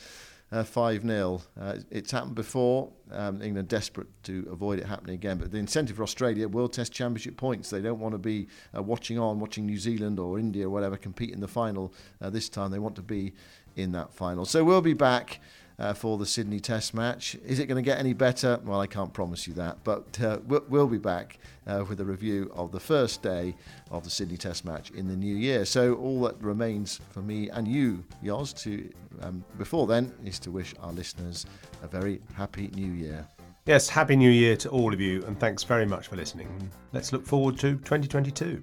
uh, 0.52 0.62
5 0.62 1.02
0. 1.02 1.42
Uh, 1.58 1.76
it's 1.90 2.10
happened 2.10 2.34
before. 2.34 2.90
Um, 3.10 3.42
England 3.42 3.68
desperate 3.68 4.08
to 4.24 4.46
avoid 4.50 4.78
it 4.78 4.86
happening 4.86 5.14
again. 5.14 5.38
But 5.38 5.50
the 5.50 5.58
incentive 5.58 5.96
for 5.96 6.02
Australia, 6.02 6.46
World 6.46 6.72
Test 6.72 6.92
Championship 6.92 7.36
points. 7.36 7.70
They 7.70 7.80
don't 7.80 7.98
want 7.98 8.12
to 8.12 8.18
be 8.18 8.48
uh, 8.76 8.82
watching 8.82 9.18
on, 9.18 9.40
watching 9.40 9.66
New 9.66 9.78
Zealand 9.78 10.18
or 10.18 10.38
India 10.38 10.66
or 10.66 10.70
whatever 10.70 10.96
compete 10.96 11.30
in 11.30 11.40
the 11.40 11.48
final 11.48 11.92
uh, 12.20 12.30
this 12.30 12.48
time. 12.48 12.70
They 12.70 12.78
want 12.78 12.96
to 12.96 13.02
be 13.02 13.32
in 13.76 13.92
that 13.92 14.12
final. 14.12 14.44
So 14.44 14.62
we'll 14.62 14.82
be 14.82 14.94
back 14.94 15.40
uh, 15.82 15.92
for 15.92 16.16
the 16.16 16.24
Sydney 16.24 16.60
Test 16.60 16.94
match. 16.94 17.36
Is 17.44 17.58
it 17.58 17.66
going 17.66 17.82
to 17.82 17.82
get 17.82 17.98
any 17.98 18.12
better? 18.12 18.60
Well, 18.64 18.80
I 18.80 18.86
can't 18.86 19.12
promise 19.12 19.48
you 19.48 19.54
that, 19.54 19.78
but 19.82 20.18
uh, 20.22 20.38
we'll 20.46 20.86
be 20.86 20.98
back 20.98 21.38
uh, 21.66 21.84
with 21.88 22.00
a 22.00 22.04
review 22.04 22.52
of 22.54 22.70
the 22.70 22.78
first 22.78 23.20
day 23.20 23.56
of 23.90 24.04
the 24.04 24.10
Sydney 24.10 24.36
Test 24.36 24.64
match 24.64 24.92
in 24.92 25.08
the 25.08 25.16
new 25.16 25.34
year. 25.34 25.64
So 25.64 25.94
all 25.94 26.22
that 26.22 26.40
remains 26.40 27.00
for 27.10 27.20
me 27.20 27.50
and 27.50 27.66
you, 27.66 28.04
Yoz, 28.22 28.56
to 28.62 28.88
um, 29.22 29.44
before 29.58 29.88
then 29.88 30.12
is 30.24 30.38
to 30.40 30.52
wish 30.52 30.72
our 30.80 30.92
listeners 30.92 31.46
a 31.82 31.88
very 31.88 32.20
happy 32.34 32.70
new 32.74 32.92
year. 32.92 33.26
Yes, 33.66 33.88
happy 33.88 34.14
new 34.14 34.30
year 34.30 34.56
to 34.58 34.68
all 34.70 34.92
of 34.94 35.00
you, 35.00 35.24
and 35.24 35.38
thanks 35.38 35.64
very 35.64 35.86
much 35.86 36.08
for 36.08 36.16
listening. 36.16 36.70
Let's 36.92 37.12
look 37.12 37.26
forward 37.26 37.58
to 37.58 37.76
2022. 37.76 38.62